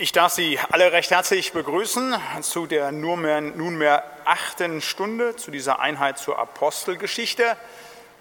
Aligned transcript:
Ich 0.00 0.12
darf 0.12 0.32
Sie 0.32 0.60
alle 0.70 0.92
recht 0.92 1.10
herzlich 1.10 1.52
begrüßen 1.52 2.14
zu 2.42 2.66
der 2.68 2.92
nunmehr, 2.92 3.40
nunmehr 3.40 4.04
achten 4.24 4.80
Stunde, 4.80 5.34
zu 5.34 5.50
dieser 5.50 5.80
Einheit 5.80 6.18
zur 6.18 6.38
Apostelgeschichte. 6.38 7.56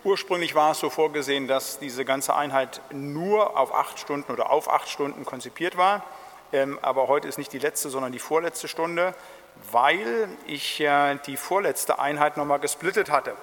Ursprünglich 0.03 0.55
war 0.55 0.71
es 0.71 0.79
so 0.79 0.89
vorgesehen, 0.89 1.47
dass 1.47 1.77
diese 1.77 2.03
ganze 2.03 2.35
Einheit 2.35 2.81
nur 2.89 3.55
auf 3.55 3.75
acht 3.75 3.99
Stunden 3.99 4.31
oder 4.31 4.49
auf 4.49 4.73
acht 4.73 4.89
Stunden 4.89 5.23
konzipiert 5.23 5.77
war. 5.77 6.03
Ähm, 6.51 6.79
aber 6.81 7.07
heute 7.07 7.27
ist 7.27 7.37
nicht 7.37 7.53
die 7.53 7.59
letzte, 7.59 7.91
sondern 7.91 8.11
die 8.11 8.17
vorletzte 8.17 8.67
Stunde, 8.67 9.13
weil 9.71 10.29
ich 10.47 10.83
die 11.27 11.37
vorletzte 11.37 11.99
Einheit 11.99 12.37
nochmal 12.37 12.59
gesplittet 12.59 13.11
hatte. 13.11 13.35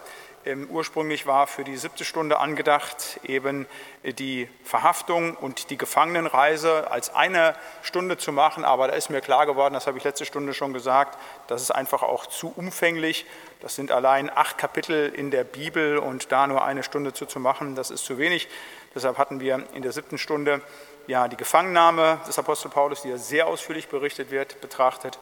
Ähm, 0.46 0.68
ursprünglich 0.70 1.26
war 1.26 1.46
für 1.46 1.64
die 1.64 1.76
siebte 1.76 2.04
Stunde 2.04 2.38
angedacht, 2.38 3.18
eben 3.24 3.66
die 4.02 4.46
Verhaftung 4.62 5.36
und 5.36 5.70
die 5.70 5.78
Gefangenenreise 5.78 6.90
als 6.90 7.14
eine 7.14 7.54
Stunde 7.82 8.18
zu 8.18 8.30
machen, 8.30 8.62
aber 8.62 8.88
da 8.88 8.94
ist 8.94 9.08
mir 9.08 9.22
klar 9.22 9.46
geworden, 9.46 9.72
das 9.72 9.86
habe 9.86 9.96
ich 9.96 10.04
letzte 10.04 10.26
Stunde 10.26 10.52
schon 10.52 10.74
gesagt, 10.74 11.18
das 11.46 11.62
ist 11.62 11.70
einfach 11.70 12.02
auch 12.02 12.26
zu 12.26 12.52
umfänglich. 12.54 13.24
Das 13.60 13.74
sind 13.74 13.90
allein 13.90 14.28
acht 14.28 14.58
Kapitel 14.58 15.08
in 15.14 15.30
der 15.30 15.44
Bibel 15.44 15.96
und 15.96 16.30
da 16.30 16.46
nur 16.46 16.62
eine 16.62 16.82
Stunde 16.82 17.14
zu, 17.14 17.24
zu 17.24 17.40
machen, 17.40 17.74
das 17.74 17.90
ist 17.90 18.04
zu 18.04 18.18
wenig. 18.18 18.48
Deshalb 18.94 19.16
hatten 19.16 19.40
wir 19.40 19.64
in 19.72 19.80
der 19.80 19.92
siebten 19.92 20.18
Stunde 20.18 20.60
ja 21.06 21.26
die 21.28 21.38
Gefangennahme 21.38 22.20
des 22.28 22.38
Apostel 22.38 22.68
Paulus, 22.68 23.00
die 23.02 23.08
ja 23.08 23.16
sehr 23.16 23.46
ausführlich 23.46 23.88
berichtet 23.88 24.30
wird, 24.30 24.60
betrachtet 24.60 25.18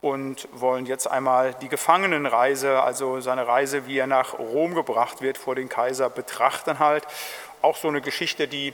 und 0.00 0.48
wollen 0.52 0.86
jetzt 0.86 1.06
einmal 1.06 1.54
die 1.54 1.68
Gefangenenreise, 1.68 2.82
also 2.82 3.20
seine 3.20 3.46
Reise, 3.46 3.86
wie 3.86 3.98
er 3.98 4.06
nach 4.06 4.38
Rom 4.38 4.74
gebracht 4.74 5.20
wird 5.22 5.38
vor 5.38 5.54
den 5.54 5.68
Kaiser, 5.68 6.08
betrachten 6.08 6.78
halt. 6.78 7.04
Auch 7.62 7.76
so 7.76 7.88
eine 7.88 8.00
Geschichte, 8.00 8.46
die 8.46 8.72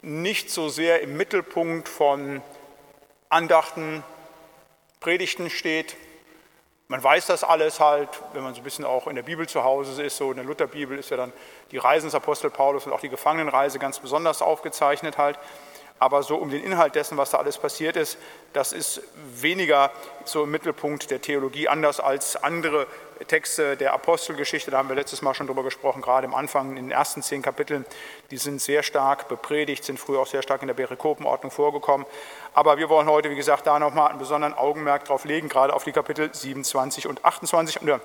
nicht 0.00 0.50
so 0.50 0.68
sehr 0.68 1.02
im 1.02 1.16
Mittelpunkt 1.16 1.88
von 1.88 2.40
Andachten, 3.28 4.02
Predigten 5.00 5.50
steht. 5.50 5.96
Man 6.88 7.02
weiß 7.02 7.26
das 7.26 7.44
alles 7.44 7.80
halt, 7.80 8.08
wenn 8.32 8.42
man 8.42 8.54
so 8.54 8.60
ein 8.60 8.64
bisschen 8.64 8.84
auch 8.84 9.06
in 9.06 9.16
der 9.16 9.22
Bibel 9.22 9.48
zu 9.48 9.64
Hause 9.64 10.02
ist. 10.02 10.16
So 10.16 10.30
in 10.30 10.36
der 10.36 10.46
Lutherbibel 10.46 10.98
ist 10.98 11.10
ja 11.10 11.16
dann 11.16 11.32
die 11.70 11.78
Reisen 11.78 12.06
des 12.06 12.14
Apostel 12.14 12.50
Paulus 12.50 12.86
und 12.86 12.92
auch 12.92 13.00
die 13.00 13.08
Gefangenenreise 13.08 13.78
ganz 13.78 13.98
besonders 13.98 14.42
aufgezeichnet 14.42 15.18
halt 15.18 15.38
aber 15.98 16.22
so 16.22 16.36
um 16.36 16.50
den 16.50 16.64
Inhalt 16.64 16.94
dessen, 16.94 17.16
was 17.16 17.30
da 17.30 17.38
alles 17.38 17.58
passiert 17.58 17.96
ist, 17.96 18.18
das 18.52 18.72
ist 18.72 19.02
weniger 19.36 19.90
so 20.24 20.44
im 20.44 20.50
Mittelpunkt 20.50 21.10
der 21.10 21.20
Theologie, 21.20 21.68
anders 21.68 22.00
als 22.00 22.36
andere 22.36 22.86
Texte 23.26 23.76
der 23.76 23.92
Apostelgeschichte, 23.92 24.70
da 24.70 24.78
haben 24.78 24.88
wir 24.88 24.96
letztes 24.96 25.22
Mal 25.22 25.34
schon 25.34 25.46
drüber 25.46 25.62
gesprochen, 25.62 26.02
gerade 26.02 26.26
im 26.26 26.34
Anfang, 26.34 26.70
in 26.70 26.76
den 26.76 26.90
ersten 26.90 27.22
zehn 27.22 27.42
Kapiteln, 27.42 27.84
die 28.30 28.36
sind 28.36 28.60
sehr 28.60 28.82
stark 28.82 29.28
bepredigt, 29.28 29.84
sind 29.84 29.98
früher 29.98 30.20
auch 30.20 30.26
sehr 30.26 30.42
stark 30.42 30.62
in 30.62 30.68
der 30.68 30.74
Perikopenordnung 30.74 31.50
vorgekommen. 31.50 32.06
Aber 32.54 32.78
wir 32.78 32.88
wollen 32.88 33.08
heute, 33.08 33.30
wie 33.30 33.36
gesagt, 33.36 33.66
da 33.66 33.78
nochmal 33.78 34.10
einen 34.10 34.18
besonderen 34.18 34.54
Augenmerk 34.54 35.04
drauf 35.04 35.24
legen, 35.24 35.48
gerade 35.48 35.72
auf 35.72 35.84
die 35.84 35.92
Kapitel 35.92 36.30
27 36.32 37.06
und 37.06 37.24
28. 37.24 37.80
Und 37.80 37.86
der 37.86 38.00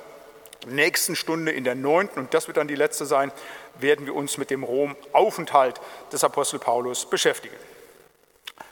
nächsten 0.67 1.15
Stunde, 1.15 1.51
in 1.51 1.63
der 1.63 1.75
neunten, 1.75 2.19
und 2.19 2.33
das 2.33 2.47
wird 2.47 2.57
dann 2.57 2.67
die 2.67 2.75
letzte 2.75 3.05
sein, 3.05 3.31
werden 3.79 4.05
wir 4.05 4.15
uns 4.15 4.37
mit 4.37 4.49
dem 4.49 4.63
Rom-Aufenthalt 4.63 5.79
des 6.11 6.23
Apostel 6.23 6.59
Paulus 6.59 7.09
beschäftigen. 7.09 7.55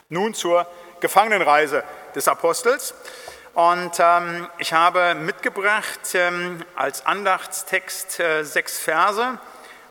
Nun 0.08 0.34
zur 0.34 0.66
Gefangenenreise 1.00 1.82
des 2.14 2.28
Apostels. 2.28 2.94
Und 3.54 3.92
ähm, 3.98 4.46
ich 4.58 4.72
habe 4.72 5.14
mitgebracht 5.14 6.14
ähm, 6.14 6.62
als 6.76 7.06
Andachtstext 7.06 8.20
äh, 8.20 8.44
sechs 8.44 8.78
Verse 8.78 9.38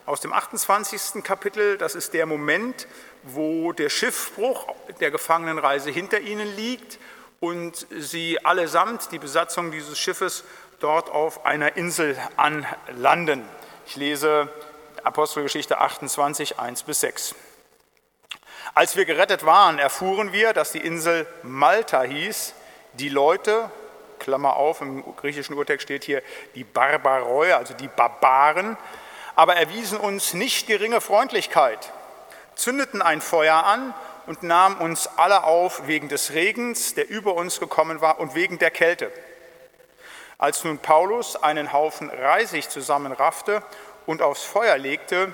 aus 0.06 0.22
dem 0.22 0.32
28. 0.32 1.24
Kapitel. 1.24 1.78
Das 1.78 1.96
ist 1.96 2.14
der 2.14 2.28
Moment, 2.28 2.88
wo 3.24 3.74
der 3.74 3.90
Schiffbruch 3.90 4.68
der 5.00 5.12
Gefangenenreise 5.12 5.90
hinter 5.90 6.20
ihnen 6.20 6.56
liegt 6.56 7.00
und 7.40 7.88
sie 7.90 8.44
allesamt, 8.46 9.12
die 9.12 9.20
Besatzung 9.20 9.72
dieses 9.72 9.98
Schiffes, 9.98 10.44
dort 10.80 11.10
auf 11.10 11.46
einer 11.46 11.76
Insel 11.76 12.18
anlanden. 12.38 13.44
Ich 13.88 13.96
lese 13.96 14.48
Apostelgeschichte 15.04 15.80
28, 15.80 16.60
1 16.60 16.84
bis 16.84 17.02
6. 17.02 17.36
Als 18.78 18.98
wir 18.98 19.06
gerettet 19.06 19.46
waren, 19.46 19.80
erfuhren 19.80 20.34
wir, 20.34 20.52
dass 20.52 20.74
die 20.74 20.80
Insel 20.80 21.26
Malta 21.44 22.02
hieß. 22.02 22.54
Die 22.96 23.08
Leute, 23.08 23.72
Klammer 24.20 24.58
auf, 24.58 24.82
im 24.82 25.16
griechischen 25.16 25.56
Urtext 25.56 25.84
steht 25.84 26.04
hier 26.04 26.22
die 26.56 26.66
Barbaroi, 26.66 27.54
also 27.54 27.74
die 27.74 27.88
Barbaren, 27.88 28.76
aber 29.38 29.56
erwiesen 29.56 29.98
uns 29.98 30.34
nicht 30.34 30.68
geringe 30.68 31.00
Freundlichkeit, 31.00 31.94
zündeten 32.56 33.02
ein 33.02 33.22
Feuer 33.22 33.64
an 33.64 33.94
und 34.26 34.44
nahmen 34.44 34.78
uns 34.80 35.08
alle 35.16 35.46
auf 35.46 35.88
wegen 35.88 36.10
des 36.10 36.34
Regens, 36.34 36.96
der 36.96 37.10
über 37.10 37.36
uns 37.36 37.62
gekommen 37.62 38.02
war, 38.02 38.20
und 38.20 38.36
wegen 38.36 38.60
der 38.60 38.72
Kälte. 38.72 39.10
Als 40.38 40.66
nun 40.66 40.80
Paulus 40.80 41.38
einen 41.38 41.72
Haufen 41.72 42.10
Reisig 42.10 42.70
zusammenraffte 42.70 43.64
und 44.06 44.22
aufs 44.22 44.44
Feuer 44.44 44.78
legte, 44.78 45.34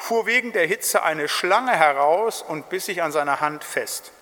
fuhr 0.00 0.24
wegen 0.26 0.52
der 0.52 0.66
Hitze 0.66 1.02
eine 1.02 1.28
Schlange 1.28 1.72
heraus 1.72 2.42
und 2.42 2.70
biss 2.70 2.86
sich 2.86 3.02
an 3.02 3.12
seiner 3.12 3.40
Hand 3.40 3.64
fest. 3.64 4.12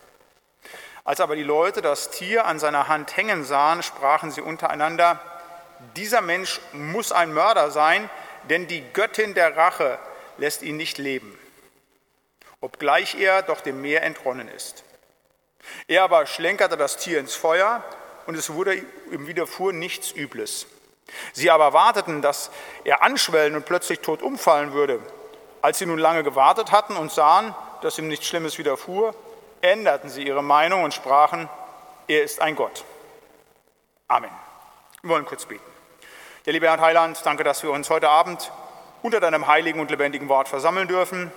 Als 1.04 1.20
aber 1.20 1.36
die 1.36 1.44
Leute 1.44 1.80
das 1.80 2.10
Tier 2.10 2.46
an 2.46 2.58
seiner 2.58 2.88
Hand 2.88 3.16
hängen 3.16 3.44
sahen, 3.44 3.82
sprachen 3.82 4.30
sie 4.30 4.42
untereinander, 4.42 5.20
dieser 5.96 6.20
Mensch 6.20 6.60
muss 6.72 7.12
ein 7.12 7.32
Mörder 7.32 7.70
sein, 7.70 8.10
denn 8.50 8.66
die 8.66 8.82
Göttin 8.92 9.34
der 9.34 9.56
Rache 9.56 9.98
lässt 10.36 10.62
ihn 10.62 10.76
nicht 10.76 10.98
leben, 10.98 11.38
obgleich 12.60 13.14
er 13.14 13.42
doch 13.42 13.60
dem 13.60 13.80
Meer 13.80 14.02
entronnen 14.02 14.48
ist. 14.48 14.82
Er 15.86 16.02
aber 16.02 16.26
schlenkerte 16.26 16.76
das 16.76 16.96
Tier 16.96 17.20
ins 17.20 17.34
Feuer 17.34 17.84
und 18.26 18.34
es 18.34 18.52
wurde 18.52 18.74
ihm 19.12 19.28
widerfuhr 19.28 19.72
nichts 19.72 20.10
Übles. 20.10 20.66
Sie 21.32 21.50
aber 21.50 21.72
warteten, 21.72 22.20
dass 22.20 22.50
er 22.84 23.02
anschwellen 23.02 23.54
und 23.54 23.64
plötzlich 23.64 24.00
tot 24.00 24.22
umfallen 24.22 24.72
würde. 24.72 25.00
Als 25.60 25.78
sie 25.78 25.86
nun 25.86 25.98
lange 25.98 26.22
gewartet 26.22 26.70
hatten 26.70 26.96
und 26.96 27.10
sahen, 27.10 27.54
dass 27.82 27.98
ihm 27.98 28.08
nichts 28.08 28.26
Schlimmes 28.26 28.58
widerfuhr, 28.58 29.14
änderten 29.60 30.08
sie 30.08 30.22
ihre 30.22 30.42
Meinung 30.42 30.84
und 30.84 30.94
sprachen, 30.94 31.48
er 32.06 32.22
ist 32.22 32.41
ein 32.41 32.54
Gott. 32.54 32.84
Amen. 34.06 34.30
Wir 35.02 35.10
wollen 35.10 35.26
kurz 35.26 35.46
beten. 35.46 35.62
Der 36.46 36.52
liebe 36.52 36.66
Herr 36.66 36.80
Heiland, 36.80 37.20
danke, 37.24 37.44
dass 37.44 37.62
wir 37.62 37.70
uns 37.70 37.91
heute 37.91 38.08
Abend 38.08 38.50
unter 39.02 39.20
deinem 39.20 39.46
heiligen 39.46 39.80
und 39.80 39.91
lebendigen 39.91 40.28
Wort 40.28 40.48
versammeln 40.48 40.88
dürfen. 40.88 41.32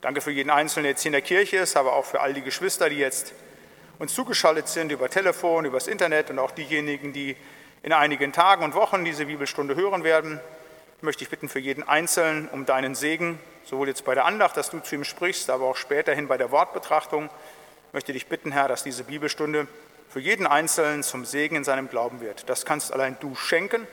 Danke 0.00 0.20
für 0.20 0.30
jeden 0.30 0.50
Einzelnen, 0.50 0.84
der 0.84 0.90
jetzt 0.92 1.02
hier 1.02 1.10
in 1.10 1.14
der 1.14 1.22
Kirche 1.22 1.56
ist, 1.58 1.76
aber 1.76 1.94
auch 1.94 2.04
für 2.04 2.20
all 2.20 2.34
die 2.34 2.42
Geschwister, 2.42 2.88
die 2.90 2.98
jetzt 2.98 3.32
uns 3.98 4.14
zugeschaltet 4.14 4.68
sind 4.68 4.92
über 4.92 5.08
Telefon, 5.08 5.64
übers 5.64 5.88
Internet 5.88 6.30
und 6.30 6.38
auch 6.38 6.50
diejenigen, 6.50 7.12
die 7.12 7.36
in 7.82 7.92
einigen 7.92 8.32
Tagen 8.32 8.64
und 8.64 8.74
Wochen 8.74 9.04
diese 9.04 9.26
Bibelstunde 9.26 9.74
hören 9.74 10.04
werden 10.04 10.40
möchte 11.00 11.22
ich 11.24 11.30
bitten 11.30 11.48
für 11.48 11.58
jeden 11.58 11.86
Einzelnen 11.86 12.48
um 12.48 12.66
deinen 12.66 12.94
Segen, 12.94 13.38
sowohl 13.64 13.88
jetzt 13.88 14.04
bei 14.04 14.14
der 14.14 14.24
Andacht, 14.24 14.56
dass 14.56 14.70
du 14.70 14.80
zu 14.80 14.96
ihm 14.96 15.04
sprichst, 15.04 15.50
aber 15.50 15.66
auch 15.66 15.76
späterhin 15.76 16.28
bei 16.28 16.36
der 16.36 16.50
Wortbetrachtung. 16.50 17.30
Ich 17.88 17.92
möchte 17.92 18.12
dich 18.12 18.26
bitten, 18.26 18.52
Herr, 18.52 18.68
dass 18.68 18.82
diese 18.82 19.04
Bibelstunde 19.04 19.68
für 20.08 20.20
jeden 20.20 20.46
Einzelnen 20.46 21.02
zum 21.02 21.24
Segen 21.24 21.56
in 21.56 21.64
seinem 21.64 21.88
Glauben 21.88 22.20
wird. 22.20 22.48
Das 22.48 22.64
kannst 22.64 22.92
allein 22.92 23.16
du 23.20 23.34
schenken, 23.34 23.86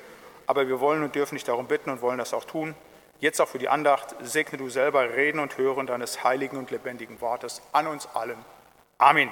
aber 0.47 0.67
wir 0.67 0.79
wollen 0.79 1.03
und 1.03 1.15
dürfen 1.15 1.35
dich 1.35 1.43
darum 1.43 1.67
bitten 1.67 1.89
und 1.89 2.01
wollen 2.01 2.17
das 2.17 2.33
auch 2.33 2.45
tun. 2.45 2.73
Jetzt 3.19 3.39
auch 3.39 3.47
für 3.47 3.59
die 3.59 3.69
Andacht, 3.69 4.15
segne 4.21 4.57
du 4.57 4.69
selber 4.69 5.15
Reden 5.15 5.39
und 5.39 5.57
Hören 5.57 5.87
deines 5.87 6.23
heiligen 6.23 6.57
und 6.57 6.71
lebendigen 6.71 7.21
Wortes 7.21 7.61
an 7.71 7.87
uns 7.87 8.07
allen. 8.13 8.37
Amen. 8.97 9.29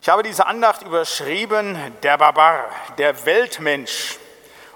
Ich 0.00 0.08
habe 0.08 0.22
diese 0.22 0.46
Andacht 0.46 0.82
überschrieben, 0.82 1.78
der 2.02 2.18
Barbar, 2.18 2.70
der 2.98 3.24
Weltmensch. 3.24 4.18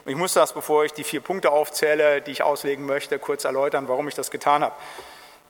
Und 0.06 0.12
ich 0.12 0.18
muss 0.18 0.34
das, 0.34 0.52
bevor 0.52 0.84
ich 0.84 0.92
die 0.92 1.02
vier 1.02 1.20
Punkte 1.20 1.50
aufzähle, 1.50 2.22
die 2.22 2.30
ich 2.30 2.44
auslegen 2.44 2.86
möchte, 2.86 3.18
kurz 3.18 3.44
erläutern, 3.44 3.88
warum 3.88 4.06
ich 4.06 4.14
das 4.14 4.30
getan 4.30 4.62
habe. 4.62 4.76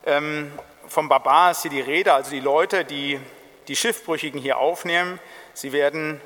Ähm, 0.06 0.50
vom 0.88 1.10
Barbar 1.10 1.50
ist 1.50 1.60
hier 1.60 1.70
die 1.70 1.82
Rede, 1.82 2.14
also 2.14 2.30
die 2.30 2.40
Leute, 2.40 2.86
die 2.86 3.20
die 3.68 3.76
Schiffbrüchigen 3.76 4.40
hier 4.40 4.56
aufnehmen. 4.56 5.20
Sie 5.52 5.72
werden, 5.72 6.22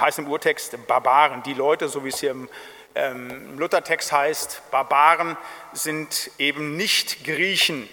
heißt 0.00 0.18
im 0.18 0.28
Urtext, 0.28 0.86
Barbaren. 0.86 1.42
Die 1.42 1.52
Leute, 1.52 1.90
so 1.90 2.06
wie 2.06 2.08
es 2.08 2.20
hier 2.20 2.30
im 2.30 2.48
ähm, 2.94 3.58
Luthertext 3.58 4.12
heißt, 4.12 4.62
Barbaren 4.70 5.36
sind 5.74 6.30
eben 6.38 6.78
nicht 6.78 7.22
Griechen. 7.22 7.86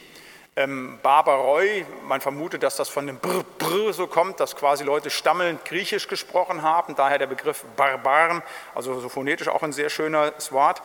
Ähm, 0.61 0.99
Barbaroi, 1.01 1.85
man 2.07 2.21
vermutet, 2.21 2.61
dass 2.61 2.75
das 2.75 2.89
von 2.89 3.07
dem 3.07 3.17
Brr, 3.17 3.43
Brr 3.57 3.93
so 3.93 4.05
kommt, 4.07 4.39
dass 4.39 4.55
quasi 4.55 4.83
Leute 4.83 5.09
stammelnd 5.09 5.65
Griechisch 5.65 6.07
gesprochen 6.07 6.61
haben, 6.61 6.95
daher 6.95 7.17
der 7.17 7.27
Begriff 7.27 7.63
Barbaren, 7.75 8.43
also 8.75 8.99
so 8.99 9.09
phonetisch 9.09 9.47
auch 9.47 9.63
ein 9.63 9.73
sehr 9.73 9.89
schönes 9.89 10.51
Wort. 10.51 10.81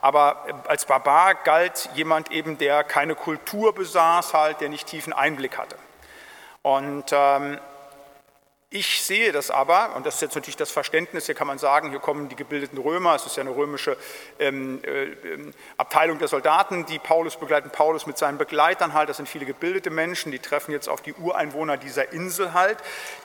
Aber 0.00 0.44
äh, 0.48 0.68
als 0.68 0.84
Barbar 0.84 1.34
galt 1.34 1.90
jemand 1.94 2.32
eben, 2.32 2.58
der 2.58 2.82
keine 2.82 3.14
Kultur 3.14 3.74
besaß, 3.74 4.34
halt, 4.34 4.60
der 4.60 4.68
nicht 4.68 4.88
tiefen 4.88 5.12
Einblick 5.12 5.58
hatte. 5.58 5.76
Und 6.62 7.04
ähm, 7.12 7.58
Ich 8.72 9.02
sehe 9.02 9.32
das 9.32 9.50
aber, 9.50 9.96
und 9.96 10.06
das 10.06 10.14
ist 10.14 10.20
jetzt 10.20 10.36
natürlich 10.36 10.56
das 10.56 10.70
Verständnis, 10.70 11.26
hier 11.26 11.34
kann 11.34 11.48
man 11.48 11.58
sagen, 11.58 11.90
hier 11.90 11.98
kommen 11.98 12.28
die 12.28 12.36
gebildeten 12.36 12.78
Römer, 12.78 13.16
es 13.16 13.26
ist 13.26 13.36
ja 13.36 13.40
eine 13.40 13.50
römische 13.50 13.96
ähm, 14.38 14.78
äh, 14.84 15.06
ähm, 15.06 15.52
Abteilung 15.76 16.20
der 16.20 16.28
Soldaten, 16.28 16.86
die 16.86 17.00
Paulus 17.00 17.36
begleiten, 17.36 17.70
Paulus 17.70 18.06
mit 18.06 18.16
seinen 18.16 18.38
Begleitern 18.38 18.92
halt, 18.92 19.08
das 19.08 19.16
sind 19.16 19.28
viele 19.28 19.44
gebildete 19.44 19.90
Menschen, 19.90 20.30
die 20.30 20.38
treffen 20.38 20.70
jetzt 20.70 20.88
auf 20.88 21.02
die 21.02 21.14
Ureinwohner 21.14 21.78
dieser 21.78 22.12
Insel 22.12 22.54
halt, 22.54 22.78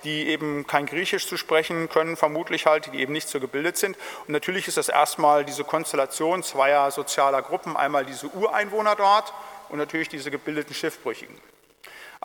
die 0.04 0.30
eben 0.30 0.66
kein 0.66 0.88
Griechisch 0.88 1.28
zu 1.28 1.38
sprechen 1.38 1.90
können, 1.90 2.18
vermutlich 2.18 2.66
halt, 2.66 2.92
die 2.92 2.98
eben 2.98 3.14
nicht 3.14 3.30
so 3.30 3.40
gebildet 3.40 3.78
sind. 3.78 3.96
Und 4.22 4.30
natürlich 4.30 4.68
ist 4.68 4.78
das 4.78 4.90
erstmal 4.90 5.46
diese 5.46 5.64
Konstellation 5.64 6.42
zweier 6.42 6.90
sozialer 6.90 7.44
Gruppen, 7.44 7.78
einmal 7.78 8.04
diese 8.04 8.30
Ureinwohner 8.30 8.96
dort 8.96 9.32
und 9.70 9.78
natürlich 9.78 10.10
diese 10.10 10.32
gebildeten 10.32 10.74
Schiffbrüchigen. 10.74 11.38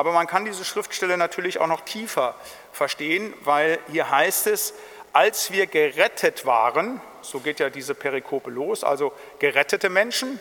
Aber 0.00 0.12
man 0.12 0.26
kann 0.26 0.47
diese 0.47 0.64
Schriftstelle 0.64 1.19
natürlich 1.19 1.61
auch 1.61 1.67
noch 1.67 1.82
tiefer 1.82 2.35
verstehen, 2.73 3.35
weil 3.43 3.79
hier 3.93 4.11
heißt 4.11 4.47
es, 4.47 4.73
als 5.12 5.52
wir 5.52 5.67
gerettet 5.67 6.47
waren, 6.47 7.02
so 7.20 7.41
geht 7.41 7.61
ja 7.61 7.69
diese 7.69 7.94
Perikope 7.94 8.50
los, 8.50 8.82
also 8.82 9.12
gerettete 9.41 9.91
Menschen 9.91 10.41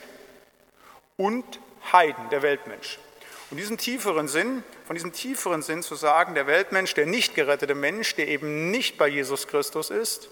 und 1.17 1.43
Heiden, 1.91 2.29
der 2.29 2.41
Weltmensch. 2.41 2.99
Und 3.51 3.57
diesen 3.57 3.77
tieferen 3.77 4.29
Sinn, 4.29 4.63
von 4.87 4.95
diesem 4.95 5.11
tieferen 5.11 5.61
Sinn 5.61 5.83
zu 5.83 5.95
sagen, 5.95 6.35
der 6.35 6.47
Weltmensch, 6.47 6.93
der 6.93 7.05
nicht 7.05 7.35
gerettete 7.35 7.75
Mensch, 7.75 8.15
der 8.15 8.29
eben 8.29 8.71
nicht 8.71 8.97
bei 8.97 9.09
Jesus 9.09 9.45
Christus 9.45 9.89
ist, 9.89 10.29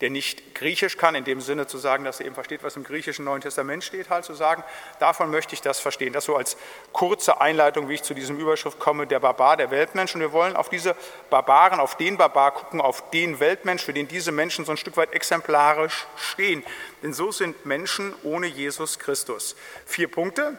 der 0.00 0.10
nicht 0.10 0.54
Griechisch 0.54 0.96
kann, 0.96 1.14
in 1.14 1.24
dem 1.24 1.40
Sinne 1.40 1.66
zu 1.66 1.76
sagen, 1.76 2.04
dass 2.04 2.20
er 2.20 2.26
eben 2.26 2.34
versteht, 2.34 2.62
was 2.62 2.76
im 2.76 2.84
griechischen 2.84 3.24
Neuen 3.24 3.40
Testament 3.40 3.82
steht, 3.82 4.10
halt 4.10 4.24
zu 4.24 4.34
sagen, 4.34 4.62
davon 5.00 5.30
möchte 5.30 5.54
ich 5.54 5.60
das 5.60 5.80
verstehen. 5.80 6.12
Das 6.12 6.24
so 6.24 6.36
als 6.36 6.56
kurze 6.92 7.40
Einleitung, 7.40 7.88
wie 7.88 7.94
ich 7.94 8.02
zu 8.02 8.14
diesem 8.14 8.38
Überschrift 8.38 8.78
komme, 8.78 9.06
der 9.06 9.18
Barbar, 9.18 9.56
der 9.56 9.70
Weltmensch. 9.70 10.14
Und 10.14 10.20
wir 10.20 10.32
wollen 10.32 10.54
auf 10.54 10.68
diese 10.68 10.94
Barbaren, 11.30 11.80
auf 11.80 11.96
den 11.96 12.16
Barbar 12.16 12.52
gucken, 12.52 12.80
auf 12.80 13.10
den 13.10 13.40
Weltmensch, 13.40 13.82
für 13.82 13.92
den 13.92 14.06
diese 14.06 14.30
Menschen 14.30 14.64
so 14.64 14.72
ein 14.72 14.76
Stück 14.76 14.96
weit 14.96 15.12
exemplarisch 15.12 16.06
stehen. 16.16 16.62
Denn 17.02 17.12
so 17.12 17.32
sind 17.32 17.66
Menschen 17.66 18.14
ohne 18.22 18.46
Jesus 18.46 18.98
Christus. 18.98 19.56
Vier 19.84 20.08
Punkte. 20.08 20.56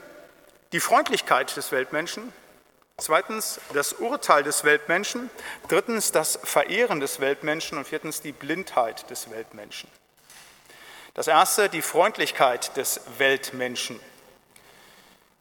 Die 0.71 0.79
Freundlichkeit 0.79 1.55
des 1.57 1.71
Weltmenschen, 1.71 2.31
Zweitens 2.99 3.59
das 3.73 3.93
Urteil 3.93 4.43
des 4.43 4.63
Weltmenschen. 4.63 5.29
Drittens 5.67 6.11
das 6.11 6.39
Verehren 6.43 6.99
des 6.99 7.19
Weltmenschen. 7.19 7.77
Und 7.77 7.87
viertens 7.87 8.21
die 8.21 8.31
Blindheit 8.31 9.09
des 9.09 9.29
Weltmenschen. 9.29 9.89
Das 11.13 11.27
erste, 11.27 11.69
die 11.69 11.81
Freundlichkeit 11.81 12.75
des 12.77 13.01
Weltmenschen. 13.17 13.99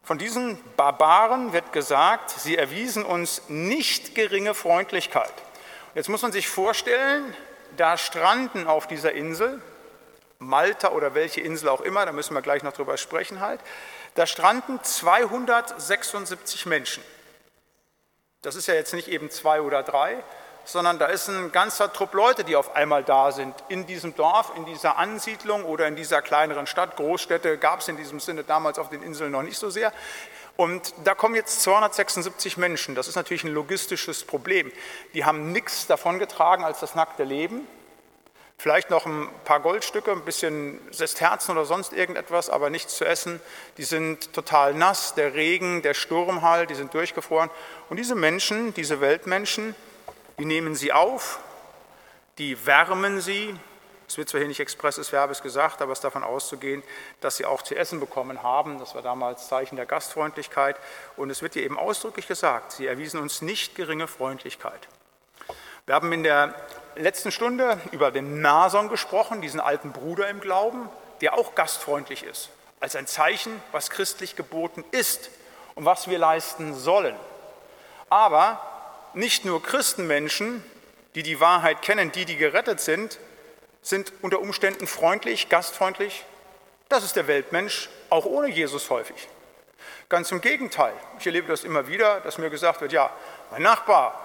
Von 0.03 0.17
diesen 0.19 0.59
Barbaren 0.77 1.53
wird 1.53 1.73
gesagt, 1.73 2.31
sie 2.31 2.57
erwiesen 2.57 3.05
uns 3.05 3.43
nicht 3.49 4.15
geringe 4.15 4.55
Freundlichkeit. 4.55 5.33
Jetzt 5.95 6.09
muss 6.09 6.23
man 6.23 6.33
sich 6.33 6.49
vorstellen, 6.49 7.35
da 7.77 7.99
stranden 7.99 8.67
auf 8.67 8.87
dieser 8.87 9.13
Insel, 9.13 9.61
Malta 10.39 10.93
oder 10.93 11.15
welche 11.15 11.43
Insel 11.43 11.69
auch 11.69 11.83
immer, 11.83 12.07
da 12.07 12.13
müssen 12.13 12.33
wir 12.35 12.41
gleich 12.41 12.63
noch 12.63 12.73
drüber 12.73 12.97
sprechen 12.97 13.41
halt, 13.41 13.61
da 14.15 14.27
stranden 14.27 14.83
276 14.83 16.65
Menschen. 16.65 17.03
Das 18.49 18.57
ist 18.57 18.67
ja 18.67 18.73
jetzt 18.73 18.95
nicht 18.95 19.09
eben 19.09 19.31
zwei 19.31 19.61
oder 19.61 19.83
drei, 19.83 20.17
sondern 20.65 20.99
da 20.99 21.05
ist 21.05 21.29
ein 21.29 21.53
ganzer 21.53 21.93
Trupp 21.93 22.15
Leute, 22.15 22.45
die 22.45 22.57
auf 22.57 22.75
einmal 22.75 23.05
da 23.05 23.31
sind. 23.31 23.55
In 23.69 23.85
diesem 23.85 24.17
Dorf, 24.17 24.53
in 24.57 24.65
dieser 24.65 24.97
Ansiedlung 24.97 25.67
oder 25.67 25.87
in 25.87 25.97
dieser 25.97 26.23
kleineren 26.23 26.67
Stadt. 26.67 26.97
Großstädte 26.97 27.59
gab 27.59 27.81
es 27.81 27.89
in 27.89 27.99
diesem 27.99 28.21
Sinne 28.21 28.45
damals 28.45 28.79
auf 28.79 28.89
den 28.89 29.03
Inseln 29.03 29.33
noch 29.33 29.43
nicht 29.43 29.59
so 29.59 29.69
sehr. 29.69 29.93
Und 30.57 30.95
da 31.05 31.15
kommen 31.15 31.35
jetzt 31.35 31.61
276 31.61 32.57
Menschen. 32.57 32.95
Das 32.95 33.07
ist 33.07 33.17
natürlich 33.17 33.45
ein 33.45 33.53
logistisches 33.53 34.25
Problem. 34.25 34.73
Die 35.13 35.27
haben 35.27 35.53
nichts 35.53 35.87
davon 35.87 36.19
getragen 36.19 36.65
als 36.65 36.81
das 36.81 36.95
nackte 36.95 37.25
Leben. 37.25 37.69
Vielleicht 38.61 38.91
noch 38.91 39.07
ein 39.07 39.29
paar 39.45 39.61
Goldstücke, 39.61 40.11
ein 40.11 40.25
bisschen 40.25 40.81
Sesterzen 40.91 41.53
oder 41.53 41.65
sonst 41.65 41.93
irgendetwas, 41.93 42.51
aber 42.51 42.71
nichts 42.71 42.97
zu 42.97 43.05
essen. 43.05 43.41
Die 43.77 43.85
sind 43.85 44.33
total 44.33 44.75
nass, 44.75 45.15
der 45.15 45.35
Regen, 45.35 45.83
der 45.83 45.95
Sturm 45.95 46.43
halt, 46.43 46.71
die 46.71 46.75
sind 46.75 46.93
durchgefroren. 46.93 47.51
Und 47.89 47.99
diese 47.99 48.17
Menschen, 48.17 48.75
diese 48.75 49.01
Weltmenschen, 49.01 49.77
die 50.41 50.45
nehmen 50.45 50.75
sie 50.75 50.93
auf, 50.93 51.39
die 52.39 52.67
wärmen 52.67 53.21
sie. 53.21 53.55
Es 54.09 54.19
wird 54.19 54.29
zwar 54.29 54.41
hier 54.41 54.49
nicht 54.49 54.59
expresses 54.59 55.09
Verbes 55.11 55.41
gesagt, 55.41 55.81
aber 55.81 55.93
es 55.93 55.99
ist 55.99 56.05
davon 56.05 56.25
auszugehen, 56.25 56.83
dass 57.21 57.37
sie 57.37 57.45
auch 57.45 57.63
zu 57.63 57.77
essen 57.77 58.01
bekommen 58.01 58.43
haben. 58.43 58.81
Das 58.81 58.93
war 58.93 59.03
damals 59.03 59.47
Zeichen 59.47 59.77
der 59.77 59.87
Gastfreundlichkeit. 59.87 60.75
Und 61.17 61.31
es 61.31 61.43
wird 61.43 61.53
hier 61.53 61.63
eben 61.63 61.79
ausdrücklich 61.79 62.27
gesagt, 62.27 62.73
sie 62.73 62.89
erwiesen 62.89 63.21
uns 63.21 63.41
nicht 63.41 63.77
geringe 63.77 64.09
Freundlichkeit. 64.09 64.89
Wir 65.87 65.95
haben 65.95 66.13
in 66.13 66.23
der 66.23 66.55
letzten 67.03 67.33
Stunde 67.33 67.81
über 67.93 68.11
den 68.11 68.41
Nason 68.41 68.89
gesprochen, 68.89 69.41
diesen 69.41 69.61
alten 69.61 69.93
Bruder 69.93 70.29
im 70.29 70.41
Glauben, 70.41 70.89
der 71.21 71.35
auch 71.35 71.55
gastfreundlich 71.55 72.23
ist, 72.23 72.51
als 72.81 72.97
ein 72.97 73.07
Zeichen, 73.07 73.63
was 73.73 73.91
christlich 73.91 74.37
geboten 74.37 74.85
ist 74.91 75.31
und 75.75 75.85
was 75.85 76.09
wir 76.09 76.19
leisten 76.19 76.75
sollen. 76.75 77.17
Aber 78.09 78.61
nicht 79.15 79.45
nur 79.45 79.63
Christenmenschen, 79.63 80.65
die 81.15 81.23
die 81.23 81.41
Wahrheit 81.41 81.83
kennen, 81.83 82.13
die, 82.13 82.25
die 82.25 82.37
gerettet 82.37 82.81
sind, 82.81 83.19
sind 83.83 84.13
unter 84.23 84.41
Umständen 84.41 84.87
freundlich, 84.87 85.49
gastfreundlich. 85.49 86.25
Das 86.89 87.05
ist 87.05 87.17
der 87.17 87.27
Weltmensch, 87.27 87.89
auch 88.11 88.25
ohne 88.25 88.49
Jesus 88.49 88.91
häufig. 88.91 89.29
Ganz 90.09 90.31
im 90.31 90.41
Gegenteil. 90.41 90.93
Ich 91.19 91.27
erlebe 91.27 91.49
das 91.49 91.65
immer 91.65 91.87
wieder, 91.89 92.21
dass 92.21 92.39
mir 92.39 92.51
gesagt 92.51 92.81
wird, 92.81 92.93
ja, 92.93 93.11
mein 93.51 93.63
Nachbar, 93.63 94.19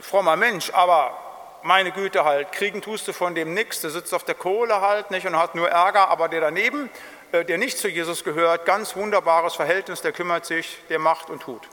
frommer 0.00 0.36
Mensch, 0.36 0.70
aber 0.72 1.27
meine 1.62 1.92
Güte 1.92 2.24
halt, 2.24 2.52
kriegen 2.52 2.82
tust 2.82 3.08
du 3.08 3.12
von 3.12 3.34
dem 3.34 3.54
nichts, 3.54 3.80
der 3.80 3.90
sitzt 3.90 4.14
auf 4.14 4.24
der 4.24 4.34
Kohle 4.34 4.80
halt 4.80 5.10
nicht 5.10 5.26
und 5.26 5.36
hat 5.36 5.54
nur 5.54 5.68
Ärger, 5.68 6.08
aber 6.08 6.28
der 6.28 6.40
daneben, 6.40 6.90
äh, 7.32 7.44
der 7.44 7.58
nicht 7.58 7.78
zu 7.78 7.88
Jesus 7.88 8.24
gehört, 8.24 8.64
ganz 8.64 8.96
wunderbares 8.96 9.54
Verhältnis, 9.54 10.02
der 10.02 10.12
kümmert 10.12 10.46
sich, 10.46 10.78
der 10.88 10.98
macht 10.98 11.30
und 11.30 11.42
tut. 11.42 11.68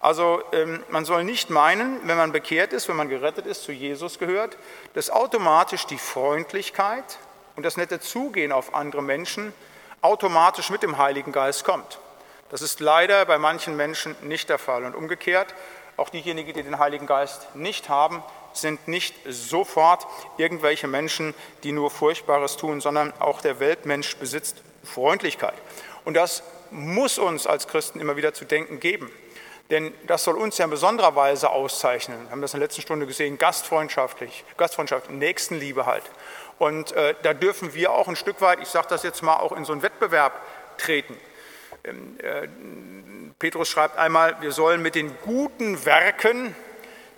Also 0.00 0.42
ähm, 0.52 0.84
man 0.88 1.04
soll 1.04 1.24
nicht 1.24 1.50
meinen, 1.50 2.00
wenn 2.06 2.16
man 2.16 2.32
bekehrt 2.32 2.72
ist, 2.72 2.88
wenn 2.88 2.96
man 2.96 3.08
gerettet 3.08 3.46
ist, 3.46 3.64
zu 3.64 3.72
Jesus 3.72 4.18
gehört, 4.18 4.56
dass 4.94 5.10
automatisch 5.10 5.86
die 5.86 5.98
Freundlichkeit 5.98 7.18
und 7.56 7.64
das 7.64 7.76
nette 7.76 8.00
Zugehen 8.00 8.52
auf 8.52 8.74
andere 8.74 9.02
Menschen 9.02 9.54
automatisch 10.02 10.70
mit 10.70 10.82
dem 10.82 10.98
Heiligen 10.98 11.32
Geist 11.32 11.64
kommt. 11.64 11.98
Das 12.50 12.62
ist 12.62 12.80
leider 12.80 13.24
bei 13.24 13.38
manchen 13.38 13.76
Menschen 13.76 14.14
nicht 14.20 14.48
der 14.48 14.58
Fall. 14.58 14.84
Und 14.84 14.94
umgekehrt, 14.94 15.54
auch 15.96 16.10
diejenigen, 16.10 16.52
die 16.52 16.62
den 16.62 16.78
Heiligen 16.78 17.06
Geist 17.06 17.54
nicht 17.56 17.88
haben, 17.88 18.22
sind 18.56 18.88
nicht 18.88 19.14
sofort 19.28 20.06
irgendwelche 20.36 20.86
Menschen, 20.86 21.34
die 21.62 21.72
nur 21.72 21.90
Furchtbares 21.90 22.56
tun, 22.56 22.80
sondern 22.80 23.12
auch 23.18 23.40
der 23.40 23.60
Weltmensch 23.60 24.16
besitzt 24.16 24.62
Freundlichkeit. 24.84 25.54
Und 26.04 26.14
das 26.14 26.42
muss 26.70 27.18
uns 27.18 27.46
als 27.46 27.68
Christen 27.68 28.00
immer 28.00 28.16
wieder 28.16 28.34
zu 28.34 28.44
denken 28.44 28.80
geben. 28.80 29.10
Denn 29.70 29.92
das 30.06 30.22
soll 30.22 30.36
uns 30.36 30.58
ja 30.58 30.64
in 30.64 30.70
besonderer 30.70 31.16
Weise 31.16 31.50
auszeichnen. 31.50 32.22
Wir 32.24 32.30
haben 32.30 32.40
das 32.40 32.54
in 32.54 32.60
der 32.60 32.68
letzten 32.68 32.82
Stunde 32.82 33.06
gesehen, 33.06 33.36
gastfreundschaftlich, 33.36 34.44
Gastfreundschaft, 34.56 35.10
Nächstenliebe 35.10 35.86
halt. 35.86 36.04
Und 36.58 36.92
äh, 36.92 37.14
da 37.22 37.34
dürfen 37.34 37.74
wir 37.74 37.90
auch 37.90 38.06
ein 38.06 38.16
Stück 38.16 38.40
weit, 38.40 38.60
ich 38.60 38.68
sage 38.68 38.86
das 38.88 39.02
jetzt 39.02 39.22
mal, 39.22 39.36
auch 39.36 39.52
in 39.52 39.64
so 39.64 39.72
einen 39.72 39.82
Wettbewerb 39.82 40.40
treten. 40.78 41.16
Ähm, 41.82 42.16
äh, 42.22 42.48
Petrus 43.38 43.68
schreibt 43.68 43.98
einmal, 43.98 44.40
wir 44.40 44.52
sollen 44.52 44.82
mit 44.82 44.94
den 44.94 45.16
guten 45.24 45.84
Werken 45.84 46.54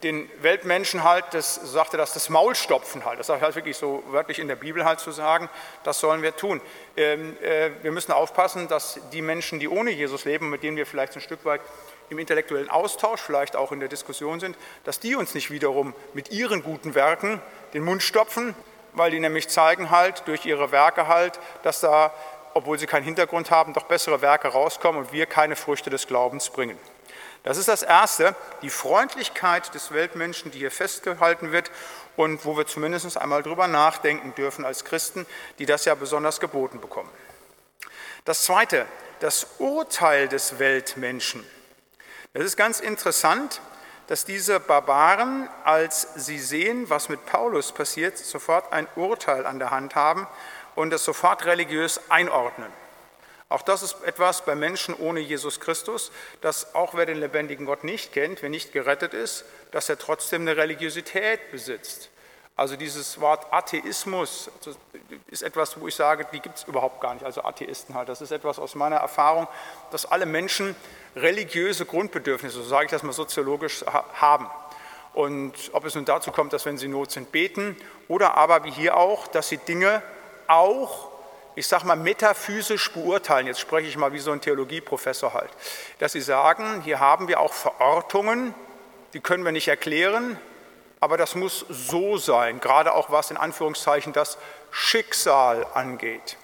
den 0.03 0.31
Weltmenschen 0.41 1.03
halt, 1.03 1.25
das 1.33 1.57
sagte 1.57 1.97
das, 1.97 2.13
das 2.13 2.29
Maul 2.29 2.55
stopfen 2.55 3.05
halt. 3.05 3.19
Das 3.19 3.29
ist 3.29 3.43
halt 3.43 3.57
wirklich 3.57 3.77
so 3.77 4.03
wörtlich 4.09 4.39
in 4.39 4.47
der 4.47 4.57
Bibel 4.57 4.85
halt 4.85 5.01
zu 5.01 5.11
sagen, 5.11 5.49
das 5.83 5.99
sollen 5.99 6.23
wir 6.23 6.37
tun. 6.37 6.61
Ähm, 6.97 7.37
äh, 7.43 7.71
wir 7.83 7.91
müssen 7.91 8.13
aufpassen, 8.13 8.69
dass 8.69 9.01
die 9.13 9.23
Menschen, 9.23 9.59
die 9.59 9.69
ohne 9.69 9.91
Jesus 9.91 10.25
leben, 10.25 10.51
mit 10.51 10.63
denen 10.63 10.77
wir 10.77 10.87
vielleicht 10.87 11.17
ein 11.17 11.21
Stück 11.21 11.45
weit 11.45 11.61
im 12.11 12.19
intellektuellen 12.19 12.71
Austausch, 12.71 13.21
vielleicht 13.21 13.57
auch 13.57 13.73
in 13.73 13.81
der 13.81 13.89
Diskussion 13.89 14.41
sind, 14.41 14.57
dass 14.85 15.01
die 15.01 15.17
uns 15.17 15.35
nicht 15.35 15.51
wiederum 15.51 15.95
mit 16.15 16.31
ihren 16.31 16.63
guten 16.63 16.95
Werken 16.95 17.43
den 17.75 17.83
Mund 17.83 18.03
stopfen, 18.03 18.55
weil 18.93 19.11
die 19.11 19.21
nämlich 19.21 19.49
zeigen 19.49 19.91
halt 19.91 20.23
durch 20.27 20.47
ihre 20.47 20.73
Werke 20.73 21.09
halt, 21.09 21.39
dass 21.63 21.81
da, 21.81 22.15
obwohl 22.55 22.79
sie 22.79 22.87
keinen 22.87 23.05
Hintergrund 23.05 23.51
haben, 23.51 23.75
doch 23.75 23.85
bessere 23.85 24.23
Werke 24.23 24.49
rauskommen 24.49 25.03
und 25.03 25.13
wir 25.13 25.27
keine 25.27 25.57
Früchte 25.57 25.91
des 25.91 26.07
Glaubens 26.07 26.51
bringen. 26.51 26.79
Das 27.49 27.57
ist 27.57 27.69
das 27.69 27.83
Erste, 27.83 28.37
die 28.61 28.69
Freundlichkeit 28.69 29.75
des 29.75 29.91
Weltmenschen, 29.91 30.51
die 30.51 30.59
hier 30.59 30.71
festgehalten 30.71 31.51
wird 31.51 31.71
und 32.15 32.45
wo 32.45 32.59
wir 32.59 32.67
zumindest 32.67 33.17
einmal 33.17 33.43
drüber 33.43 33.69
nachdenken 33.69 34.35
dürfen 34.35 34.67
als 34.67 34.85
Christen, 34.85 35.25
die 35.59 35.65
das 35.65 35.87
ja 35.87 35.95
besonders 35.95 36.41
geboten 36.41 36.79
bekommen. 36.79 37.09
Das 38.27 38.43
Zweite, 38.45 38.85
das 39.21 39.47
Urteil 39.57 40.29
des 40.29 40.59
Weltmenschen. 40.59 41.43
Es 42.35 42.45
ist 42.45 42.59
ganz 42.59 42.81
interessant, 42.81 43.63
dass 44.09 44.27
diese 44.27 44.61
Barbaren, 44.61 45.49
als 45.65 46.07
sie 46.17 46.41
sehen, 46.41 46.91
was 46.91 47.09
mit 47.09 47.25
Paulus 47.25 47.73
passiert, 47.73 48.19
sofort 48.19 48.75
ein 48.75 48.87
Urteil 48.95 49.47
an 49.47 49.59
der 49.59 49.71
Hand 49.71 49.95
haben 49.95 50.27
und 50.75 50.93
es 50.93 51.03
sofort 51.03 51.47
religiös 51.47 51.99
einordnen. 52.11 52.71
Auch 53.51 53.63
das 53.63 53.83
ist 53.83 54.03
etwas 54.05 54.45
bei 54.45 54.55
Menschen 54.55 54.95
ohne 54.95 55.21
Jesus 55.21 55.59
Christus, 55.59 56.13
dass 56.43 56.75
auch 56.75 56.95
wer 56.95 57.07
den 57.07 57.19
lebendigen 57.19 57.65
Gott 57.65 57.83
nicht 57.83 58.13
kennt, 58.13 58.43
wer 58.43 58.51
nicht 58.51 58.73
gerettet 58.73 59.15
ist, 59.15 59.45
dass 59.71 59.89
er 59.89 59.99
trotzdem 59.99 60.43
eine 60.43 60.57
Religiosität 60.57 61.51
besitzt. 61.51 62.11
Also 62.57 62.77
dieses 62.77 63.21
Wort 63.21 63.47
Atheismus 63.53 64.51
ist 65.29 65.43
etwas, 65.43 65.81
wo 65.81 65.87
ich 65.87 65.95
sage, 65.95 66.27
die 66.33 66.41
gibt 66.41 66.59
es 66.59 66.65
überhaupt 66.65 67.01
gar 67.01 67.15
nicht, 67.15 67.25
also 67.25 67.45
Atheisten 67.45 67.95
halt. 67.95 68.09
Das 68.09 68.21
ist 68.21 68.33
etwas 68.33 68.59
aus 68.59 68.75
meiner 68.75 68.97
Erfahrung, 68.97 69.47
dass 69.93 70.05
alle 70.05 70.27
Menschen 70.27 70.75
religiöse 71.15 71.87
Grundbedürfnisse, 71.87 72.57
so 72.57 72.65
sage 72.65 72.87
ich 72.87 72.91
das 72.91 73.05
mal 73.05 73.13
soziologisch, 73.13 73.85
haben. 74.15 74.51
Und 75.15 75.55
ob 75.73 75.85
es 75.85 75.95
nun 75.95 76.05
dazu 76.05 76.33
kommt, 76.33 76.53
dass 76.53 76.67
wenn 76.67 76.79
sie 76.79 76.89
Not 76.89 77.13
sind, 77.13 77.33
beten 77.33 77.77
oder 78.09 78.37
aber 78.37 78.65
wie 78.65 78.73
hier 78.73 78.97
auch, 78.97 79.29
dass 79.29 79.49
sie 79.49 79.59
Dinge 79.59 80.03
auch, 80.49 81.11
ich 81.59 81.67
sage 81.67 81.87
mal, 81.87 81.97
metaphysisch 81.97 82.93
beurteilen. 82.93 83.49
Jetzt 83.49 83.59
spreche 83.59 83.89
ich 83.89 83.97
mal 83.97 84.13
wie 84.13 84.21
so 84.21 84.31
ein 84.31 84.41
Theologieprofessor 84.41 85.35
halt. 85.35 85.51
Dass 85.99 86.13
sie 86.13 86.21
sagen, 86.21 86.83
hier 86.83 87.01
haben 87.01 87.27
wir 87.27 87.41
auch 87.41 87.53
Verortungen, 87.53 88.55
die 89.13 89.19
können 89.19 89.45
wir 89.45 89.51
nicht 89.51 89.67
erklären, 89.67 90.39
aber 91.01 91.17
das 91.17 91.35
muss 91.35 91.67
so 91.69 92.17
sein, 92.17 92.61
gerade 92.61 92.95
auch 92.95 93.11
was 93.11 93.33
in 93.33 93.37
Anführungszeichen 93.37 94.13
das 94.13 94.39
Schicksal 94.71 95.67
angeht. 95.75 96.37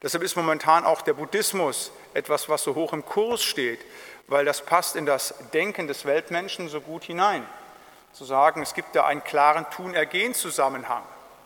Deshalb 0.00 0.24
ist 0.24 0.34
momentan 0.34 0.86
auch 0.86 1.02
der 1.02 1.12
Buddhismus 1.12 1.92
etwas, 2.14 2.48
was 2.48 2.62
so 2.62 2.74
hoch 2.74 2.94
im 2.94 3.04
Kurs 3.04 3.42
steht, 3.42 3.80
weil 4.28 4.46
das 4.46 4.62
passt 4.62 4.96
in 4.96 5.04
das 5.04 5.34
Denken 5.52 5.88
des 5.88 6.06
Weltmenschen 6.06 6.70
so 6.70 6.80
gut 6.80 7.04
hinein. 7.04 7.46
Zu 8.14 8.24
sagen, 8.24 8.62
es 8.62 8.72
gibt 8.72 8.96
da 8.96 9.04
einen 9.04 9.24
klaren 9.24 9.68
Tun-Ergehen-Zusammenhang. 9.68 11.02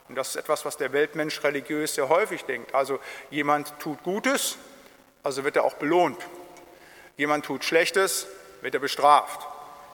Und 0.08 0.14
das 0.14 0.30
ist 0.30 0.36
etwas, 0.36 0.64
was 0.64 0.76
der 0.76 0.92
Weltmensch 0.92 1.42
religiös 1.42 1.94
sehr 1.94 2.08
häufig 2.08 2.44
denkt. 2.44 2.74
Also 2.74 3.00
jemand 3.30 3.78
tut 3.80 4.02
Gutes, 4.02 4.56
also 5.22 5.44
wird 5.44 5.56
er 5.56 5.64
auch 5.64 5.74
belohnt. 5.74 6.18
Jemand 7.16 7.44
tut 7.44 7.64
Schlechtes, 7.64 8.26
wird 8.60 8.74
er 8.74 8.80
bestraft 8.80 9.46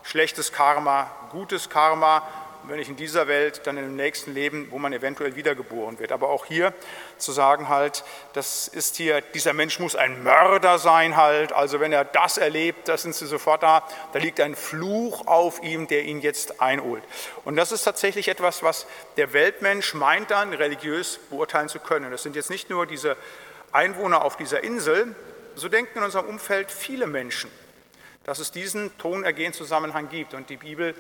schlechtes 0.03 0.53
Karma, 0.53 1.11
gutes 1.31 1.69
Karma, 1.69 2.27
wenn 2.73 2.79
nicht 2.79 2.89
in 2.89 2.97
dieser 2.97 3.29
Welt, 3.29 3.67
dann 3.67 3.77
im 3.77 3.97
nächsten 3.97 4.33
Leben, 4.33 4.69
wo 4.71 4.79
man 4.79 4.95
eventuell 4.95 5.37
wiedergeboren 5.37 5.99
wird. 5.99 6.11
Aber 6.11 6.31
auch 6.31 6.47
hier 6.47 6.73
zu 7.19 7.31
sagen 7.31 7.69
halt, 7.69 8.03
das 8.33 8.67
ist 8.67 8.97
hier, 8.97 9.21
dieser 9.21 9.53
Mensch 9.53 9.79
muss 9.79 9.95
ein 9.95 10.23
Mörder 10.23 10.79
sein 10.79 11.19
halt, 11.19 11.53
also 11.53 11.81
wenn 11.81 11.93
er 11.93 12.07
das 12.07 12.39
erlebt, 12.39 12.89
da 12.89 12.97
sind 12.97 13.15
sie 13.15 13.27
sofort 13.27 13.63
da, 13.63 13.87
da 14.15 14.19
liegt 14.19 14.41
ein 14.41 14.57
Fluch 14.57 15.27
auf 15.27 15.63
ihm, 15.63 15.87
der 15.87 16.05
ihn 16.05 16.23
jetzt 16.23 16.63
einholt. 16.63 17.03
Und 17.45 17.57
das 17.57 17.73
ist 17.73 17.85
tatsächlich 17.85 18.29
etwas, 18.29 18.63
was 18.63 18.87
der 19.19 19.35
Weltmensch 19.35 19.93
meint 19.93 20.31
dann, 20.31 20.55
religiös 20.55 21.21
beurteilen 21.29 21.69
zu 21.69 21.79
können. 21.79 22.11
Das 22.11 22.23
sind 22.23 22.37
jetzt 22.37 22.49
nicht 22.49 22.71
nur 22.71 22.87
diese 22.87 23.19
Einwohner 23.73 24.25
auf 24.25 24.39
dieser 24.39 24.65
Insel, 24.65 25.15
so 25.57 25.69
denken 25.69 25.99
in 25.99 26.05
unserem 26.05 26.25
Umfeld 26.25 26.71
viele 26.71 27.07
Menschen 27.07 27.51
dass 28.25 28.39
es 28.39 28.53
diesen 28.53 28.97
Tonergehen-Zusammenhang 28.99 30.09
gibt. 30.09 30.35
Und 30.35 30.49
die 30.49 30.57
Bibel 30.57 30.95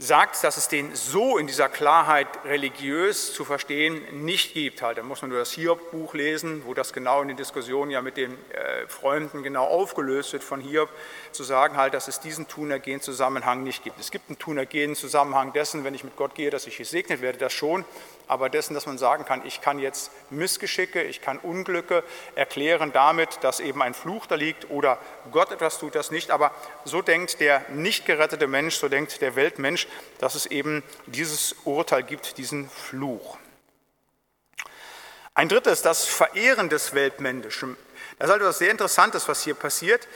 sagt, 0.00 0.44
dass 0.44 0.56
es 0.56 0.68
den 0.68 0.94
so 0.94 1.38
in 1.38 1.48
dieser 1.48 1.68
Klarheit 1.68 2.28
religiös 2.44 3.34
zu 3.34 3.44
verstehen 3.44 4.24
nicht 4.24 4.54
gibt. 4.54 4.80
Halt, 4.80 4.96
da 4.96 5.02
muss 5.02 5.22
man 5.22 5.30
nur 5.30 5.40
das 5.40 5.50
Hiob-Buch 5.50 6.14
lesen, 6.14 6.62
wo 6.66 6.72
das 6.72 6.92
genau 6.92 7.20
in 7.20 7.26
den 7.26 7.36
Diskussionen 7.36 7.90
ja 7.90 8.00
mit 8.00 8.16
den 8.16 8.32
äh, 8.52 8.86
Freunden 8.86 9.42
genau 9.42 9.64
aufgelöst 9.64 10.32
wird 10.32 10.44
von 10.44 10.60
Hiob, 10.60 10.88
zu 11.32 11.42
sagen 11.42 11.76
halt, 11.76 11.94
dass 11.94 12.06
es 12.06 12.20
diesen 12.20 12.46
Tunergehen-Zusammenhang 12.46 13.64
nicht 13.64 13.82
gibt. 13.82 13.98
Es 13.98 14.12
gibt 14.12 14.28
einen 14.28 14.38
Tunergehen-Zusammenhang 14.38 15.52
dessen, 15.52 15.82
wenn 15.82 15.94
ich 15.94 16.04
mit 16.04 16.14
Gott 16.14 16.36
gehe, 16.36 16.50
dass 16.50 16.68
ich 16.68 16.76
gesegnet 16.76 17.20
werde, 17.20 17.38
das 17.38 17.52
schon, 17.52 17.84
aber 18.28 18.48
dessen, 18.50 18.74
dass 18.74 18.86
man 18.86 18.98
sagen 18.98 19.24
kann, 19.24 19.44
ich 19.44 19.60
kann 19.60 19.78
jetzt 19.78 20.10
Missgeschicke, 20.30 21.02
ich 21.02 21.20
kann 21.20 21.38
Unglücke 21.38 22.04
erklären 22.34 22.92
damit, 22.92 23.38
dass 23.42 23.58
eben 23.58 23.82
ein 23.82 23.94
Fluch 23.94 24.26
da 24.26 24.34
liegt 24.34 24.70
oder 24.70 24.98
Gott 25.32 25.50
etwas 25.50 25.78
tut 25.78 25.94
das 25.94 26.10
nicht. 26.10 26.30
Aber 26.30 26.52
so 26.84 27.02
denkt 27.02 27.40
der 27.40 27.64
nicht 27.70 28.06
gerettete 28.06 28.46
Mensch, 28.46 28.76
so 28.76 28.88
denkt 28.88 29.20
der 29.20 29.34
Weltmensch, 29.34 29.88
dass 30.18 30.34
es 30.34 30.46
eben 30.46 30.82
dieses 31.06 31.56
Urteil 31.64 32.02
gibt, 32.02 32.38
diesen 32.38 32.68
Fluch. 32.68 33.38
Ein 35.34 35.48
drittes, 35.48 35.82
das 35.82 36.04
Verehren 36.04 36.68
des 36.68 36.94
Weltmenschen. 36.94 37.76
Das 38.18 38.28
ist 38.28 38.32
also 38.32 38.44
etwas 38.44 38.58
sehr 38.58 38.70
Interessantes, 38.72 39.28
was 39.28 39.44
hier 39.44 39.54
passiert. 39.54 40.08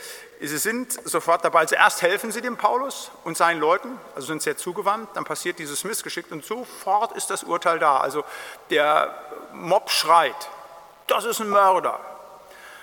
Sie 0.45 0.57
sind 0.57 0.99
sofort 1.07 1.45
dabei. 1.45 1.61
Also 1.61 2.01
helfen 2.01 2.33
sie 2.33 2.41
dem 2.41 2.57
Paulus 2.57 3.11
und 3.23 3.37
seinen 3.37 3.61
Leuten, 3.61 3.97
also 4.13 4.27
sind 4.27 4.41
sehr 4.41 4.57
zugewandt, 4.57 5.09
dann 5.13 5.23
passiert 5.23 5.57
dieses 5.57 5.85
Missgeschick 5.85 6.29
und 6.31 6.43
sofort 6.43 7.15
ist 7.15 7.29
das 7.29 7.43
Urteil 7.43 7.79
da. 7.79 7.97
Also 7.97 8.25
der 8.69 9.15
Mob 9.53 9.89
schreit, 9.89 10.35
das 11.07 11.23
ist 11.23 11.39
ein 11.39 11.49
Mörder. 11.49 11.97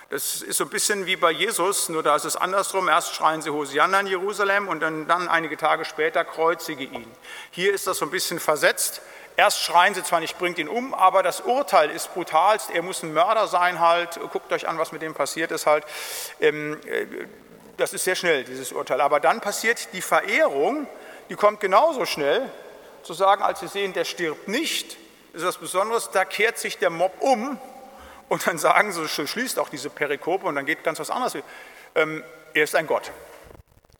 Das 0.09 0.41
ist 0.41 0.57
so 0.57 0.63
ein 0.63 0.69
bisschen 0.71 1.05
wie 1.05 1.15
bei 1.15 1.29
Jesus, 1.31 1.87
nur 1.87 2.01
da 2.01 2.15
ist 2.15 2.25
es 2.25 2.35
andersrum. 2.35 2.89
Erst 2.89 3.13
schreien 3.15 3.43
sie 3.43 3.51
Hosianna 3.51 3.99
in 3.99 4.07
Jerusalem 4.07 4.67
und 4.67 4.79
dann, 4.79 5.07
dann 5.07 5.29
einige 5.29 5.55
Tage 5.55 5.85
später 5.85 6.25
kreuzige 6.25 6.83
ihn. 6.83 7.09
Hier 7.51 7.73
ist 7.73 7.85
das 7.85 7.99
so 7.99 8.05
ein 8.05 8.11
bisschen 8.11 8.39
versetzt. 8.39 9.01
Erst 9.37 9.63
schreien 9.63 9.93
sie 9.93 10.03
zwar 10.03 10.19
nicht, 10.19 10.37
bringt 10.37 10.57
ihn 10.57 10.67
um, 10.67 10.93
aber 10.93 11.23
das 11.23 11.41
Urteil 11.41 11.89
ist 11.89 12.13
brutalst. 12.13 12.71
Er 12.71 12.81
muss 12.81 13.03
ein 13.03 13.13
Mörder 13.13 13.47
sein 13.47 13.79
halt. 13.79 14.19
Guckt 14.33 14.51
euch 14.51 14.67
an, 14.67 14.77
was 14.77 14.91
mit 14.91 15.01
dem 15.01 15.13
passiert 15.13 15.51
ist 15.51 15.65
halt. 15.65 15.85
Das 17.81 17.93
ist 17.93 18.03
sehr 18.03 18.15
schnell, 18.15 18.43
dieses 18.43 18.71
Urteil. 18.71 19.01
Aber 19.01 19.19
dann 19.19 19.41
passiert 19.41 19.91
die 19.93 20.01
Verehrung, 20.01 20.87
die 21.29 21.35
kommt 21.35 21.59
genauso 21.59 22.05
schnell, 22.05 22.47
zu 23.01 23.13
sagen, 23.13 23.41
als 23.41 23.59
sie 23.59 23.67
sehen, 23.67 23.93
der 23.93 24.05
stirbt 24.05 24.47
nicht, 24.47 24.97
ist 25.33 25.43
das 25.43 25.57
Besonderes, 25.57 26.11
da 26.11 26.23
kehrt 26.23 26.59
sich 26.59 26.77
der 26.77 26.91
Mob 26.91 27.13
um 27.19 27.59
und 28.29 28.45
dann 28.45 28.59
sagen 28.59 28.91
sie, 28.91 29.07
schließt 29.07 29.57
auch 29.57 29.69
diese 29.69 29.89
Perikope 29.89 30.45
und 30.45 30.53
dann 30.53 30.67
geht 30.67 30.83
ganz 30.83 30.99
was 30.99 31.09
anderes. 31.09 31.35
Ähm, 31.95 32.23
er 32.53 32.63
ist 32.63 32.75
ein 32.75 32.85
Gott. 32.85 33.11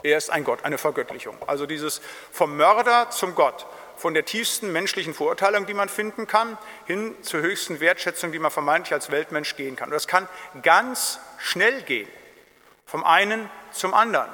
Er 0.03 0.19
ist 0.19 0.29
ein 0.29 0.43
Gott, 0.43 0.63
eine 0.63 0.77
Vergöttlichung. 0.77 1.35
Also 1.47 1.65
dieses 1.65 2.01
vom 2.31 2.55
Mörder 2.57 3.09
zum 3.09 3.33
Gott 3.33 3.65
von 3.97 4.13
der 4.13 4.25
tiefsten 4.25 4.71
menschlichen 4.71 5.15
Verurteilung, 5.15 5.65
die 5.65 5.73
man 5.73 5.89
finden 5.89 6.27
kann, 6.27 6.55
hin 6.85 7.15
zur 7.23 7.41
höchsten 7.41 7.79
Wertschätzung, 7.79 8.31
die 8.31 8.39
man 8.39 8.51
vermeintlich 8.51 8.93
als 8.93 9.09
Weltmensch 9.09 9.55
gehen 9.55 9.75
kann. 9.75 9.89
Und 9.89 9.95
das 9.95 10.07
kann 10.07 10.27
ganz 10.61 11.17
schnell 11.39 11.81
gehen, 11.81 12.07
vom 12.91 13.05
einen 13.05 13.49
zum 13.71 13.93
anderen. 13.93 14.27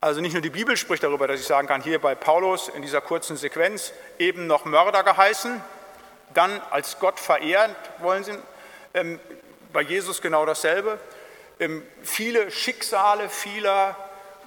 Also 0.00 0.20
nicht 0.20 0.32
nur 0.32 0.42
die 0.42 0.50
Bibel 0.50 0.76
spricht 0.76 1.04
darüber, 1.04 1.28
dass 1.28 1.38
ich 1.38 1.46
sagen 1.46 1.68
kann, 1.68 1.80
hier 1.80 2.00
bei 2.00 2.16
Paulus 2.16 2.66
in 2.66 2.82
dieser 2.82 3.00
kurzen 3.00 3.36
Sequenz 3.36 3.92
eben 4.18 4.48
noch 4.48 4.64
Mörder 4.64 5.04
geheißen, 5.04 5.60
dann 6.34 6.60
als 6.70 6.98
Gott 6.98 7.20
verehrt 7.20 7.76
wollen 8.00 8.24
sie, 8.24 8.36
ähm, 8.94 9.20
bei 9.72 9.82
Jesus 9.82 10.20
genau 10.20 10.44
dasselbe. 10.44 10.98
Ähm, 11.60 11.86
viele 12.02 12.50
Schicksale 12.50 13.28
vieler 13.28 13.94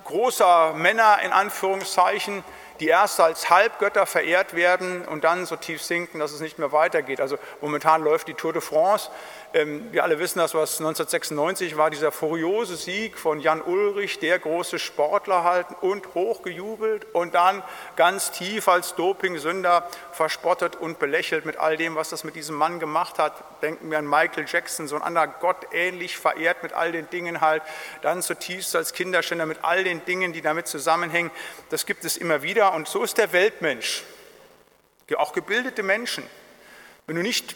großer 0.04 0.74
Männer 0.74 1.20
in 1.24 1.32
Anführungszeichen, 1.32 2.44
die 2.84 2.90
erst 2.90 3.22
als 3.22 3.50
Halbgötter 3.50 4.06
verehrt 4.06 4.58
werden 4.58 5.06
und 5.06 5.24
dann 5.24 5.46
so 5.46 5.56
tief 5.56 5.82
sinken, 5.82 6.20
dass 6.20 6.34
es 6.34 6.42
nicht 6.42 6.60
mehr 6.60 6.74
weitergeht. 6.74 7.22
Also 7.22 7.38
momentan 7.62 8.04
läuft 8.04 8.28
die 8.28 8.34
Tour 8.34 8.52
de 8.52 8.62
France. 8.62 9.10
Ähm, 9.54 9.88
wir 9.94 10.04
alle 10.04 10.20
wissen 10.20 10.40
das, 10.40 10.54
was 10.54 10.80
1996 10.80 11.78
war, 11.78 11.90
dieser 11.90 12.12
furiose 12.12 12.76
Sieg 12.76 13.18
von 13.18 13.40
Jan 13.40 13.62
Ulrich, 13.62 14.20
der 14.20 14.38
große 14.38 14.80
Sportler 14.80 15.46
halten 15.46 15.76
und 15.80 16.14
hochgejubelt 16.14 17.06
und 17.14 17.36
dann 17.36 17.64
ganz 17.96 18.32
tief 18.32 18.68
als 18.68 18.96
Dopingsünder 18.96 19.88
verspottet 20.12 20.76
und 20.76 21.00
belächelt 21.00 21.46
mit 21.46 21.56
all 21.56 21.78
dem, 21.78 21.96
was 21.96 22.10
das 22.10 22.26
mit 22.26 22.36
diesem 22.36 22.58
Mann 22.58 22.82
gemacht 22.82 23.18
hat. 23.18 23.46
Denken 23.62 23.92
wir 23.92 24.00
an 24.00 24.10
Michael 24.10 24.46
Jackson, 24.46 24.90
so 24.90 24.98
ein 24.98 25.04
anderer 25.04 25.28
Gott 25.28 25.68
ähnlich 25.72 26.18
verehrt 26.18 26.64
mit 26.64 26.74
all 26.74 26.92
den 26.92 27.10
Dingen 27.12 27.40
halt, 27.40 27.64
dann 28.02 28.22
zutiefst 28.22 28.76
als 28.76 28.92
Kinderschänder 28.92 29.46
mit 29.46 29.60
all 29.62 29.86
den 29.86 30.04
Dingen, 30.04 30.34
die 30.34 30.42
damit 30.42 30.68
zusammenhängen. 30.68 31.32
Das 31.70 31.86
gibt 31.86 32.04
es 32.04 32.18
immer 32.18 32.42
wieder 32.42 32.73
und 32.74 32.88
so 32.88 33.04
ist 33.04 33.18
der 33.18 33.32
Weltmensch. 33.32 34.04
Auch 35.18 35.34
gebildete 35.34 35.84
Menschen. 35.84 36.24
Wenn 37.06 37.18
du 37.18 37.22
nicht 37.22 37.56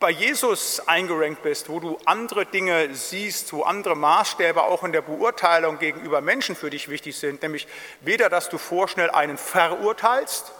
bei 0.00 0.10
Jesus 0.10 0.86
eingerankt 0.86 1.42
bist, 1.42 1.70
wo 1.70 1.80
du 1.80 1.98
andere 2.04 2.44
Dinge 2.44 2.94
siehst, 2.94 3.54
wo 3.54 3.62
andere 3.62 3.96
Maßstäbe 3.96 4.62
auch 4.62 4.84
in 4.84 4.92
der 4.92 5.00
Beurteilung 5.00 5.78
gegenüber 5.78 6.20
Menschen 6.20 6.56
für 6.56 6.68
dich 6.68 6.90
wichtig 6.90 7.16
sind, 7.16 7.40
nämlich 7.42 7.66
weder, 8.00 8.28
dass 8.28 8.50
du 8.50 8.58
vorschnell 8.58 9.10
einen 9.10 9.38
verurteilst, 9.38 10.52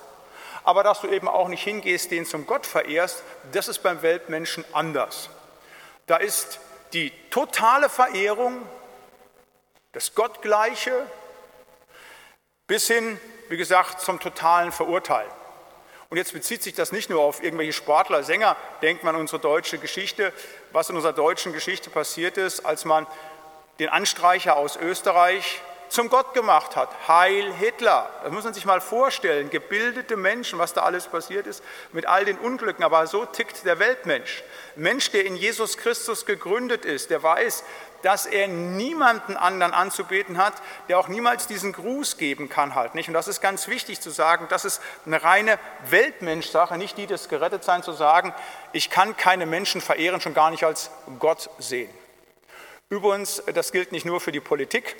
aber 0.64 0.83
dass 0.83 1.02
du 1.02 1.09
eben 1.09 1.28
auch 1.28 1.49
nicht 1.49 1.62
hingehst, 1.62 2.11
den 2.11 2.25
zum 2.25 2.47
Gott 2.47 2.66
verehrst, 2.66 3.23
das 3.52 3.69
ist 3.69 3.83
beim 3.83 4.00
Weltmenschen 4.00 4.64
anders. 4.73 5.28
Da 6.07 6.16
ist 6.16 6.59
die 6.95 7.12
totale 7.28 7.90
Verehrung, 7.90 8.66
das 9.92 10.14
Gottgleiche, 10.14 11.07
bis 12.66 12.87
hin 12.87 13.21
wie 13.50 13.57
gesagt, 13.57 14.00
zum 14.00 14.21
totalen 14.21 14.73
Verurteilen. 14.73 15.30
Und 16.09 16.16
jetzt 16.16 16.33
bezieht 16.33 16.62
sich 16.62 16.75
das 16.75 16.92
nicht 16.92 17.11
nur 17.11 17.21
auf 17.21 17.42
irgendwelche 17.42 17.73
Sportler, 17.73 18.23
Sänger, 18.23 18.57
denkt 18.80 19.04
man 19.04 19.14
an 19.14 19.21
unsere 19.21 19.40
deutsche 19.40 19.78
Geschichte, 19.78 20.33
was 20.73 20.88
in 20.88 20.97
unserer 20.97 21.12
deutschen 21.12 21.52
Geschichte 21.52 21.90
passiert 21.90 22.37
ist, 22.37 22.64
als 22.64 22.85
man 22.85 23.07
den 23.78 23.88
Anstreicher 23.88 24.57
aus 24.57 24.76
Österreich 24.76 25.62
zum 25.88 26.09
Gott 26.09 26.35
gemacht 26.35 26.76
hat. 26.76 27.09
Heil 27.09 27.52
Hitler. 27.52 28.09
Das 28.23 28.33
muss 28.33 28.45
man 28.45 28.54
sich 28.54 28.64
mal 28.64 28.80
vorstellen. 28.80 29.50
Gebildete 29.50 30.16
Menschen, 30.16 30.59
was 30.59 30.73
da 30.73 30.83
alles 30.83 31.09
passiert 31.09 31.47
ist, 31.47 31.64
mit 31.92 32.07
all 32.07 32.25
den 32.25 32.38
Unglücken. 32.38 32.85
Aber 32.85 33.07
so 33.09 33.25
tickt 33.25 33.64
der 33.64 33.80
Weltmensch. 33.80 34.45
Mensch, 34.76 35.11
der 35.11 35.25
in 35.26 35.35
Jesus 35.35 35.76
Christus 35.76 36.26
gegründet 36.26 36.85
ist, 36.85 37.11
der 37.11 37.23
weiß, 37.23 37.64
dass 38.02 38.26
er 38.26 38.49
niemanden 38.49 39.37
anderen 39.37 39.73
anzubeten 39.73 40.38
hat, 40.38 40.54
der 40.88 40.99
auch 40.99 41.09
niemals 41.09 41.47
diesen 41.47 41.73
Gruß 41.73 42.16
geben 42.16 42.49
kann 42.49 42.75
halt 42.75 42.95
nicht. 42.95 43.09
Und 43.09 43.14
das 43.14 43.28
ist 43.28 43.40
ganz 43.40 43.69
wichtig 43.69 44.00
zu 44.00 44.11
sagen, 44.11 44.47
das 44.49 44.64
ist 44.64 44.80
eine 45.07 45.23
reine 45.23 45.59
Weltmenschsache, 45.88 46.78
nicht 46.78 46.97
die 46.97 47.07
des 47.07 47.28
Gerettetseins 47.28 47.85
zu 47.85 47.92
sagen, 47.92 48.35
ich 48.73 48.90
kann 48.90 49.16
keine 49.16 49.47
Menschen 49.47 49.80
verehren, 49.80 50.21
schon 50.21 50.35
gar 50.35 50.50
nicht 50.50 50.64
als 50.64 50.90
Gott 51.19 51.50
sehen. 51.59 51.90
Übrigens, 52.88 53.42
das 53.54 53.73
gilt 53.73 53.92
nicht 53.92 54.04
nur 54.04 54.21
für 54.21 54.33
die 54.33 54.40
Politik, 54.40 54.97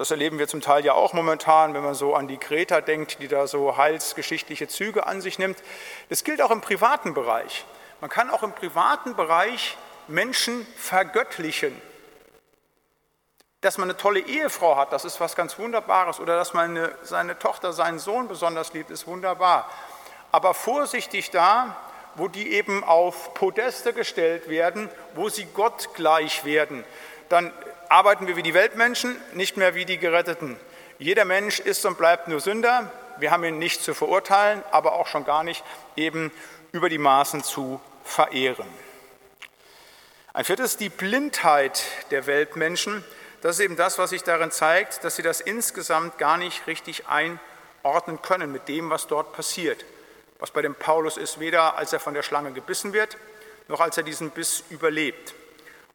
das 0.00 0.10
erleben 0.10 0.38
wir 0.38 0.48
zum 0.48 0.62
Teil 0.62 0.84
ja 0.84 0.94
auch 0.94 1.12
momentan, 1.12 1.74
wenn 1.74 1.82
man 1.82 1.94
so 1.94 2.14
an 2.14 2.28
die 2.28 2.38
Greta 2.38 2.80
denkt, 2.80 3.18
die 3.20 3.28
da 3.28 3.46
so 3.46 3.76
heilsgeschichtliche 3.76 4.68
Züge 4.68 5.06
an 5.06 5.20
sich 5.20 5.38
nimmt. 5.38 5.58
Das 6.08 6.24
gilt 6.24 6.40
auch 6.40 6.50
im 6.50 6.62
privaten 6.62 7.12
Bereich. 7.12 7.66
Man 8.00 8.08
kann 8.08 8.30
auch 8.30 8.42
im 8.42 8.52
privaten 8.52 9.14
Bereich 9.14 9.76
Menschen 10.08 10.66
vergöttlichen 10.76 11.78
dass 13.60 13.76
man 13.76 13.90
eine 13.90 13.96
tolle 13.96 14.20
Ehefrau 14.20 14.76
hat, 14.76 14.92
das 14.92 15.04
ist 15.04 15.20
was 15.20 15.36
ganz 15.36 15.58
Wunderbares. 15.58 16.18
Oder 16.18 16.36
dass 16.36 16.54
man 16.54 16.76
eine, 16.76 16.94
seine 17.02 17.38
Tochter, 17.38 17.72
seinen 17.72 17.98
Sohn 17.98 18.28
besonders 18.28 18.72
liebt, 18.72 18.90
ist 18.90 19.06
wunderbar. 19.06 19.70
Aber 20.32 20.54
vorsichtig 20.54 21.30
da, 21.30 21.76
wo 22.14 22.28
die 22.28 22.52
eben 22.52 22.82
auf 22.82 23.34
Podeste 23.34 23.92
gestellt 23.92 24.48
werden, 24.48 24.88
wo 25.14 25.28
sie 25.28 25.44
Gott 25.44 25.94
gleich 25.94 26.44
werden. 26.44 26.84
Dann 27.28 27.52
arbeiten 27.88 28.26
wir 28.26 28.36
wie 28.36 28.42
die 28.42 28.54
Weltmenschen, 28.54 29.16
nicht 29.34 29.56
mehr 29.56 29.74
wie 29.74 29.84
die 29.84 29.98
Geretteten. 29.98 30.58
Jeder 30.98 31.24
Mensch 31.24 31.60
ist 31.60 31.84
und 31.86 31.98
bleibt 31.98 32.28
nur 32.28 32.40
Sünder. 32.40 32.90
Wir 33.18 33.30
haben 33.30 33.44
ihn 33.44 33.58
nicht 33.58 33.82
zu 33.82 33.94
verurteilen, 33.94 34.62
aber 34.70 34.94
auch 34.94 35.06
schon 35.06 35.24
gar 35.24 35.44
nicht 35.44 35.62
eben 35.96 36.32
über 36.72 36.88
die 36.88 36.98
Maßen 36.98 37.42
zu 37.42 37.80
verehren. 38.04 38.66
Ein 40.32 40.44
viertes, 40.44 40.76
die 40.76 40.88
Blindheit 40.88 41.82
der 42.10 42.26
Weltmenschen. 42.26 43.04
Das 43.42 43.58
ist 43.58 43.64
eben 43.64 43.76
das, 43.76 43.98
was 43.98 44.10
sich 44.10 44.22
darin 44.22 44.50
zeigt, 44.50 45.02
dass 45.02 45.16
sie 45.16 45.22
das 45.22 45.40
insgesamt 45.40 46.18
gar 46.18 46.36
nicht 46.36 46.66
richtig 46.66 47.04
einordnen 47.06 48.20
können 48.20 48.52
mit 48.52 48.68
dem, 48.68 48.90
was 48.90 49.06
dort 49.06 49.32
passiert. 49.32 49.84
Was 50.38 50.50
bei 50.50 50.62
dem 50.62 50.74
Paulus 50.74 51.16
ist, 51.16 51.40
weder 51.40 51.76
als 51.76 51.92
er 51.92 52.00
von 52.00 52.14
der 52.14 52.22
Schlange 52.22 52.52
gebissen 52.52 52.92
wird, 52.92 53.16
noch 53.68 53.80
als 53.80 53.96
er 53.96 54.02
diesen 54.02 54.30
Biss 54.30 54.64
überlebt. 54.68 55.34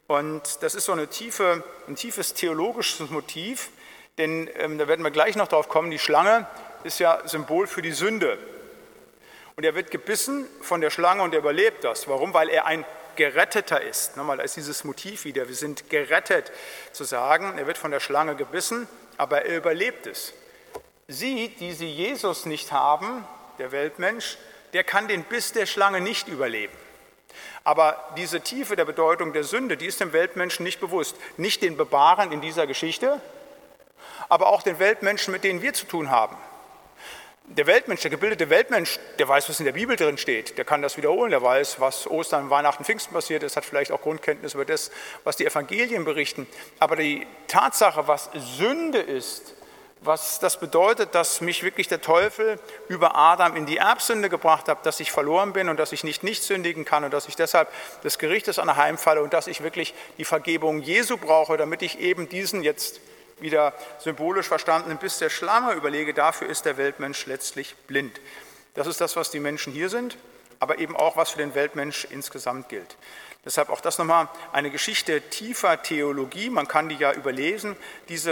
Und 0.07 0.61
das 0.61 0.75
ist 0.75 0.85
so 0.85 0.91
eine 0.91 1.07
tiefe, 1.07 1.63
ein 1.87 1.95
tiefes 1.95 2.33
theologisches 2.33 3.09
Motiv, 3.09 3.69
denn 4.17 4.49
ähm, 4.55 4.77
da 4.77 4.87
werden 4.87 5.03
wir 5.03 5.11
gleich 5.11 5.35
noch 5.35 5.47
drauf 5.47 5.67
kommen, 5.67 5.91
die 5.91 5.99
Schlange 5.99 6.47
ist 6.83 6.99
ja 6.99 7.21
Symbol 7.27 7.67
für 7.67 7.81
die 7.81 7.91
Sünde. 7.91 8.37
Und 9.55 9.63
er 9.63 9.75
wird 9.75 9.91
gebissen 9.91 10.47
von 10.61 10.81
der 10.81 10.89
Schlange 10.89 11.23
und 11.23 11.33
er 11.33 11.39
überlebt 11.39 11.83
das. 11.83 12.07
Warum? 12.07 12.33
Weil 12.33 12.49
er 12.49 12.65
ein 12.65 12.85
Geretteter 13.15 13.81
ist. 13.81 14.17
Nochmal, 14.17 14.37
da 14.37 14.43
ist 14.43 14.55
dieses 14.55 14.83
Motiv 14.83 15.25
wieder, 15.25 15.47
wir 15.47 15.55
sind 15.55 15.89
gerettet 15.89 16.51
zu 16.91 17.03
sagen, 17.03 17.57
er 17.57 17.67
wird 17.67 17.77
von 17.77 17.91
der 17.91 17.99
Schlange 17.99 18.35
gebissen, 18.35 18.87
aber 19.17 19.45
er 19.45 19.57
überlebt 19.57 20.07
es. 20.07 20.33
Sie, 21.07 21.49
die 21.59 21.73
sie 21.73 21.89
Jesus 21.89 22.45
nicht 22.45 22.71
haben, 22.71 23.25
der 23.59 23.71
Weltmensch, 23.71 24.37
der 24.73 24.83
kann 24.83 25.07
den 25.07 25.23
Biss 25.23 25.53
der 25.53 25.65
Schlange 25.65 26.01
nicht 26.01 26.27
überleben. 26.27 26.75
Aber 27.63 28.13
diese 28.17 28.41
Tiefe 28.41 28.75
der 28.75 28.85
Bedeutung 28.85 29.33
der 29.33 29.43
Sünde, 29.43 29.77
die 29.77 29.87
ist 29.87 29.99
dem 29.99 30.13
Weltmenschen 30.13 30.63
nicht 30.63 30.79
bewusst. 30.79 31.15
Nicht 31.37 31.61
den 31.61 31.77
Bewahren 31.77 32.31
in 32.31 32.41
dieser 32.41 32.67
Geschichte, 32.67 33.19
aber 34.29 34.47
auch 34.47 34.61
den 34.61 34.79
Weltmenschen, 34.79 35.31
mit 35.31 35.43
denen 35.43 35.61
wir 35.61 35.73
zu 35.73 35.85
tun 35.85 36.11
haben. 36.11 36.37
Der 37.47 37.67
Weltmensch, 37.67 38.01
der 38.01 38.09
gebildete 38.09 38.49
Weltmensch, 38.49 38.99
der 39.19 39.27
weiß, 39.27 39.47
was 39.49 39.59
in 39.59 39.65
der 39.65 39.73
Bibel 39.73 39.95
drin 39.95 40.17
steht. 40.17 40.57
Der 40.57 40.65
kann 40.65 40.81
das 40.81 40.97
wiederholen. 40.97 41.29
Der 41.29 41.43
weiß, 41.43 41.79
was 41.79 42.07
Ostern, 42.09 42.49
Weihnachten, 42.49 42.83
Pfingsten 42.83 43.13
passiert 43.13 43.43
ist, 43.43 43.55
hat 43.55 43.63
vielleicht 43.63 43.91
auch 43.91 44.01
Grundkenntnis 44.01 44.55
über 44.55 44.65
das, 44.65 44.89
was 45.23 45.37
die 45.37 45.45
Evangelien 45.45 46.05
berichten. 46.05 46.47
Aber 46.79 46.95
die 46.95 47.25
Tatsache, 47.47 48.07
was 48.07 48.31
Sünde 48.33 48.99
ist, 48.99 49.53
was 50.01 50.39
das 50.39 50.59
bedeutet, 50.59 51.13
dass 51.15 51.39
mich 51.39 51.63
wirklich 51.63 51.87
der 51.87 52.01
Teufel 52.01 52.59
über 52.87 53.15
Adam 53.15 53.55
in 53.55 53.65
die 53.65 53.77
Erbsünde 53.77 54.29
gebracht 54.29 54.67
hat, 54.67 54.85
dass 54.85 54.99
ich 54.99 55.11
verloren 55.11 55.53
bin 55.53 55.69
und 55.69 55.79
dass 55.79 55.91
ich 55.91 56.03
nicht 56.03 56.23
nicht 56.23 56.43
sündigen 56.43 56.83
kann 56.83 57.03
und 57.03 57.13
dass 57.13 57.27
ich 57.27 57.35
deshalb 57.35 57.69
des 58.03 58.17
Gerichtes 58.17 58.59
anheimfalle 58.59 59.21
und 59.21 59.33
dass 59.33 59.47
ich 59.47 59.63
wirklich 59.63 59.93
die 60.17 60.25
Vergebung 60.25 60.81
Jesu 60.81 61.17
brauche, 61.17 61.57
damit 61.57 61.81
ich 61.81 61.99
eben 61.99 62.27
diesen 62.27 62.63
jetzt 62.63 62.99
wieder 63.39 63.73
symbolisch 63.99 64.47
verstanden, 64.47 64.97
bis 64.97 65.17
der 65.17 65.29
Schlange 65.29 65.73
überlege, 65.73 66.13
dafür 66.13 66.47
ist 66.47 66.65
der 66.65 66.77
Weltmensch 66.77 67.25
letztlich 67.25 67.75
blind. 67.87 68.19
Das 68.73 68.87
ist 68.87 69.01
das, 69.01 69.15
was 69.15 69.31
die 69.31 69.39
Menschen 69.39 69.73
hier 69.73 69.89
sind, 69.89 70.17
aber 70.59 70.79
eben 70.79 70.95
auch, 70.95 71.17
was 71.17 71.31
für 71.31 71.39
den 71.39 71.55
Weltmensch 71.55 72.05
insgesamt 72.09 72.69
gilt. 72.69 72.95
Deshalb 73.45 73.69
auch 73.69 73.79
das 73.79 73.99
nochmal 73.99 74.27
eine 74.53 74.71
Geschichte 74.71 75.21
tiefer 75.21 75.83
Theologie. 75.83 76.49
Man 76.49 76.67
kann 76.67 76.89
die 76.89 76.95
ja 76.95 77.13
überlesen, 77.13 77.75
diese 78.09 78.31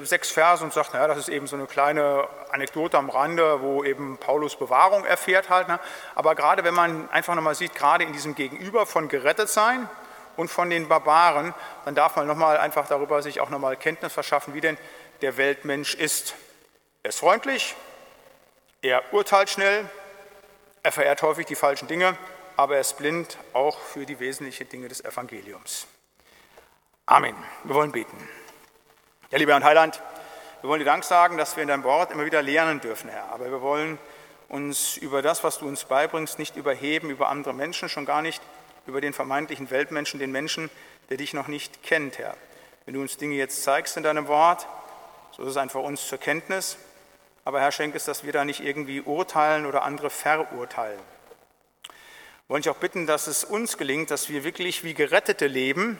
äh, 0.00 0.04
sechs 0.06 0.30
Verse 0.30 0.64
und 0.64 0.72
sagt, 0.72 0.94
naja, 0.94 1.06
das 1.06 1.18
ist 1.18 1.28
eben 1.28 1.46
so 1.46 1.54
eine 1.54 1.66
kleine 1.66 2.26
Anekdote 2.50 2.96
am 2.96 3.10
Rande, 3.10 3.60
wo 3.60 3.84
eben 3.84 4.16
Paulus 4.16 4.56
Bewahrung 4.56 5.04
erfährt 5.04 5.50
halt. 5.50 5.68
Ne? 5.68 5.78
Aber 6.14 6.34
gerade 6.34 6.64
wenn 6.64 6.72
man 6.72 7.10
einfach 7.10 7.34
nochmal 7.34 7.54
sieht, 7.54 7.74
gerade 7.74 8.04
in 8.04 8.14
diesem 8.14 8.34
Gegenüber 8.34 8.86
von 8.86 9.08
gerettet 9.08 9.50
sein, 9.50 9.86
und 10.36 10.48
von 10.48 10.70
den 10.70 10.88
Barbaren, 10.88 11.54
dann 11.84 11.94
darf 11.94 12.16
man 12.16 12.26
nochmal 12.26 12.58
einfach 12.58 12.88
darüber 12.88 13.22
sich 13.22 13.40
auch 13.40 13.50
nochmal 13.50 13.76
Kenntnis 13.76 14.12
verschaffen, 14.12 14.54
wie 14.54 14.60
denn 14.60 14.78
der 15.20 15.36
Weltmensch 15.36 15.94
ist. 15.94 16.34
Er 17.02 17.10
ist 17.10 17.18
freundlich, 17.18 17.74
er 18.82 19.02
urteilt 19.12 19.50
schnell, 19.50 19.88
er 20.82 20.92
verehrt 20.92 21.22
häufig 21.22 21.46
die 21.46 21.54
falschen 21.54 21.88
Dinge, 21.88 22.16
aber 22.56 22.74
er 22.74 22.80
ist 22.80 22.98
blind 22.98 23.38
auch 23.52 23.78
für 23.78 24.06
die 24.06 24.20
wesentlichen 24.20 24.68
Dinge 24.68 24.88
des 24.88 25.04
Evangeliums. 25.04 25.86
Amen. 27.06 27.34
Wir 27.64 27.74
wollen 27.74 27.92
beten. 27.92 28.16
Ja, 29.30 29.38
lieber 29.38 29.52
Herr 29.52 29.64
Heiland, 29.64 30.00
wir 30.60 30.70
wollen 30.70 30.78
dir 30.78 30.86
Dank 30.86 31.04
sagen, 31.04 31.36
dass 31.36 31.56
wir 31.56 31.62
in 31.62 31.68
deinem 31.68 31.84
Wort 31.84 32.10
immer 32.10 32.24
wieder 32.24 32.40
lernen 32.40 32.80
dürfen, 32.80 33.10
Herr. 33.10 33.30
Aber 33.32 33.50
wir 33.50 33.60
wollen 33.60 33.98
uns 34.48 34.96
über 34.96 35.20
das, 35.20 35.44
was 35.44 35.58
du 35.58 35.66
uns 35.66 35.84
beibringst, 35.84 36.38
nicht 36.38 36.56
überheben, 36.56 37.10
über 37.10 37.28
andere 37.28 37.52
Menschen, 37.52 37.88
schon 37.88 38.06
gar 38.06 38.22
nicht 38.22 38.42
über 38.86 39.00
den 39.00 39.12
vermeintlichen 39.12 39.70
Weltmenschen, 39.70 40.20
den 40.20 40.32
Menschen, 40.32 40.70
der 41.10 41.16
dich 41.16 41.34
noch 41.34 41.48
nicht 41.48 41.82
kennt, 41.82 42.18
Herr. 42.18 42.36
Wenn 42.84 42.94
du 42.94 43.00
uns 43.00 43.16
Dinge 43.16 43.36
jetzt 43.36 43.62
zeigst 43.62 43.96
in 43.96 44.02
deinem 44.02 44.26
Wort, 44.28 44.66
so 45.32 45.42
ist 45.42 45.50
es 45.50 45.56
einfach 45.56 45.82
uns 45.82 46.06
zur 46.06 46.18
Kenntnis. 46.18 46.76
Aber 47.44 47.60
Herr, 47.60 47.72
schenk 47.72 47.94
es, 47.94 48.04
dass 48.04 48.24
wir 48.24 48.32
da 48.32 48.44
nicht 48.44 48.60
irgendwie 48.60 49.00
urteilen 49.00 49.66
oder 49.66 49.82
andere 49.82 50.10
verurteilen. 50.10 51.00
Wollen 52.48 52.60
ich 52.60 52.68
auch 52.68 52.76
bitten, 52.76 53.06
dass 53.06 53.26
es 53.26 53.42
uns 53.42 53.78
gelingt, 53.78 54.10
dass 54.10 54.28
wir 54.28 54.44
wirklich 54.44 54.84
wie 54.84 54.94
Gerettete 54.94 55.46
leben 55.46 55.98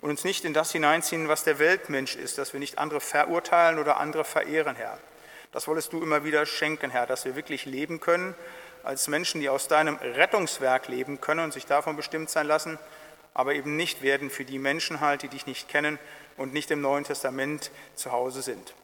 und 0.00 0.10
uns 0.10 0.24
nicht 0.24 0.44
in 0.44 0.52
das 0.52 0.72
hineinziehen, 0.72 1.28
was 1.28 1.44
der 1.44 1.58
Weltmensch 1.58 2.16
ist, 2.16 2.38
dass 2.38 2.52
wir 2.52 2.60
nicht 2.60 2.78
andere 2.78 3.00
verurteilen 3.00 3.78
oder 3.78 3.98
andere 3.98 4.24
verehren, 4.24 4.76
Herr. 4.76 4.98
Das 5.52 5.68
wolltest 5.68 5.92
du 5.92 6.02
immer 6.02 6.24
wieder 6.24 6.44
schenken, 6.44 6.90
Herr, 6.90 7.06
dass 7.06 7.24
wir 7.24 7.36
wirklich 7.36 7.64
leben 7.66 8.00
können 8.00 8.34
als 8.86 9.08
Menschen, 9.08 9.40
die 9.40 9.48
aus 9.48 9.68
deinem 9.68 9.96
Rettungswerk 9.96 10.88
leben 10.88 11.20
können 11.20 11.40
und 11.40 11.52
sich 11.52 11.66
davon 11.66 11.96
bestimmt 11.96 12.30
sein 12.30 12.46
lassen, 12.46 12.78
aber 13.34 13.54
eben 13.54 13.76
nicht 13.76 14.02
werden 14.02 14.30
für 14.30 14.44
die 14.44 14.58
Menschen 14.58 15.00
halt, 15.00 15.22
die 15.22 15.28
dich 15.28 15.46
nicht 15.46 15.68
kennen 15.68 15.98
und 16.36 16.52
nicht 16.52 16.70
im 16.70 16.80
Neuen 16.80 17.04
Testament 17.04 17.70
zu 17.96 18.12
Hause 18.12 18.42
sind. 18.42 18.74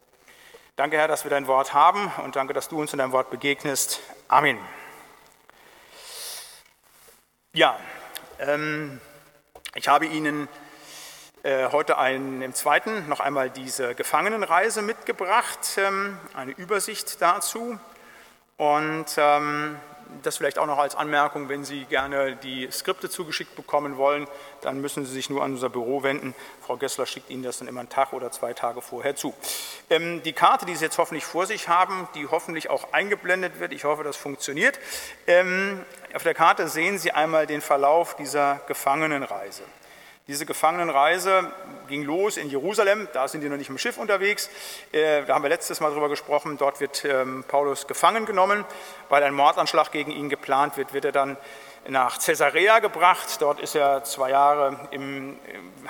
Danke, 0.76 0.96
Herr, 0.96 1.08
dass 1.08 1.24
wir 1.24 1.30
dein 1.30 1.46
Wort 1.46 1.72
haben 1.72 2.10
und 2.24 2.34
danke, 2.34 2.52
dass 2.52 2.68
du 2.68 2.80
uns 2.80 2.92
in 2.92 2.98
deinem 2.98 3.12
Wort 3.12 3.30
begegnest. 3.30 4.00
Amen. 4.28 4.58
Ja, 7.52 7.78
ähm, 8.40 9.00
ich 9.74 9.86
habe 9.86 10.06
Ihnen 10.06 10.48
äh, 11.44 11.68
heute 11.70 11.98
einen, 11.98 12.42
im 12.42 12.54
zweiten 12.54 13.08
noch 13.08 13.20
einmal 13.20 13.50
diese 13.50 13.94
Gefangenenreise 13.94 14.82
mitgebracht, 14.82 15.76
ähm, 15.76 16.18
eine 16.34 16.52
Übersicht 16.52 17.20
dazu. 17.20 17.78
Und 18.56 19.06
ähm, 19.16 19.76
das 20.22 20.36
vielleicht 20.36 20.58
auch 20.58 20.66
noch 20.66 20.78
als 20.78 20.94
Anmerkung, 20.94 21.48
wenn 21.48 21.64
Sie 21.64 21.84
gerne 21.84 22.36
die 22.36 22.68
Skripte 22.70 23.08
zugeschickt 23.10 23.56
bekommen 23.56 23.96
wollen, 23.96 24.26
dann 24.60 24.80
müssen 24.80 25.04
Sie 25.04 25.12
sich 25.12 25.30
nur 25.30 25.42
an 25.42 25.52
unser 25.52 25.68
Büro 25.68 26.02
wenden. 26.02 26.34
Frau 26.60 26.76
Gessler 26.76 27.06
schickt 27.06 27.30
Ihnen 27.30 27.42
das 27.42 27.58
dann 27.58 27.68
immer 27.68 27.80
einen 27.80 27.88
Tag 27.88 28.12
oder 28.12 28.30
zwei 28.30 28.52
Tage 28.52 28.82
vorher 28.82 29.16
zu. 29.16 29.34
Ähm, 29.90 30.22
die 30.22 30.32
Karte, 30.32 30.66
die 30.66 30.74
Sie 30.74 30.84
jetzt 30.84 30.98
hoffentlich 30.98 31.24
vor 31.24 31.46
sich 31.46 31.68
haben, 31.68 32.08
die 32.14 32.26
hoffentlich 32.26 32.70
auch 32.70 32.92
eingeblendet 32.92 33.60
wird, 33.60 33.72
ich 33.72 33.84
hoffe, 33.84 34.04
das 34.04 34.16
funktioniert. 34.16 34.78
Ähm, 35.26 35.84
auf 36.14 36.22
der 36.22 36.34
Karte 36.34 36.68
sehen 36.68 36.98
Sie 36.98 37.12
einmal 37.12 37.46
den 37.46 37.60
Verlauf 37.60 38.16
dieser 38.16 38.60
Gefangenenreise. 38.66 39.62
Diese 40.32 40.46
Gefangenenreise 40.46 41.52
ging 41.88 42.04
los 42.04 42.38
in 42.38 42.48
Jerusalem, 42.48 43.06
da 43.12 43.28
sind 43.28 43.42
die 43.42 43.50
noch 43.50 43.58
nicht 43.58 43.68
im 43.68 43.76
Schiff 43.76 43.98
unterwegs. 43.98 44.48
Äh, 44.90 45.24
da 45.26 45.34
haben 45.34 45.42
wir 45.42 45.50
letztes 45.50 45.80
Mal 45.80 45.92
drüber 45.92 46.08
gesprochen. 46.08 46.56
Dort 46.56 46.80
wird 46.80 47.04
ähm, 47.04 47.44
Paulus 47.46 47.86
gefangen 47.86 48.24
genommen, 48.24 48.64
weil 49.10 49.22
ein 49.24 49.34
Mordanschlag 49.34 49.92
gegen 49.92 50.10
ihn 50.10 50.30
geplant 50.30 50.78
wird, 50.78 50.94
wird 50.94 51.04
er 51.04 51.12
dann 51.12 51.36
nach 51.86 52.18
Caesarea 52.18 52.78
gebracht. 52.78 53.42
Dort 53.42 53.60
ist 53.60 53.74
er 53.74 54.04
zwei 54.04 54.30
Jahre 54.30 54.88
im 54.90 55.38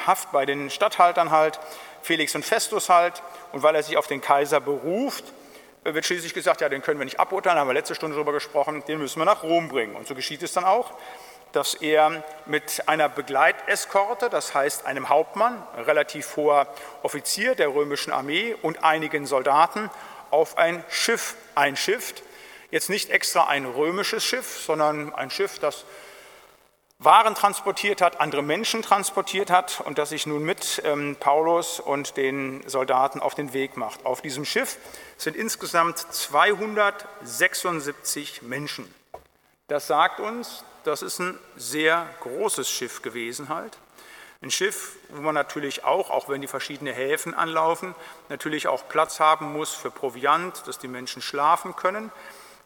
Haft 0.08 0.32
bei 0.32 0.44
den 0.44 0.70
Statthaltern 0.70 1.30
halt. 1.30 1.60
Felix 2.02 2.34
und 2.34 2.44
Festus 2.44 2.88
halt. 2.88 3.22
Und 3.52 3.62
weil 3.62 3.76
er 3.76 3.84
sich 3.84 3.96
auf 3.96 4.08
den 4.08 4.20
Kaiser 4.20 4.58
beruft, 4.58 5.22
wird 5.84 6.04
schließlich 6.04 6.34
gesagt, 6.34 6.62
ja, 6.62 6.68
den 6.68 6.82
können 6.82 6.98
wir 6.98 7.04
nicht 7.04 7.20
aburteilen, 7.20 7.60
haben 7.60 7.68
wir 7.68 7.74
letzte 7.74 7.94
Stunde 7.94 8.16
darüber 8.16 8.32
gesprochen, 8.32 8.82
den 8.88 8.98
müssen 8.98 9.20
wir 9.20 9.24
nach 9.24 9.44
Rom 9.44 9.68
bringen. 9.68 9.94
Und 9.94 10.08
so 10.08 10.16
geschieht 10.16 10.42
es 10.42 10.52
dann 10.52 10.64
auch, 10.64 10.92
dass 11.52 11.74
er 11.74 12.24
mit 12.46 12.88
einer 12.88 13.08
Begleiteskorte, 13.08 14.30
das 14.30 14.54
heißt 14.54 14.86
einem 14.86 15.08
Hauptmann, 15.08 15.62
relativ 15.76 16.36
hoher 16.36 16.66
Offizier 17.02 17.54
der 17.54 17.74
römischen 17.74 18.12
Armee 18.12 18.56
und 18.62 18.82
einigen 18.82 19.26
Soldaten 19.26 19.90
auf 20.30 20.58
ein 20.58 20.82
Schiff 20.88 21.36
einschifft. 21.54 22.22
Jetzt 22.70 22.88
nicht 22.88 23.10
extra 23.10 23.48
ein 23.48 23.66
römisches 23.66 24.24
Schiff, 24.24 24.62
sondern 24.64 25.14
ein 25.14 25.30
Schiff, 25.30 25.58
das 25.58 25.84
waren 27.04 27.34
transportiert 27.34 28.00
hat, 28.00 28.20
andere 28.20 28.42
Menschen 28.42 28.80
transportiert 28.82 29.50
hat 29.50 29.82
und 29.84 29.98
das 29.98 30.10
sich 30.10 30.24
nun 30.26 30.44
mit 30.44 30.80
ähm, 30.84 31.16
Paulus 31.18 31.80
und 31.80 32.16
den 32.16 32.62
Soldaten 32.68 33.18
auf 33.20 33.34
den 33.34 33.52
Weg 33.52 33.76
macht. 33.76 34.06
Auf 34.06 34.22
diesem 34.22 34.44
Schiff 34.44 34.78
sind 35.16 35.34
insgesamt 35.36 35.98
276 35.98 38.42
Menschen. 38.42 39.01
Das 39.72 39.86
sagt 39.86 40.20
uns, 40.20 40.64
das 40.84 41.00
ist 41.00 41.18
ein 41.18 41.38
sehr 41.56 42.06
großes 42.20 42.68
Schiff 42.68 43.00
gewesen 43.00 43.48
halt. 43.48 43.78
Ein 44.42 44.50
Schiff, 44.50 44.96
wo 45.08 45.22
man 45.22 45.34
natürlich 45.34 45.82
auch, 45.82 46.10
auch 46.10 46.28
wenn 46.28 46.42
die 46.42 46.46
verschiedenen 46.46 46.92
Häfen 46.92 47.32
anlaufen, 47.32 47.94
natürlich 48.28 48.68
auch 48.68 48.86
Platz 48.86 49.18
haben 49.18 49.50
muss 49.54 49.72
für 49.72 49.90
Proviant, 49.90 50.66
dass 50.66 50.78
die 50.78 50.88
Menschen 50.88 51.22
schlafen 51.22 51.74
können 51.74 52.12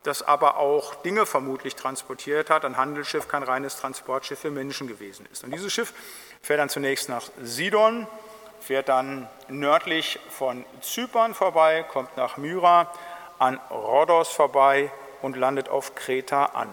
das 0.02 0.22
aber 0.22 0.56
auch 0.56 0.96
Dinge 0.96 1.26
vermutlich 1.26 1.74
transportiert 1.74 2.48
hat. 2.50 2.64
Ein 2.64 2.76
Handelsschiff 2.76 3.26
kein 3.28 3.42
reines 3.42 3.76
Transportschiff 3.76 4.38
für 4.38 4.52
Menschen 4.52 4.86
gewesen 4.86 5.26
ist. 5.32 5.42
Und 5.44 5.52
dieses 5.52 5.72
Schiff 5.72 5.92
fährt 6.42 6.60
dann 6.60 6.68
zunächst 6.68 7.08
nach 7.08 7.22
Sidon, 7.42 8.06
fährt 8.60 8.88
dann 8.88 9.28
nördlich 9.48 10.20
von 10.30 10.64
Zypern 10.80 11.34
vorbei, 11.34 11.84
kommt 11.88 12.16
nach 12.16 12.36
Myra, 12.36 12.92
an 13.40 13.58
Rhodos 13.70 14.28
vorbei 14.28 14.92
und 15.22 15.36
landet 15.36 15.68
auf 15.68 15.96
Kreta 15.96 16.46
an. 16.46 16.72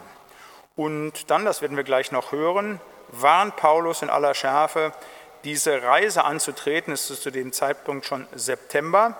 Und 0.76 1.30
dann, 1.30 1.46
das 1.46 1.62
werden 1.62 1.78
wir 1.78 1.84
gleich 1.84 2.12
noch 2.12 2.32
hören, 2.32 2.82
warnt 3.10 3.56
Paulus 3.56 4.02
in 4.02 4.10
aller 4.10 4.34
Schärfe, 4.34 4.92
diese 5.44 5.84
Reise 5.84 6.24
anzutreten. 6.24 6.94
Es 6.94 7.10
ist 7.10 7.22
zu 7.22 7.32
dem 7.32 7.54
Zeitpunkt 7.54 8.06
schon 8.06 8.28
September 8.34 9.18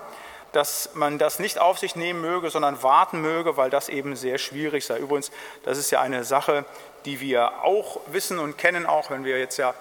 dass 0.54 0.94
man 0.94 1.18
das 1.18 1.40
nicht 1.40 1.58
auf 1.58 1.80
sich 1.80 1.96
nehmen 1.96 2.20
möge, 2.20 2.48
sondern 2.48 2.80
warten 2.82 3.20
möge, 3.20 3.56
weil 3.56 3.70
das 3.70 3.88
eben 3.88 4.14
sehr 4.14 4.38
schwierig 4.38 4.86
sei. 4.86 4.98
Übrigens, 4.98 5.32
das 5.64 5.78
ist 5.78 5.90
ja 5.90 6.00
eine 6.00 6.22
Sache, 6.22 6.64
die 7.04 7.20
wir 7.20 7.64
auch 7.64 8.00
wissen 8.06 8.38
und 8.38 8.56
kennen, 8.56 8.86
auch 8.86 9.10
wenn 9.10 9.24
wir 9.24 9.38
jetzt 9.38 9.56
ja 9.56 9.74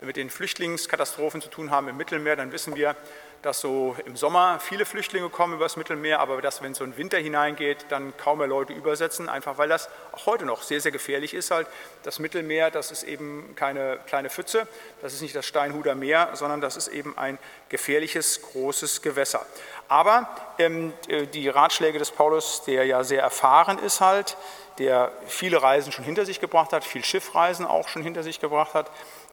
mit 0.00 0.16
den 0.16 0.30
Flüchtlingskatastrophen 0.30 1.42
zu 1.42 1.48
tun 1.48 1.72
haben 1.72 1.88
im 1.88 1.96
Mittelmeer, 1.96 2.36
dann 2.36 2.52
wissen 2.52 2.76
wir, 2.76 2.94
dass 3.42 3.60
so 3.60 3.96
im 4.04 4.16
Sommer 4.16 4.60
viele 4.60 4.84
Flüchtlinge 4.84 5.30
kommen 5.30 5.54
übers 5.54 5.76
Mittelmeer, 5.76 6.20
aber 6.20 6.42
dass, 6.42 6.62
wenn 6.62 6.72
es 6.72 6.78
so 6.78 6.84
in 6.84 6.96
Winter 6.96 7.18
hineingeht, 7.18 7.86
dann 7.88 8.14
kaum 8.16 8.38
mehr 8.38 8.46
Leute 8.46 8.72
übersetzen, 8.72 9.28
einfach 9.28 9.56
weil 9.56 9.68
das 9.68 9.88
auch 10.12 10.26
heute 10.26 10.44
noch 10.44 10.62
sehr, 10.62 10.80
sehr 10.80 10.92
gefährlich 10.92 11.32
ist. 11.32 11.50
Halt. 11.50 11.66
Das 12.02 12.18
Mittelmeer, 12.18 12.70
das 12.70 12.90
ist 12.90 13.02
eben 13.02 13.54
keine 13.56 13.98
kleine 14.06 14.28
Pfütze, 14.28 14.66
das 15.00 15.14
ist 15.14 15.22
nicht 15.22 15.34
das 15.34 15.46
Steinhuder 15.46 15.94
Meer, 15.94 16.30
sondern 16.34 16.60
das 16.60 16.76
ist 16.76 16.88
eben 16.88 17.16
ein 17.16 17.38
gefährliches, 17.68 18.42
großes 18.42 19.02
Gewässer. 19.02 19.46
Aber 19.88 20.28
ähm, 20.58 20.92
äh, 21.08 21.26
die 21.26 21.48
Ratschläge 21.48 21.98
des 21.98 22.10
Paulus, 22.10 22.62
der 22.64 22.84
ja 22.84 23.02
sehr 23.04 23.22
erfahren 23.22 23.78
ist 23.78 24.00
halt, 24.00 24.36
der 24.78 25.12
viele 25.26 25.62
Reisen 25.62 25.92
schon 25.92 26.04
hinter 26.04 26.24
sich 26.24 26.40
gebracht 26.40 26.72
hat, 26.72 26.84
viel 26.84 27.04
Schiffreisen 27.04 27.66
auch 27.66 27.88
schon 27.88 28.02
hinter 28.02 28.22
sich 28.22 28.40
gebracht 28.40 28.74
hat, 28.74 28.90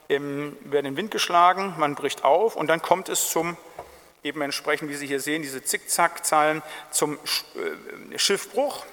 ähm, 0.09 0.57
werden 0.61 0.85
in 0.85 0.93
den 0.93 0.97
Wind 0.97 1.11
geschlagen, 1.11 1.75
man 1.77 1.95
bricht 1.95 2.23
auf 2.23 2.55
und 2.55 2.67
dann 2.67 2.81
kommt 2.81 3.09
es 3.09 3.29
zum 3.29 3.57
eben 4.23 4.41
entsprechend, 4.41 4.89
wie 4.89 4.95
Sie 4.95 5.07
hier 5.07 5.19
sehen, 5.19 5.41
diese 5.41 5.63
Zickzackzahlen 5.63 6.61
zum 6.91 7.17
äh, 8.13 8.17
Schiffbruch. 8.17 8.85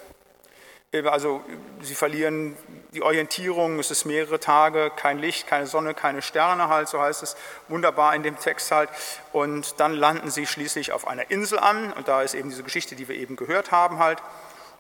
Äh, 0.95 1.07
also 1.09 1.43
sie 1.83 1.95
verlieren 1.95 2.57
die 2.93 3.03
Orientierung, 3.03 3.79
es 3.79 3.91
ist 3.91 4.05
mehrere 4.05 4.39
Tage, 4.39 4.91
kein 4.95 5.19
Licht, 5.19 5.47
keine 5.47 5.67
Sonne, 5.67 5.95
keine 5.95 6.23
Sterne 6.23 6.69
halt, 6.69 6.89
so 6.89 7.01
heißt 7.01 7.23
es 7.25 7.37
wunderbar 7.69 8.15
in 8.15 8.23
dem 8.23 8.39
Text 8.39 8.71
halt. 8.71 8.89
Und 9.33 9.81
dann 9.81 9.93
landen 9.93 10.31
sie 10.31 10.47
schließlich 10.47 10.93
auf 10.93 11.07
einer 11.07 11.31
Insel 11.31 11.59
an 11.59 11.93
und 11.93 12.09
da 12.09 12.23
ist 12.23 12.35
eben 12.35 12.49
diese 12.49 12.63
Geschichte, 12.63 12.95
die 12.95 13.09
wir 13.09 13.17
eben 13.17 13.37
gehört 13.37 13.73
haben 13.73 13.99
halt. 13.99 14.23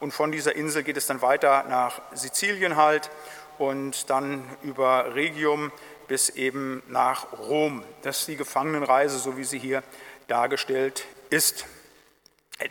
Und 0.01 0.13
von 0.13 0.33
dieser 0.33 0.55
Insel 0.55 0.83
geht 0.83 0.97
es 0.97 1.07
dann 1.07 1.23
weiter 1.23 1.65
nach 1.69 2.01
Sizilien 2.13 2.77
halt 2.77 3.11
und 3.59 4.11
dann 4.11 4.45
über 4.63 5.15
Regium 5.15 5.73
bis 6.07 6.29
eben 6.29 6.83
nach 6.89 7.33
Rom. 7.33 7.83
Das 8.03 8.21
ist 8.21 8.29
die 8.29 8.37
Gefangenenreise, 8.37 9.19
so 9.19 9.37
wie 9.37 9.45
sie 9.45 9.59
hier 9.59 9.83
dargestellt 10.29 11.05
ist. 11.31 11.67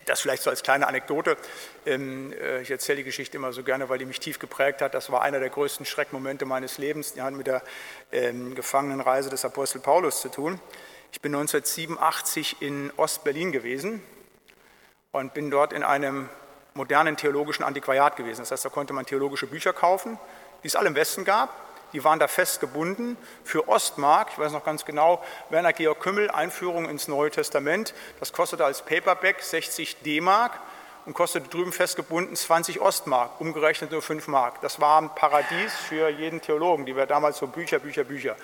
Das 0.06 0.22
vielleicht 0.22 0.44
so 0.44 0.50
als 0.50 0.64
kleine 0.64 0.88
Anekdote. 0.88 1.36
Ähm, 1.86 2.34
äh, 2.34 2.62
ich 2.62 2.72
erzähle 2.72 2.98
die 2.98 3.04
Geschichte 3.04 3.38
immer 3.38 3.52
so 3.52 3.64
gerne, 3.64 3.90
weil 3.90 3.98
die 3.98 4.06
mich 4.06 4.20
tief 4.20 4.40
geprägt 4.40 4.82
hat. 4.82 4.94
Das 4.94 5.12
war 5.12 5.22
einer 5.22 5.40
der 5.40 5.50
größten 5.50 5.86
Schreckmomente 5.86 6.46
meines 6.46 6.78
Lebens. 6.78 7.14
Die 7.14 7.22
hat 7.22 7.34
mit 7.34 7.48
der 7.48 7.62
ähm, 8.12 8.56
Gefangenenreise 8.56 9.30
des 9.30 9.44
Apostel 9.44 9.80
Paulus 9.80 10.22
zu 10.22 10.30
tun. 10.30 10.60
Ich 11.12 11.22
bin 11.22 11.36
1987 11.36 12.62
in 12.62 12.92
Ostberlin 12.96 13.52
gewesen 13.52 14.02
und 15.12 15.34
bin 15.34 15.52
dort 15.52 15.74
in 15.74 15.84
einem 15.84 16.30
modernen 16.74 17.18
theologischen 17.18 17.64
Antiquariat 17.64 18.16
gewesen. 18.16 18.40
Das 18.40 18.52
heißt, 18.52 18.66
da 18.66 18.70
konnte 18.70 18.94
man 18.94 19.06
theologische 19.06 19.48
Bücher 19.48 19.74
kaufen, 19.74 20.18
die 20.64 20.68
es 20.68 20.76
alle 20.76 20.88
im 20.88 20.96
Westen 20.96 21.26
gab 21.26 21.54
die 21.94 22.04
waren 22.04 22.20
da 22.20 22.28
fest 22.28 22.60
gebunden. 22.60 23.18
Für 23.44 23.68
Ostmark, 23.70 24.30
ich 24.32 24.40
weiß 24.40 24.52
noch 24.52 24.66
ganz 24.66 24.84
genau, 24.84 25.24
Werner 25.50 25.74
Georg 25.74 26.00
Kümmel, 26.00 26.30
Einführung 26.30 26.90
ins 26.90 27.08
Neue 27.08 27.32
Testament, 27.32 27.94
das 28.20 28.34
kostete 28.34 28.66
als 28.66 28.82
Paperback 28.82 29.42
60 29.42 30.02
D-Mark 30.02 30.60
und 31.06 31.14
kostete 31.14 31.50
drüben 31.50 31.72
festgebunden 31.72 32.36
20 32.36 32.80
Ostmark, 32.82 33.40
umgerechnet 33.40 33.92
nur 33.92 34.02
5 34.02 34.28
Mark. 34.28 34.62
Das 34.62 34.80
war 34.80 35.02
ein 35.02 35.14
Paradies 35.14 35.74
für 35.74 36.10
jeden 36.10 36.42
Theologen, 36.42 36.86
die 36.86 36.96
wir 36.96 37.06
damals 37.06 37.38
so 37.38 37.48
Bücher, 37.48 37.80
Bücher, 37.80 38.04
Bücher. 38.04 38.36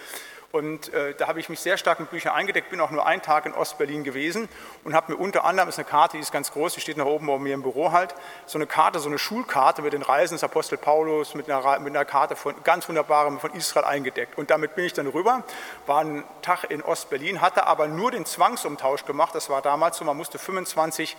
Und 0.52 0.92
äh, 0.94 1.14
da 1.14 1.28
habe 1.28 1.40
ich 1.40 1.48
mich 1.48 1.60
sehr 1.60 1.78
stark 1.78 2.00
mit 2.00 2.10
Büchern 2.10 2.34
eingedeckt, 2.34 2.72
bin 2.72 2.82
auch 2.82 2.90
nur 2.90 3.06
einen 3.06 3.22
Tag 3.22 3.46
in 3.46 3.54
Ostberlin 3.54 4.04
gewesen 4.04 4.50
und 4.84 4.96
habe 4.96 5.12
mir 5.12 5.20
unter 5.20 5.46
anderem, 5.46 5.70
ist 5.70 5.78
eine 5.78 5.86
Karte, 5.86 6.18
die 6.18 6.22
ist 6.22 6.32
ganz 6.32 6.52
groß, 6.52 6.74
die 6.74 6.82
steht 6.82 6.98
nach 6.98 7.06
oben 7.06 7.28
bei 7.28 7.38
mir 7.38 7.54
im 7.54 7.62
Büro 7.62 7.92
halt, 7.92 8.16
so 8.48 8.58
eine 8.58 8.66
Karte, 8.66 8.98
so 8.98 9.10
eine 9.10 9.20
Schulkarte 9.20 9.84
mit 9.84 9.94
den 9.94 10.02
Reisen 10.02 10.34
des 10.34 10.44
Apostel 10.44 10.80
Paulus, 10.80 11.36
mit 11.36 11.48
einer, 11.52 11.80
mit 11.80 11.96
einer 11.96 12.04
Karte 12.04 12.36
von 12.36 12.56
ganz 12.64 12.90
wunderbarem 12.90 13.40
von 13.40 13.54
Israel 13.54 13.86
eingedeckt. 13.86 14.40
Und 14.40 14.50
damit 14.50 14.74
bin 14.74 14.86
ich 14.86 14.94
dann 14.94 15.06
rüber, 15.06 15.44
war 15.86 16.00
einen 16.00 16.24
Tag 16.42 16.64
in 16.72 16.82
Ostberlin, 16.82 17.42
hatte 17.42 17.68
aber 17.68 17.88
nur 17.88 18.10
den 18.10 18.26
Zwangsumtausch 18.26 19.06
gemacht, 19.06 19.36
das 19.36 19.52
war 19.52 19.62
damals 19.62 19.98
so, 19.98 20.06
man 20.06 20.18
musste 20.18 20.40
25 20.40 21.16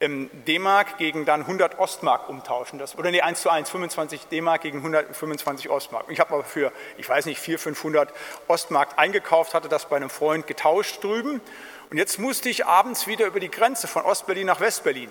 D-Mark 0.00 0.98
gegen 0.98 1.24
dann 1.24 1.42
100 1.42 1.78
Ostmark 1.78 2.28
umtauschen. 2.28 2.78
Das, 2.78 2.98
oder 2.98 3.10
nee, 3.10 3.22
1 3.22 3.40
zu 3.40 3.48
1, 3.48 3.70
25 3.70 4.26
D-Mark 4.26 4.60
gegen 4.60 4.78
125 4.78 5.70
Ostmark. 5.70 6.04
Ich 6.08 6.20
habe 6.20 6.34
aber 6.34 6.44
für, 6.44 6.70
ich 6.98 7.08
weiß 7.08 7.24
nicht, 7.26 7.40
400, 7.40 7.62
500 7.62 8.14
Ostmark 8.46 8.90
eingekauft, 8.96 9.54
hatte 9.54 9.68
das 9.68 9.88
bei 9.88 9.96
einem 9.96 10.10
Freund 10.10 10.46
getauscht 10.46 11.02
drüben. 11.02 11.40
Und 11.90 11.96
jetzt 11.96 12.18
musste 12.18 12.48
ich 12.48 12.66
abends 12.66 13.06
wieder 13.06 13.26
über 13.26 13.40
die 13.40 13.50
Grenze 13.50 13.88
von 13.88 14.02
Ostberlin 14.02 14.46
nach 14.46 14.60
Westberlin. 14.60 15.10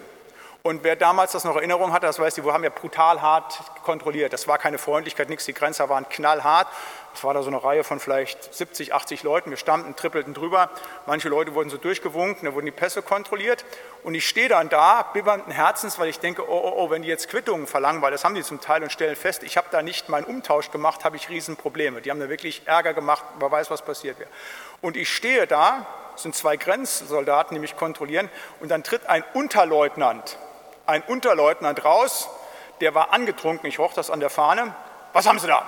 Und 0.61 0.83
wer 0.83 0.95
damals 0.95 1.31
das 1.31 1.43
noch 1.43 1.55
Erinnerung 1.55 1.93
hatte, 1.93 2.07
das 2.07 2.17
weiß, 2.17 2.35
die 2.35 2.41
haben 2.41 2.63
ja 2.63 2.71
brutal 2.71 3.21
hart 3.21 3.59
kontrolliert. 3.83 4.33
Das 4.33 4.47
war 4.47 4.57
keine 4.57 4.79
Freundlichkeit, 4.79 5.29
nichts. 5.29 5.45
Die 5.45 5.53
Grenzer 5.53 5.89
waren 5.89 6.09
knallhart. 6.09 6.67
Es 7.15 7.23
war 7.23 7.33
da 7.33 7.41
so 7.41 7.47
eine 7.47 7.63
Reihe 7.63 7.83
von 7.83 7.99
vielleicht 7.99 8.53
70, 8.53 8.93
80 8.93 9.23
Leuten. 9.23 9.49
Wir 9.49 9.57
stammten, 9.57 9.95
trippelten 9.95 10.33
drüber. 10.33 10.69
Manche 11.05 11.29
Leute 11.29 11.55
wurden 11.55 11.69
so 11.69 11.77
durchgewunken, 11.77 12.45
da 12.45 12.53
wurden 12.53 12.65
die 12.65 12.71
Pässe 12.71 13.01
kontrolliert. 13.01 13.65
Und 14.03 14.13
ich 14.13 14.27
stehe 14.27 14.49
dann 14.49 14.69
da, 14.69 15.03
bibbernden 15.13 15.51
Herzens, 15.51 15.97
weil 15.97 16.09
ich 16.09 16.19
denke, 16.19 16.47
oh, 16.47 16.61
oh, 16.63 16.73
oh, 16.75 16.89
wenn 16.89 17.01
die 17.01 17.07
jetzt 17.07 17.29
Quittungen 17.29 17.65
verlangen, 17.65 18.01
weil 18.01 18.11
das 18.11 18.23
haben 18.23 18.35
die 18.35 18.43
zum 18.43 18.61
Teil 18.61 18.83
und 18.83 18.91
stellen 18.91 19.15
fest, 19.15 19.43
ich 19.43 19.57
habe 19.57 19.67
da 19.71 19.81
nicht 19.81 20.09
meinen 20.09 20.25
Umtausch 20.25 20.69
gemacht, 20.71 21.05
habe 21.05 21.15
ich 21.15 21.29
Riesenprobleme. 21.29 22.01
Die 22.01 22.11
haben 22.11 22.19
da 22.19 22.29
wirklich 22.29 22.63
Ärger 22.65 22.93
gemacht, 22.93 23.23
wer 23.39 23.49
weiß, 23.49 23.71
was 23.71 23.81
passiert 23.81 24.19
wäre. 24.19 24.29
Und 24.81 24.97
ich 24.97 25.13
stehe 25.13 25.47
da, 25.47 25.87
es 26.15 26.23
sind 26.23 26.35
zwei 26.35 26.57
Grenzsoldaten, 26.57 27.55
die 27.55 27.59
mich 27.59 27.77
kontrollieren, 27.77 28.29
und 28.59 28.69
dann 28.69 28.83
tritt 28.83 29.07
ein 29.07 29.23
Unterleutnant 29.33 30.37
ein 30.85 31.01
Unterleutnant 31.03 31.83
raus, 31.83 32.29
der 32.81 32.93
war 32.93 33.13
angetrunken, 33.13 33.67
ich 33.67 33.79
roch 33.79 33.93
das 33.93 34.09
an 34.09 34.19
der 34.19 34.29
Fahne. 34.29 34.75
Was 35.13 35.27
haben 35.27 35.39
Sie 35.39 35.47
da? 35.47 35.63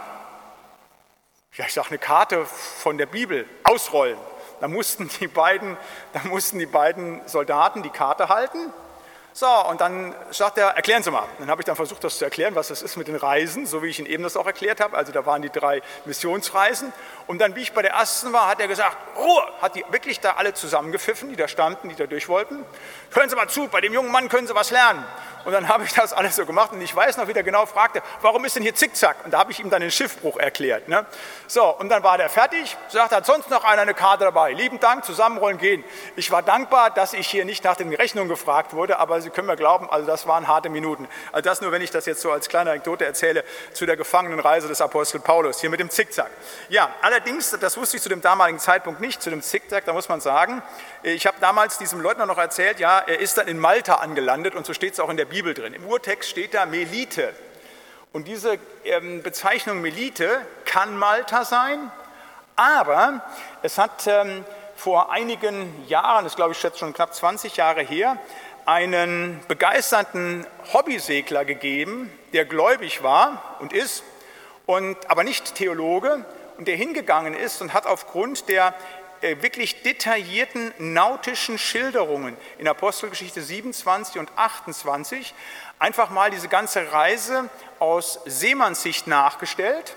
Ich 1.66 1.74
sage, 1.74 1.90
eine 1.90 1.98
Karte 1.98 2.46
von 2.46 3.00
der 3.00 3.08
Bibel, 3.08 3.48
ausrollen. 3.64 4.18
Da 4.60 4.68
mussten 4.68 5.10
die 5.20 5.28
beiden, 5.28 5.76
da 6.14 6.22
mussten 6.26 6.60
die 6.60 6.68
beiden 6.68 7.28
Soldaten 7.28 7.82
die 7.82 7.90
Karte 7.90 8.30
halten 8.30 8.72
so, 9.40 9.46
und 9.70 9.82
dann 9.82 10.16
sagt 10.32 10.58
er, 10.58 10.70
erklären 10.70 11.04
Sie 11.04 11.12
mal. 11.12 11.28
Dann 11.38 11.48
habe 11.48 11.62
ich 11.62 11.66
dann 11.68 11.76
versucht, 11.76 12.04
das 12.04 12.18
zu 12.18 12.26
erklären, 12.26 12.56
was 12.56 12.70
das 12.70 12.82
ist 12.82 12.98
mit 12.98 13.08
den 13.08 13.16
Reisen, 13.16 13.68
so 13.68 13.84
wie 13.84 13.88
ich 13.90 14.00
Ihnen 14.00 14.08
eben 14.08 14.24
das 14.24 14.36
auch 14.36 14.48
erklärt 14.48 14.80
habe. 14.80 14.98
Also 14.98 15.12
da 15.12 15.28
waren 15.28 15.44
die 15.44 15.52
drei 15.52 15.84
Missionsreisen. 16.06 16.92
Und 17.28 17.38
dann, 17.38 17.56
wie 17.56 17.62
ich 17.62 17.72
bei 17.72 17.84
der 17.84 17.92
ersten 17.92 18.34
war, 18.34 18.48
hat 18.48 18.60
er 18.60 18.68
gesagt, 18.68 18.98
Ruhe, 19.16 19.44
hat 19.62 19.76
die 19.76 19.86
wirklich 19.92 20.20
da 20.20 20.32
alle 20.38 20.56
zusammengepfiffen, 20.56 21.30
die 21.30 21.36
da 21.36 21.48
standen, 21.48 21.90
die 21.90 21.96
da 21.96 22.08
durch 22.08 22.28
wollten. 22.30 22.66
Hören 23.12 23.30
Sie 23.30 23.36
mal 23.36 23.50
zu, 23.50 23.68
bei 23.68 23.82
dem 23.82 23.94
jungen 23.94 24.12
Mann 24.12 24.30
können 24.30 24.48
Sie 24.48 24.56
was 24.56 24.72
lernen. 24.72 25.04
Und 25.48 25.54
dann 25.54 25.70
habe 25.70 25.86
ich 25.86 25.94
das 25.94 26.12
alles 26.12 26.36
so 26.36 26.46
gemacht 26.46 26.74
und 26.74 26.82
ich 26.82 26.94
weiß 26.94 27.16
noch, 27.16 27.30
wie 27.30 27.34
der 27.34 27.42
genau 27.42 27.66
fragte, 27.66 28.02
warum 28.20 28.44
ist 28.44 28.58
denn 28.58 28.64
hier 28.64 28.76
Zickzack? 28.76 29.16
Und 29.24 29.32
da 29.32 29.40
habe 29.40 29.50
ich 29.50 29.62
ihm 29.62 29.70
dann 29.70 29.80
den 29.80 29.92
Schiffbruch 29.92 30.36
erklärt. 30.36 30.90
Ne? 30.90 31.06
So, 31.48 31.64
und 31.64 31.88
dann 31.88 32.04
war 32.04 32.18
der 32.18 32.30
fertig, 32.30 32.76
sagt, 32.90 33.14
hat 33.14 33.26
sonst 33.26 33.50
noch 33.50 33.64
einer 33.64 33.84
eine 33.84 33.94
Karte 33.94 34.26
dabei? 34.26 34.52
Lieben 34.52 34.82
Dank, 34.82 35.06
zusammenrollen 35.06 35.58
gehen. 35.58 35.86
Ich 36.18 36.32
war 36.32 36.42
dankbar, 36.42 36.90
dass 36.90 37.14
ich 37.14 37.30
hier 37.30 37.46
nicht 37.46 37.64
nach 37.64 37.78
den 37.78 37.94
Rechnungen 37.94 38.28
gefragt 38.28 38.74
wurde, 38.74 39.00
aber 39.00 39.22
Sie 39.22 39.30
können 39.30 39.48
mir 39.48 39.56
glauben, 39.56 39.90
also 39.90 40.06
das 40.06 40.28
waren 40.28 40.50
harte 40.50 40.68
Minuten. 40.68 41.08
Also 41.32 41.44
das 41.48 41.62
nur, 41.62 41.72
wenn 41.72 41.82
ich 41.82 41.92
das 41.92 42.06
jetzt 42.08 42.20
so 42.20 42.30
als 42.30 42.50
kleine 42.50 42.72
Anekdote 42.72 43.06
erzähle 43.06 43.46
zu 43.72 43.86
der 43.86 43.96
Gefangenenreise 43.96 44.68
des 44.68 44.82
Apostel 44.82 45.22
Paulus, 45.22 45.62
hier 45.62 45.70
mit 45.70 45.80
dem 45.80 45.90
Zickzack. 45.90 46.32
Ja, 46.68 46.90
allerdings, 47.02 47.58
das 47.58 47.78
wusste 47.78 47.96
ich 47.96 48.04
zu 48.04 48.10
dem 48.10 48.20
damaligen 48.20 48.60
Zeitpunkt 48.60 49.00
nicht, 49.00 49.22
zu 49.22 49.30
dem 49.30 49.42
Zickzack, 49.42 49.86
da 49.86 49.94
muss 49.94 50.10
man 50.10 50.20
sagen, 50.20 50.62
ich 51.04 51.28
habe 51.28 51.38
damals 51.40 51.78
diesem 51.78 52.02
Leutnant 52.02 52.28
noch 52.28 52.38
erzählt, 52.38 52.80
ja, 52.80 53.00
er 53.00 53.20
ist 53.20 53.38
dann 53.38 53.48
in 53.48 53.60
Malta 53.60 53.96
angelandet 53.96 54.56
und 54.56 54.66
so 54.66 54.74
steht 54.74 54.94
es 54.94 55.00
auch 55.00 55.10
in 55.10 55.18
der 55.18 55.26
Bibel 55.26 55.54
drin. 55.54 55.74
Im 55.74 55.86
Urtext 55.86 56.30
steht 56.30 56.54
da 56.54 56.66
Melite. 56.66 57.34
Und 58.14 58.28
diese 58.28 58.58
ähm, 58.84 59.22
Bezeichnung 59.22 59.82
Melite 59.82 60.42
kann 60.66 60.98
Malta 60.98 61.46
sein, 61.46 61.92
aber 62.56 63.22
es 63.62 63.78
hat 63.78 64.08
ähm, 64.08 64.44
vor 64.76 65.12
einigen 65.12 65.86
Jahren, 65.88 66.24
das 66.24 66.36
glaube 66.36 66.54
ich 66.54 66.64
jetzt 66.64 66.80
schon 66.80 66.94
knapp 66.94 67.14
20 67.14 67.58
Jahre 67.58 67.82
her, 67.82 68.18
einen 68.66 69.40
begeisterten 69.48 70.46
Hobbysegler 70.74 71.46
gegeben, 71.46 72.12
der 72.34 72.46
gläubig 72.46 73.04
war 73.04 73.58
und 73.60 73.72
ist, 73.72 74.04
und, 74.66 74.98
aber 75.10 75.24
nicht 75.24 75.56
Theologe, 75.56 76.26
und 76.58 76.68
der 76.68 76.76
hingegangen 76.76 77.34
ist 77.34 77.62
und 77.62 77.74
hat 77.74 77.86
aufgrund 77.86 78.50
der 78.50 78.74
wirklich 79.22 79.84
detaillierten 79.84 80.74
nautischen 80.78 81.58
Schilderungen 81.58 82.38
in 82.58 82.68
Apostelgeschichte 82.68 83.42
27 83.42 84.20
und 84.20 84.32
28 84.36 85.34
einfach 85.80 86.10
mal 86.10 86.32
diese 86.32 86.48
ganze 86.48 86.92
Reise 86.92 87.50
aus 87.80 88.20
Seemannssicht 88.26 89.08
nachgestellt 89.08 89.96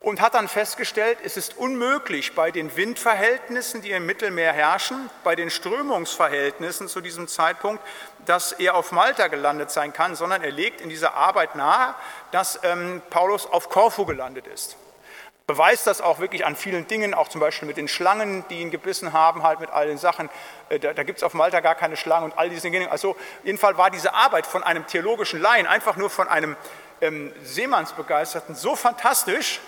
und 0.00 0.20
hat 0.20 0.34
dann 0.34 0.48
festgestellt, 0.48 1.18
es 1.24 1.36
ist 1.36 1.56
unmöglich 1.56 2.34
bei 2.34 2.50
den 2.50 2.76
Windverhältnissen, 2.76 3.80
die 3.80 3.90
im 3.90 4.04
Mittelmeer 4.04 4.52
herrschen, 4.52 5.08
bei 5.24 5.34
den 5.34 5.50
Strömungsverhältnissen 5.50 6.88
zu 6.88 7.00
diesem 7.00 7.26
Zeitpunkt, 7.26 7.82
dass 8.26 8.52
er 8.52 8.74
auf 8.74 8.92
Malta 8.92 9.28
gelandet 9.28 9.70
sein 9.70 9.92
kann, 9.92 10.14
sondern 10.14 10.42
er 10.42 10.50
legt 10.50 10.80
in 10.80 10.90
dieser 10.90 11.14
Arbeit 11.14 11.56
nahe, 11.56 11.94
dass 12.32 12.60
ähm, 12.62 13.00
Paulus 13.10 13.46
auf 13.46 13.70
Korfu 13.70 14.04
gelandet 14.04 14.46
ist 14.46 14.76
beweist 15.46 15.86
das 15.86 16.00
auch 16.00 16.20
wirklich 16.20 16.46
an 16.46 16.56
vielen 16.56 16.86
Dingen, 16.86 17.14
auch 17.14 17.28
zum 17.28 17.40
Beispiel 17.40 17.68
mit 17.68 17.76
den 17.76 17.88
Schlangen, 17.88 18.44
die 18.48 18.60
ihn 18.60 18.70
gebissen 18.70 19.12
haben, 19.12 19.42
halt 19.42 19.60
mit 19.60 19.70
all 19.70 19.86
den 19.86 19.98
Sachen. 19.98 20.30
Äh, 20.68 20.78
da, 20.78 20.92
da 20.92 21.02
gibt 21.02 21.18
es 21.18 21.22
auf 21.22 21.34
Malta 21.34 21.60
gar 21.60 21.74
keine 21.74 21.96
Schlangen 21.96 22.24
und 22.30 22.38
all 22.38 22.48
diese 22.48 22.70
Dinge. 22.70 22.90
Also 22.90 23.16
jedenfalls 23.42 23.76
war 23.76 23.90
diese 23.90 24.14
Arbeit 24.14 24.46
von 24.46 24.62
einem 24.62 24.86
theologischen 24.86 25.40
Laien, 25.40 25.66
einfach 25.66 25.96
nur 25.96 26.10
von 26.10 26.28
einem 26.28 26.56
ähm, 27.00 27.32
Seemannsbegeisterten, 27.42 28.54
so 28.54 28.76
fantastisch, 28.76 29.60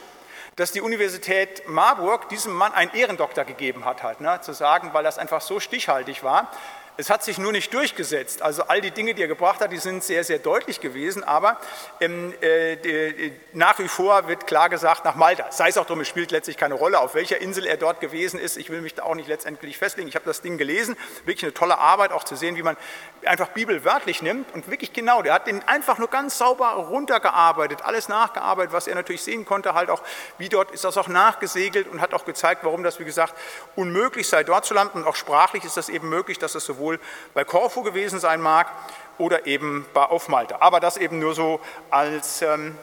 dass 0.57 0.73
die 0.73 0.81
Universität 0.81 1.69
Marburg 1.69 2.31
diesem 2.31 2.55
Mann 2.55 2.73
einen 2.73 2.95
Ehrendoktor 2.95 3.45
gegeben 3.45 3.85
hat, 3.85 4.03
halt, 4.03 4.23
ne, 4.23 4.41
zu 4.41 4.55
sagen, 4.55 4.95
weil 4.95 5.05
das 5.05 5.19
einfach 5.19 5.43
so 5.43 5.61
stichhaltig 5.61 6.25
war. 6.25 6.51
Es 6.99 7.11
hat 7.11 7.23
sich 7.23 7.37
nur 7.37 7.53
nicht 7.53 7.75
durchgesetzt. 7.75 8.41
Also 8.41 8.63
all 8.65 8.81
die 8.81 8.91
Dinge, 8.91 9.13
die 9.13 9.21
er 9.21 9.29
gebracht 9.29 9.61
hat, 9.61 9.71
die 9.71 9.77
sind 9.77 10.03
sehr, 10.03 10.25
sehr 10.25 10.39
deutlich 10.39 10.81
gewesen. 10.81 11.23
Aber 11.25 11.59
ähm, 12.01 12.33
äh, 12.41 13.33
nach 13.53 13.79
wie 13.79 13.89
vor 13.89 14.29
wird 14.29 14.47
klar 14.47 14.71
gesagt 14.71 15.05
nach 15.05 15.15
Malta. 15.15 15.53
Sei 15.53 15.69
es 15.69 15.77
auch 15.77 15.85
drum, 15.85 16.01
es 16.01 16.09
spielt 16.09 16.31
letztlich 16.31 16.57
keine 16.57 16.75
Rolle, 16.75 17.01
auf 17.01 17.15
welcher 17.15 17.39
Insel 17.39 17.67
er 17.67 17.77
dort 17.77 18.01
gewesen 18.01 18.41
ist. 18.41 18.57
Ich 18.57 18.71
will 18.71 18.81
mich 18.81 18.95
da 18.95 19.03
auch 19.03 19.15
nicht 19.15 19.29
letztendlich 19.29 19.77
festlegen. 19.77 20.09
Ich 20.09 20.15
habe 20.15 20.25
das 20.25 20.41
Ding 20.41 20.57
gelesen. 20.57 20.97
Wirklich 21.27 21.45
eine 21.45 21.53
tolle 21.53 21.79
Arbeit, 21.79 22.13
auch 22.13 22.25
zu 22.25 22.35
sehen, 22.35 22.57
wie 22.57 22.63
man 22.63 22.79
einfach 23.27 23.49
Bibel 23.49 23.85
wörtlich 23.85 24.23
nimmt. 24.23 24.55
Und 24.55 24.71
wirklich 24.71 24.95
genau, 24.95 25.21
der 25.21 25.35
hat 25.35 25.47
den 25.47 25.63
einfach 25.69 25.99
nur 25.99 26.09
ganz 26.09 26.39
sauber 26.39 26.71
runtergearbeitet, 26.71 27.83
alles 27.85 28.09
nachgearbeitet, 28.09 28.73
was 28.73 28.87
er 28.87 28.95
natürlich 28.95 29.23
sehen 29.23 29.45
konnte. 29.45 29.75
Halt 29.75 29.91
auch, 29.91 30.03
wie 30.39 30.49
dort 30.49 30.71
ist 30.71 30.85
das 30.85 30.97
auch 30.97 31.09
nachgesegelt 31.09 31.89
und 31.89 32.01
hat 32.01 32.15
auch 32.15 32.25
gezeigt, 32.25 32.65
warum 32.65 32.83
das, 32.83 32.99
wie 32.99 33.05
gesagt, 33.05 33.35
unmöglich 33.75 34.29
sei, 34.29 34.45
dort 34.45 34.65
zu 34.65 34.73
landen. 34.73 34.99
Und 34.99 35.07
auch 35.07 35.17
sprachlich 35.17 35.65
ist 35.65 35.77
das 35.77 35.91
eben 35.91 36.09
möglich, 36.09 36.39
dass 36.39 36.55
es 36.55 36.65
sowohl 36.65 36.86
sowohl 36.87 37.01
bei 37.35 37.45
Korfu 37.45 37.83
gewesen 37.83 38.21
sein 38.21 38.41
mag 38.41 38.69
oder 39.19 39.47
eben 39.47 39.87
auf 39.95 40.29
Malta. 40.29 40.59
Aber 40.61 40.81
das 40.81 40.97
eben 40.97 41.19
nur 41.19 41.35
so 41.35 41.61
als 41.91 42.43
ähm, 42.43 42.77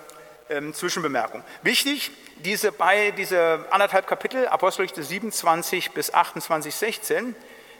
ähm, 0.50 0.74
Zwischenbemerkung. 0.74 1.44
Wichtig, 1.62 2.12
diese, 2.38 2.72
bei, 2.72 3.12
diese 3.12 3.66
anderthalb 3.70 4.08
Kapitel, 4.08 4.48
Apostelgeschichte 4.48 5.04
27 5.04 5.92
bis 5.92 6.14
28, 6.14 6.76
16, 6.76 7.36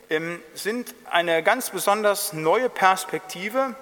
ähm, 0.10 0.42
sind 0.54 0.96
eine 1.10 1.44
ganz 1.44 1.72
besonders 1.72 2.34
neue 2.34 2.70
Perspektive, 2.70 3.76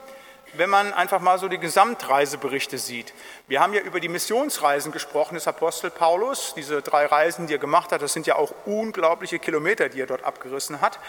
wenn 0.53 0.69
man 0.69 0.93
einfach 0.93 1.21
mal 1.21 1.39
so 1.39 1.47
die 1.47 1.59
Gesamtreiseberichte 1.59 2.77
sieht. 2.77 3.13
Wir 3.47 3.61
haben 3.61 3.73
ja 3.73 3.81
über 3.81 3.99
die 3.99 4.09
Missionsreisen 4.09 4.91
gesprochen 4.91 5.35
des 5.35 5.47
Apostel 5.47 5.89
Paulus, 5.89 6.53
diese 6.55 6.81
drei 6.81 7.05
Reisen, 7.05 7.47
die 7.47 7.53
er 7.53 7.59
gemacht 7.59 7.91
hat, 7.91 8.01
das 8.01 8.13
sind 8.13 8.27
ja 8.27 8.35
auch 8.35 8.53
unglaubliche 8.65 9.39
Kilometer, 9.39 9.87
die 9.89 10.01
er 10.01 10.07
dort 10.07 10.23
abgerissen 10.23 10.81
hat. 10.81 10.99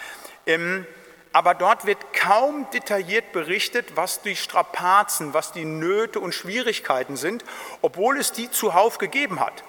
Ähm, 0.45 0.85
aber 1.33 1.55
dort 1.55 1.85
wird 1.85 2.13
kaum 2.13 2.67
detailliert 2.71 3.31
berichtet, 3.31 3.95
was 3.95 4.21
die 4.21 4.35
Strapazen, 4.35 5.33
was 5.33 5.51
die 5.51 5.65
Nöte 5.65 6.19
und 6.19 6.33
Schwierigkeiten 6.33 7.17
sind, 7.17 7.43
obwohl 7.81 8.19
es 8.19 8.31
die 8.31 8.51
zuhauf 8.51 8.99
gegeben 8.99 9.39
hat. 9.39 9.63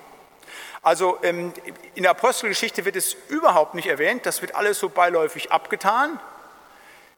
Also 0.82 1.18
ähm, 1.22 1.54
in 1.94 2.02
der 2.02 2.10
Apostelgeschichte 2.10 2.84
wird 2.84 2.96
es 2.96 3.16
überhaupt 3.28 3.74
nicht 3.74 3.86
erwähnt, 3.86 4.26
das 4.26 4.42
wird 4.42 4.54
alles 4.54 4.78
so 4.78 4.90
beiläufig 4.90 5.50
abgetan. 5.50 6.20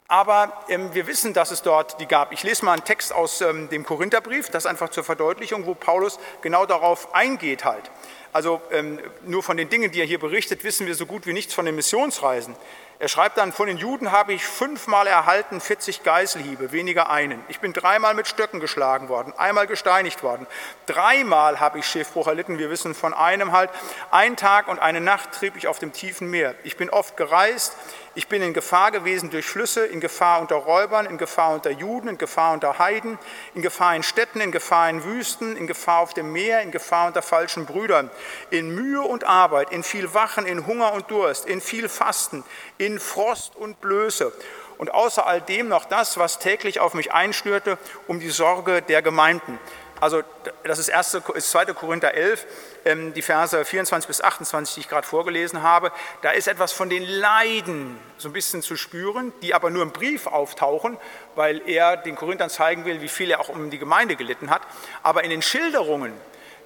Aber 0.06 0.62
ähm, 0.68 0.94
wir 0.94 1.08
wissen, 1.08 1.32
dass 1.34 1.50
es 1.50 1.62
dort 1.62 2.00
die 2.00 2.06
gab. 2.06 2.30
Ich 2.30 2.44
lese 2.44 2.64
mal 2.64 2.74
einen 2.74 2.84
Text 2.84 3.12
aus 3.12 3.40
ähm, 3.40 3.68
dem 3.70 3.84
Korintherbrief, 3.84 4.50
das 4.50 4.64
einfach 4.64 4.90
zur 4.90 5.02
Verdeutlichung, 5.02 5.66
wo 5.66 5.74
Paulus 5.74 6.20
genau 6.42 6.64
darauf 6.64 7.12
eingeht 7.12 7.64
halt. 7.64 7.90
Also 8.32 8.60
nur 9.24 9.42
von 9.42 9.56
den 9.56 9.70
Dingen, 9.70 9.90
die 9.92 10.00
er 10.00 10.04
hier 10.04 10.18
berichtet, 10.18 10.62
wissen 10.62 10.86
wir 10.86 10.94
so 10.94 11.06
gut 11.06 11.26
wie 11.26 11.32
nichts 11.32 11.54
von 11.54 11.64
den 11.64 11.74
Missionsreisen. 11.74 12.54
Er 12.98 13.08
schreibt 13.08 13.36
dann, 13.36 13.52
von 13.52 13.66
den 13.66 13.76
Juden 13.76 14.10
habe 14.10 14.32
ich 14.32 14.46
fünfmal 14.46 15.06
erhalten 15.06 15.60
40 15.60 16.02
Geißelhiebe, 16.02 16.72
weniger 16.72 17.10
einen. 17.10 17.44
Ich 17.48 17.60
bin 17.60 17.74
dreimal 17.74 18.14
mit 18.14 18.26
Stöcken 18.26 18.58
geschlagen 18.58 19.10
worden, 19.10 19.34
einmal 19.36 19.66
gesteinigt 19.66 20.22
worden. 20.22 20.46
Dreimal 20.86 21.60
habe 21.60 21.78
ich 21.78 21.86
Schiffbruch 21.86 22.26
erlitten, 22.26 22.58
wir 22.58 22.70
wissen 22.70 22.94
von 22.94 23.12
einem 23.12 23.52
halt. 23.52 23.68
Ein 24.10 24.36
Tag 24.36 24.68
und 24.68 24.78
eine 24.78 25.02
Nacht 25.02 25.32
trieb 25.32 25.56
ich 25.56 25.68
auf 25.68 25.78
dem 25.78 25.92
tiefen 25.92 26.30
Meer. 26.30 26.54
Ich 26.62 26.78
bin 26.78 26.88
oft 26.88 27.18
gereist, 27.18 27.76
ich 28.16 28.28
bin 28.28 28.40
in 28.40 28.54
Gefahr 28.54 28.92
gewesen 28.92 29.28
durch 29.28 29.44
Flüsse, 29.44 29.84
in 29.84 30.00
Gefahr 30.00 30.40
unter 30.40 30.56
Räubern, 30.56 31.04
in 31.04 31.18
Gefahr 31.18 31.52
unter 31.52 31.70
Juden, 31.70 32.08
in 32.08 32.16
Gefahr 32.16 32.54
unter 32.54 32.78
Heiden, 32.78 33.18
in 33.54 33.60
Gefahr 33.60 33.94
in 33.94 34.02
Städten, 34.02 34.40
in 34.40 34.52
Gefahr 34.52 34.88
in 34.88 35.04
Wüsten, 35.04 35.54
in 35.54 35.66
Gefahr 35.66 36.00
auf 36.00 36.14
dem 36.14 36.32
Meer, 36.32 36.62
in 36.62 36.70
Gefahr 36.70 37.08
unter 37.08 37.20
falschen 37.20 37.66
Brüdern, 37.66 38.10
in 38.48 38.74
Mühe 38.74 39.02
und 39.02 39.24
Arbeit, 39.24 39.70
in 39.70 39.82
viel 39.82 40.14
Wachen, 40.14 40.46
in 40.46 40.66
Hunger 40.66 40.94
und 40.94 41.10
Durst, 41.10 41.44
in 41.44 41.60
viel 41.60 41.90
Fasten, 41.90 42.42
in 42.78 42.98
Frost 42.98 43.54
und 43.54 43.82
Blöße. 43.82 44.32
Und 44.78 44.94
außer 44.94 45.26
all 45.26 45.42
dem 45.42 45.68
noch 45.68 45.84
das, 45.84 46.16
was 46.16 46.38
täglich 46.38 46.80
auf 46.80 46.94
mich 46.94 47.12
einstürte, 47.12 47.76
um 48.06 48.18
die 48.18 48.30
Sorge 48.30 48.80
der 48.80 49.02
Gemeinden. 49.02 49.58
Also 50.00 50.22
das 50.64 50.78
ist, 50.78 50.88
erste, 50.88 51.22
ist 51.34 51.50
2. 51.50 51.66
Korinther 51.66 52.12
11, 52.12 52.46
ähm, 52.84 53.14
die 53.14 53.22
Verse 53.22 53.64
24 53.64 54.06
bis 54.06 54.20
28, 54.20 54.74
die 54.74 54.80
ich 54.80 54.88
gerade 54.88 55.06
vorgelesen 55.06 55.62
habe. 55.62 55.90
Da 56.20 56.32
ist 56.32 56.48
etwas 56.48 56.72
von 56.72 56.90
den 56.90 57.02
Leiden 57.02 57.98
so 58.18 58.28
ein 58.28 58.32
bisschen 58.32 58.60
zu 58.60 58.76
spüren, 58.76 59.32
die 59.40 59.54
aber 59.54 59.70
nur 59.70 59.82
im 59.82 59.92
Brief 59.92 60.26
auftauchen, 60.26 60.98
weil 61.34 61.62
er 61.66 61.96
den 61.96 62.14
Korinthern 62.14 62.50
zeigen 62.50 62.84
will, 62.84 63.00
wie 63.00 63.08
viel 63.08 63.30
er 63.30 63.40
auch 63.40 63.48
um 63.48 63.70
die 63.70 63.78
Gemeinde 63.78 64.16
gelitten 64.16 64.50
hat. 64.50 64.62
Aber 65.02 65.24
in 65.24 65.30
den 65.30 65.40
Schilderungen 65.40 66.12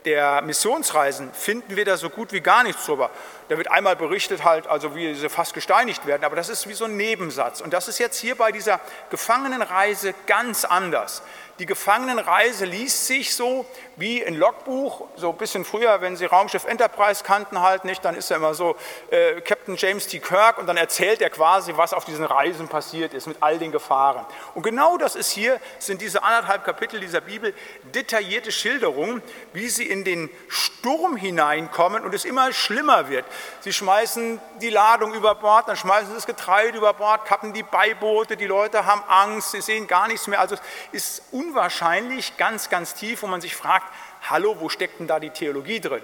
der 0.05 0.43
Missionsreisen 0.43 1.33
finden 1.33 1.77
wir 1.77 1.85
da 1.85 1.97
so 1.97 2.11
gut 2.11 2.33
wie 2.33 2.41
gar 2.41 2.65
nichts 2.65 2.87
drüber. 2.87 3.11
Da 3.51 3.59
wird 3.59 3.69
einmal 3.69 3.97
berichtet 3.97 4.45
halt, 4.45 4.69
also 4.69 4.95
wie 4.95 5.13
sie 5.13 5.29
fast 5.29 5.55
gesteinigt 5.55 6.07
werden, 6.07 6.23
aber 6.23 6.37
das 6.37 6.49
ist 6.49 6.69
wie 6.69 6.73
so 6.73 6.85
ein 6.85 6.97
Nebensatz. 6.97 7.61
Und 7.61 7.73
das 7.73 7.89
ist 7.89 7.99
jetzt 7.99 8.17
hier 8.17 8.37
bei 8.37 8.53
dieser 8.53 8.79
Gefangenenreise 9.11 10.15
ganz 10.29 10.65
anders. 10.65 11.25
Die 11.61 11.67
Gefangenenreise 11.67 12.65
liest 12.65 13.07
sich 13.07 13.35
so 13.35 13.67
wie 13.97 14.25
ein 14.25 14.35
Logbuch, 14.35 15.09
so 15.17 15.31
ein 15.31 15.37
bisschen 15.37 15.67
früher, 15.67 16.01
wenn 16.01 16.17
Sie 16.17 16.25
Raumschiff 16.25 16.65
Enterprise 16.65 17.23
kannten 17.23 17.61
halt 17.61 17.85
nicht, 17.85 18.03
dann 18.03 18.15
ist 18.15 18.31
er 18.31 18.39
immer 18.39 18.55
so 18.55 18.77
äh, 19.11 19.43
Captain 19.43 19.77
James 19.77 20.07
T. 20.07 20.21
Kirk 20.21 20.57
und 20.57 20.67
dann 20.67 20.79
erzählt 20.79 21.21
er 21.21 21.29
quasi, 21.29 21.75
was 21.77 21.93
auf 21.93 22.07
diesen 22.07 22.25
Reisen 22.25 22.69
passiert 22.69 23.13
ist 23.13 23.27
mit 23.27 23.37
all 23.41 23.59
den 23.59 23.73
Gefahren. 23.73 24.25
Und 24.55 24.63
genau 24.63 24.97
das 24.97 25.17
ist 25.17 25.33
hier, 25.33 25.61
sind 25.79 26.01
diese 26.01 26.23
anderthalb 26.23 26.65
Kapitel 26.65 26.99
dieser 26.99 27.21
Bibel, 27.21 27.53
detaillierte 27.95 28.53
Schilderungen, 28.53 29.21
wie 29.53 29.69
sie 29.69 29.85
in 29.85 30.03
den 30.03 30.31
Sturm 30.49 31.15
hineinkommen 31.15 32.05
und 32.05 32.15
es 32.15 32.25
immer 32.25 32.55
schlimmer 32.55 33.11
wird. 33.11 33.27
Sie 33.61 33.73
schmeißen 33.73 34.41
die 34.61 34.71
Ladung 34.71 35.15
über 35.15 35.35
Bord, 35.35 35.69
dann 35.69 35.77
schmeißen 35.77 36.09
sie 36.09 36.15
das 36.15 36.27
Getreide 36.27 36.79
über 36.79 36.95
Bord, 36.95 37.25
kappen 37.25 37.53
die 37.53 37.63
Beiboote, 37.63 38.37
die 38.37 38.47
Leute 38.47 38.87
haben 38.87 39.03
Angst, 39.09 39.53
sie 39.53 39.61
sehen 39.61 39.87
gar 39.87 40.09
nichts 40.09 40.27
mehr. 40.27 40.41
Also 40.41 40.57
es 40.93 41.21
ist 41.21 41.23
unwahrscheinlich 41.33 42.37
ganz, 42.37 42.71
ganz 42.71 42.95
tief, 42.95 43.23
wo 43.23 43.27
man 43.27 43.41
sich 43.41 43.57
fragt, 43.57 43.87
hallo, 44.29 44.57
wo 44.61 44.69
steckt 44.69 45.01
denn 45.01 45.07
da 45.07 45.21
die 45.21 45.31
Theologie 45.31 45.81
drin? 45.81 46.03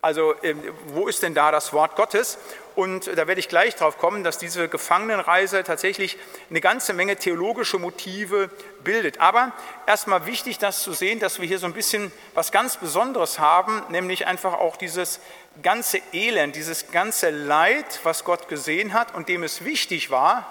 Also 0.00 0.34
ähm, 0.42 0.62
wo 0.86 1.08
ist 1.08 1.22
denn 1.22 1.34
da 1.34 1.50
das 1.50 1.72
Wort 1.72 1.96
Gottes? 1.96 2.38
Und 2.76 3.08
da 3.08 3.26
werde 3.26 3.40
ich 3.40 3.48
gleich 3.48 3.74
drauf 3.74 3.98
kommen, 3.98 4.22
dass 4.22 4.38
diese 4.38 4.68
Gefangenenreise 4.68 5.64
tatsächlich 5.64 6.16
eine 6.48 6.60
ganze 6.60 6.92
Menge 6.92 7.16
theologische 7.16 7.80
Motive 7.80 8.50
bildet. 8.84 9.20
Aber 9.20 9.50
erstmal 9.86 10.26
wichtig, 10.26 10.58
das 10.58 10.84
zu 10.84 10.92
sehen, 10.92 11.18
dass 11.18 11.40
wir 11.40 11.48
hier 11.48 11.58
so 11.58 11.66
ein 11.66 11.72
bisschen 11.72 12.12
was 12.34 12.52
ganz 12.52 12.76
Besonderes 12.76 13.40
haben, 13.40 13.82
nämlich 13.88 14.28
einfach 14.28 14.52
auch 14.52 14.76
dieses 14.76 15.18
ganze 15.62 16.00
Elend, 16.12 16.56
dieses 16.56 16.90
ganze 16.90 17.30
Leid, 17.30 18.00
was 18.02 18.24
Gott 18.24 18.48
gesehen 18.48 18.92
hat 18.92 19.14
und 19.14 19.28
dem 19.28 19.42
es 19.42 19.64
wichtig 19.64 20.10
war, 20.10 20.46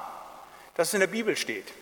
dass 0.76 0.90
es 0.90 0.94
in 0.94 1.00
der 1.00 1.08
Bibel 1.08 1.36
steht 1.36 1.74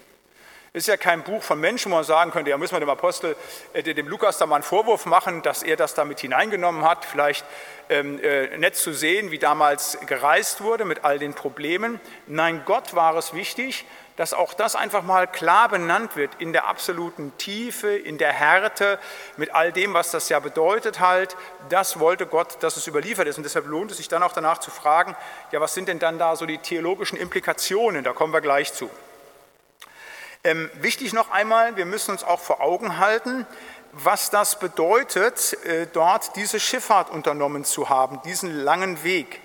ist 0.76 0.88
ja 0.88 0.98
kein 0.98 1.24
Buch 1.24 1.42
von 1.42 1.58
Menschen, 1.60 1.90
wo 1.90 1.96
man 1.96 2.04
sagen 2.04 2.32
könnte, 2.32 2.52
ja, 2.52 2.58
müssen 2.58 2.76
wir 2.76 2.82
dem 2.82 2.90
Apostel, 2.90 3.38
äh, 3.72 3.82
dem 3.82 4.10
Lukas 4.10 4.38
da 4.38 4.46
mal 4.46 4.56
einen 4.56 4.64
Vorwurf 4.64 5.06
machen, 5.06 5.42
dass 5.42 5.64
er 5.64 5.78
das 5.78 5.94
damit 5.94 6.20
hineingenommen 6.20 6.84
hat. 6.84 7.06
Vielleicht 7.06 7.46
ähm, 7.90 8.22
äh, 8.22 8.58
nett 8.58 8.76
zu 8.76 8.92
sehen, 8.92 9.32
wie 9.32 9.40
damals 9.40 9.98
gereist 10.06 10.60
wurde 10.60 10.84
mit 10.84 11.06
all 11.06 11.18
den 11.18 11.34
Problemen. 11.34 12.02
Nein, 12.28 12.64
Gott 12.66 12.94
war 12.94 13.16
es 13.16 13.34
wichtig, 13.34 13.86
dass 14.16 14.34
auch 14.34 14.54
das 14.54 14.76
einfach 14.76 15.04
mal 15.04 15.28
klar 15.28 15.70
benannt 15.70 16.16
wird 16.16 16.32
in 16.40 16.54
der 16.54 16.68
absoluten 16.68 17.38
Tiefe, 17.38 17.96
in 17.96 18.18
der 18.18 18.32
Härte, 18.32 19.00
mit 19.38 19.54
all 19.54 19.72
dem, 19.72 19.94
was 19.94 20.12
das 20.12 20.30
ja 20.30 20.40
bedeutet 20.40 21.00
halt. 21.00 21.36
Das 21.70 22.00
wollte 22.00 22.26
Gott, 22.26 22.58
dass 22.62 22.78
es 22.78 22.88
überliefert 22.88 23.28
ist. 23.28 23.38
Und 23.38 23.44
deshalb 23.44 23.68
lohnt 23.68 23.92
es 23.92 23.98
sich 23.98 24.08
dann 24.08 24.24
auch 24.24 24.34
danach 24.34 24.60
zu 24.60 24.72
fragen, 24.72 25.16
ja, 25.52 25.60
was 25.60 25.74
sind 25.74 25.88
denn 25.90 26.00
dann 26.00 26.18
da 26.18 26.36
so 26.36 26.46
die 26.46 26.58
theologischen 26.58 27.18
Implikationen? 27.18 28.04
Da 28.04 28.14
kommen 28.14 28.34
wir 28.34 28.42
gleich 28.42 28.74
zu. 28.74 28.90
Ähm, 30.44 30.70
wichtig 30.76 31.12
noch 31.12 31.32
einmal, 31.32 31.76
wir 31.76 31.86
müssen 31.86 32.12
uns 32.12 32.24
auch 32.24 32.40
vor 32.40 32.62
Augen 32.62 33.00
halten, 33.00 33.48
was 33.92 34.30
das 34.30 34.60
bedeutet, 34.60 35.58
äh, 35.66 35.88
dort 35.92 36.36
diese 36.36 36.60
Schifffahrt 36.60 37.10
unternommen 37.10 37.64
zu 37.64 37.90
haben, 37.90 38.22
diesen 38.24 38.52
langen 38.52 39.04
Weg. 39.04 39.42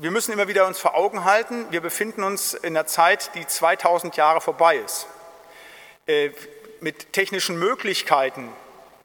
Wir 0.00 0.10
müssen 0.10 0.32
immer 0.32 0.48
wieder 0.48 0.66
uns 0.66 0.80
vor 0.80 0.96
Augen 0.96 1.24
halten, 1.24 1.66
wir 1.70 1.80
befinden 1.80 2.24
uns 2.24 2.52
in 2.52 2.76
einer 2.76 2.84
Zeit, 2.84 3.30
die 3.36 3.46
2000 3.46 4.16
Jahre 4.16 4.40
vorbei 4.40 4.78
ist, 4.78 5.06
äh, 6.08 6.30
mit 6.80 7.12
technischen 7.12 7.56
Möglichkeiten, 7.60 8.52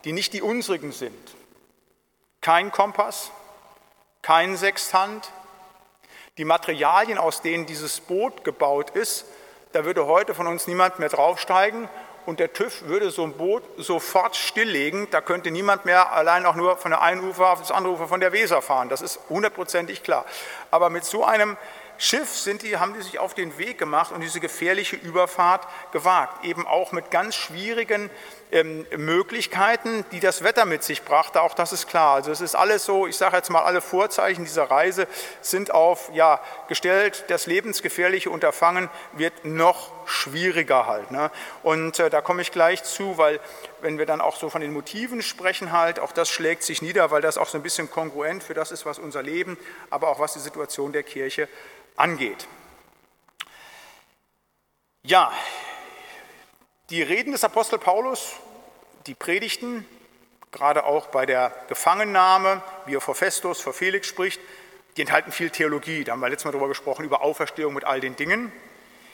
die 0.03 0.13
nicht 0.13 0.33
die 0.33 0.41
unsrigen 0.41 0.91
sind. 0.91 1.35
Kein 2.41 2.71
Kompass, 2.71 3.29
kein 4.23 4.57
Sextant, 4.57 5.31
die 6.39 6.45
Materialien, 6.45 7.19
aus 7.19 7.43
denen 7.43 7.67
dieses 7.67 7.99
Boot 7.99 8.43
gebaut 8.43 8.89
ist, 8.89 9.25
da 9.73 9.85
würde 9.85 10.07
heute 10.07 10.33
von 10.33 10.47
uns 10.47 10.65
niemand 10.65 10.97
mehr 10.97 11.09
draufsteigen 11.09 11.87
und 12.29 12.39
der 12.39 12.53
TÜV 12.53 12.83
würde 12.83 13.09
so 13.09 13.23
ein 13.23 13.33
Boot 13.33 13.63
sofort 13.77 14.35
stilllegen. 14.35 15.07
Da 15.09 15.19
könnte 15.19 15.49
niemand 15.49 15.85
mehr 15.85 16.13
allein 16.13 16.45
auch 16.45 16.55
nur 16.55 16.77
von 16.77 16.91
der 16.91 17.01
einen 17.01 17.27
Ufer 17.27 17.49
auf 17.49 17.59
das 17.59 17.71
andere 17.71 17.93
Ufer 17.93 18.07
von 18.07 18.19
der 18.19 18.31
Weser 18.31 18.61
fahren. 18.61 18.87
Das 18.87 19.01
ist 19.01 19.19
hundertprozentig 19.29 20.03
klar. 20.03 20.25
Aber 20.69 20.91
mit 20.91 21.03
so 21.03 21.25
einem 21.25 21.57
Schiff 21.97 22.29
sind 22.29 22.61
die, 22.61 22.77
haben 22.77 22.93
die 22.93 23.01
sich 23.01 23.17
auf 23.19 23.33
den 23.33 23.57
Weg 23.57 23.77
gemacht 23.79 24.11
und 24.13 24.21
diese 24.21 24.39
gefährliche 24.39 24.95
Überfahrt 24.95 25.67
gewagt. 25.91 26.45
Eben 26.45 26.67
auch 26.67 26.91
mit 26.91 27.09
ganz 27.09 27.35
schwierigen 27.35 28.11
ähm, 28.51 28.85
Möglichkeiten, 28.97 30.05
die 30.11 30.19
das 30.19 30.43
Wetter 30.43 30.65
mit 30.65 30.83
sich 30.83 31.03
brachte. 31.03 31.41
Auch 31.41 31.53
das 31.53 31.71
ist 31.71 31.87
klar. 31.87 32.15
Also 32.15 32.31
es 32.31 32.41
ist 32.41 32.55
alles 32.55 32.83
so, 32.83 33.05
ich 33.05 33.15
sage 33.15 33.37
jetzt 33.37 33.49
mal, 33.49 33.61
alle 33.61 33.81
Vorzeichen 33.81 34.43
dieser 34.43 34.71
Reise 34.71 35.07
sind 35.41 35.71
auf 35.71 36.09
ja, 36.13 36.41
gestellt. 36.67 37.25
Das 37.27 37.45
lebensgefährliche 37.45 38.29
Unterfangen 38.29 38.89
wird 39.13 39.45
noch 39.45 39.91
schwieriger 40.07 40.87
halt. 40.87 41.11
Ne? 41.11 41.29
Und 41.63 41.99
äh, 41.99 42.09
da 42.09 42.21
komme 42.21 42.41
ich 42.41 42.51
gleich 42.51 42.83
zu, 42.83 43.17
weil 43.17 43.39
wenn 43.81 43.97
wir 43.97 44.05
dann 44.05 44.21
auch 44.21 44.35
so 44.35 44.49
von 44.49 44.61
den 44.61 44.73
Motiven 44.73 45.21
sprechen 45.21 45.71
halt, 45.71 45.99
auch 45.99 46.11
das 46.11 46.29
schlägt 46.29 46.63
sich 46.63 46.81
nieder, 46.81 47.11
weil 47.11 47.21
das 47.21 47.37
auch 47.37 47.47
so 47.47 47.57
ein 47.57 47.63
bisschen 47.63 47.91
kongruent 47.91 48.43
für 48.43 48.53
das 48.53 48.71
ist, 48.71 48.85
was 48.85 48.99
unser 48.99 49.21
Leben, 49.21 49.57
aber 49.89 50.09
auch 50.09 50.19
was 50.19 50.33
die 50.33 50.39
Situation 50.39 50.91
der 50.91 51.03
Kirche 51.03 51.47
angeht. 51.95 52.47
Ja, 55.03 55.31
die 56.89 57.03
Reden 57.03 57.31
des 57.31 57.43
Apostel 57.43 57.77
Paulus, 57.77 58.33
die 59.05 59.13
Predigten, 59.13 59.85
gerade 60.51 60.85
auch 60.85 61.07
bei 61.07 61.25
der 61.25 61.53
Gefangennahme, 61.67 62.63
wie 62.85 62.95
er 62.95 63.01
vor 63.01 63.13
Festus, 63.15 63.61
vor 63.61 63.73
Felix 63.73 64.07
spricht, 64.07 64.41
die 64.97 65.01
enthalten 65.01 65.31
viel 65.31 65.51
Theologie. 65.51 66.03
Da 66.03 66.13
haben 66.13 66.19
wir 66.19 66.29
letztes 66.29 66.45
Mal 66.45 66.51
darüber 66.51 66.67
gesprochen, 66.67 67.05
über 67.05 67.21
Auferstehung 67.21 67.75
mit 67.75 67.85
all 67.85 67.99
den 67.99 68.15
Dingen. 68.15 68.51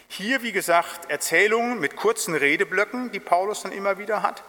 Hier, 0.08 0.42
wie 0.42 0.54
gesagt, 0.54 1.12
Erzählungen 1.12 1.80
mit 1.80 1.98
kurzen 1.98 2.34
Redeblöcken, 2.34 3.12
die 3.12 3.20
Paulus 3.20 3.64
dann 3.64 3.74
immer 3.74 3.98
wieder 3.98 4.22
hat, 4.22 4.44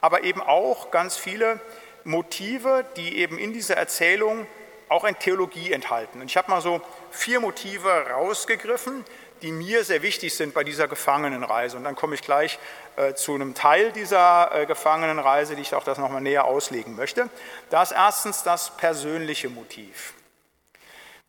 aber 0.00 0.24
eben 0.24 0.40
auch 0.40 0.90
ganz 0.90 1.16
viele 1.16 1.60
Motive, 2.02 2.84
die 2.96 3.18
eben 3.18 3.38
in 3.38 3.52
dieser 3.52 3.76
Erzählung 3.76 4.46
auch 4.88 5.04
in 5.04 5.18
Theologie 5.18 5.72
enthalten. 5.72 6.20
Und 6.20 6.26
ich 6.26 6.36
habe 6.36 6.50
mal 6.50 6.60
so 6.60 6.80
vier 7.10 7.40
Motive 7.40 8.08
rausgegriffen, 8.10 9.04
die 9.42 9.52
mir 9.52 9.84
sehr 9.84 10.02
wichtig 10.02 10.34
sind 10.34 10.54
bei 10.54 10.64
dieser 10.64 10.88
Gefangenenreise. 10.88 11.76
Und 11.76 11.84
dann 11.84 11.96
komme 11.96 12.14
ich 12.14 12.22
gleich 12.22 12.58
äh, 12.96 13.14
zu 13.14 13.34
einem 13.34 13.54
Teil 13.54 13.92
dieser 13.92 14.50
äh, 14.54 14.66
Gefangenenreise, 14.66 15.56
die 15.56 15.62
ich 15.62 15.74
auch 15.74 15.84
das 15.84 15.98
nochmal 15.98 16.20
näher 16.20 16.44
auslegen 16.44 16.96
möchte. 16.96 17.28
Da 17.70 17.82
ist 17.82 17.92
erstens 17.92 18.42
das 18.42 18.76
persönliche 18.76 19.48
Motiv. 19.48 20.14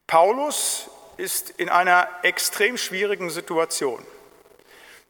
Paulus 0.07 0.89
ist 1.17 1.49
in 1.51 1.69
einer 1.69 2.07
extrem 2.23 2.77
schwierigen 2.77 3.29
Situation. 3.29 4.05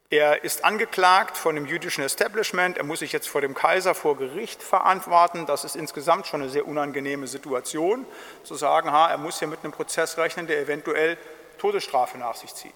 Er 0.10 0.44
ist 0.44 0.63
angeklagt 0.63 1.38
von 1.38 1.56
dem 1.56 1.66
jüdischen 1.66 2.04
Establishment, 2.04 2.78
er 2.78 2.84
muss 2.84 3.00
sich 3.00 3.12
jetzt 3.12 3.28
vor 3.28 3.42
dem 3.42 3.56
Kaiser 3.56 3.96
vor 3.96 4.16
Gericht 4.16 4.62
verantworten. 4.62 5.48
Das 5.48 5.63
ist 5.63 5.76
insgesamt 5.76 6.28
schon 6.28 6.42
eine 6.42 6.52
sehr 6.52 6.68
unangenehme 6.68 7.26
Situation, 7.26 8.06
zu 8.44 8.54
sagen, 8.54 8.92
ha, 8.92 9.10
er 9.10 9.18
muss 9.18 9.39
hier 9.39 9.48
mit 9.48 9.63
einem 9.63 9.74
Prozess 9.74 10.20
rechnen, 10.20 10.46
der 10.46 10.60
eventuell 10.60 11.18
Todesstrafe 11.58 12.20
nach 12.20 12.36
sich 12.36 12.54
zieht. 12.54 12.76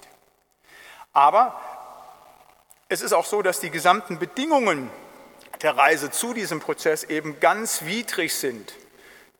Aber 1.12 1.60
es 2.88 3.00
ist 3.00 3.12
auch 3.12 3.24
so, 3.24 3.42
dass 3.42 3.60
die 3.60 3.70
gesamten 3.70 4.18
Bedingungen 4.18 4.90
der 5.62 5.76
Reise 5.76 6.10
zu 6.10 6.34
diesem 6.34 6.60
Prozess 6.60 7.04
eben 7.04 7.40
ganz 7.40 7.84
widrig 7.84 8.34
sind. 8.34 8.72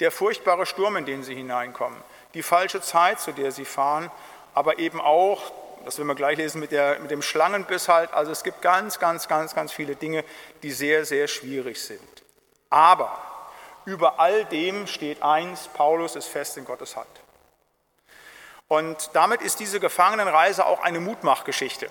Der 0.01 0.11
furchtbare 0.11 0.67
Sturm, 0.67 0.97
in 0.97 1.07
den 1.07 1.23
sie 1.23 1.35
hineinkommen, 1.35 1.99
die 2.35 2.43
falsche 2.43 2.81
Zeit, 2.81 3.21
zu 3.21 3.33
der 3.33 3.53
sie 3.53 3.65
fahren, 3.65 4.11
aber 4.55 4.79
eben 4.79 5.01
auch 5.01 5.53
das 5.85 5.97
werden 5.97 6.09
wir 6.09 6.15
gleich 6.15 6.37
lesen 6.37 6.61
mit, 6.61 6.73
der, 6.73 6.99
mit 6.99 7.11
dem 7.11 7.23
Schlangenbiss 7.23 7.89
halt. 7.89 8.13
Also 8.13 8.31
es 8.31 8.43
gibt 8.43 8.61
ganz, 8.63 8.99
ganz, 8.99 9.29
ganz, 9.29 9.55
ganz 9.55 9.73
viele 9.73 9.97
Dinge, 9.97 10.25
die 10.63 10.71
sehr, 10.71 11.05
sehr 11.05 11.29
schwierig 11.29 11.81
sind. 11.81 12.01
Aber 12.69 13.19
über 13.85 14.21
all 14.21 14.45
dem 14.45 14.87
steht 14.87 15.23
eins, 15.23 15.69
Paulus 15.69 16.17
ist 16.17 16.27
fest 16.27 16.59
in 16.59 16.67
Gottes 16.67 16.97
Hand. 16.97 17.09
Und 18.69 19.11
damit 19.15 19.41
ist 19.41 19.61
diese 19.61 19.81
Gefangenenreise 19.81 20.67
auch 20.67 20.83
eine 20.83 21.01
Mutmachgeschichte. 21.01 21.89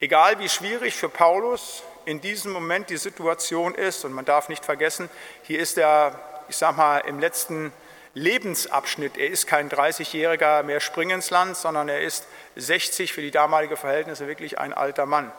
Egal 0.00 0.38
wie 0.38 0.48
schwierig 0.48 0.94
für 0.94 1.10
Paulus 1.10 1.82
in 2.06 2.22
diesem 2.22 2.52
Moment 2.52 2.88
die 2.88 2.96
Situation 2.96 3.74
ist, 3.74 4.06
und 4.06 4.12
man 4.12 4.24
darf 4.24 4.48
nicht 4.48 4.64
vergessen, 4.64 5.10
hier 5.42 5.60
ist 5.60 5.76
er, 5.76 6.18
ich 6.48 6.56
sag 6.56 6.78
mal, 6.78 6.98
im 7.00 7.20
letzten 7.20 7.72
Lebensabschnitt. 8.14 9.18
Er 9.18 9.28
ist 9.28 9.46
kein 9.46 9.68
30-Jähriger 9.68 10.62
mehr 10.62 10.80
Springensland, 10.80 11.56
sondern 11.56 11.88
er 11.88 12.00
ist 12.00 12.26
60 12.56 13.12
für 13.12 13.20
die 13.20 13.30
damalige 13.30 13.76
Verhältnisse 13.76 14.26
wirklich 14.26 14.58
ein 14.58 14.72
alter 14.72 15.04
Mann. 15.04 15.30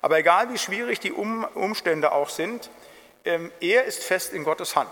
Aber 0.00 0.18
egal 0.18 0.50
wie 0.52 0.58
schwierig 0.58 1.00
die 1.00 1.12
Umstände 1.12 2.12
auch 2.12 2.30
sind, 2.30 2.70
ähm, 3.24 3.52
er 3.60 3.84
ist 3.84 4.02
fest 4.02 4.32
in 4.32 4.44
Gottes 4.44 4.74
Hand. 4.74 4.90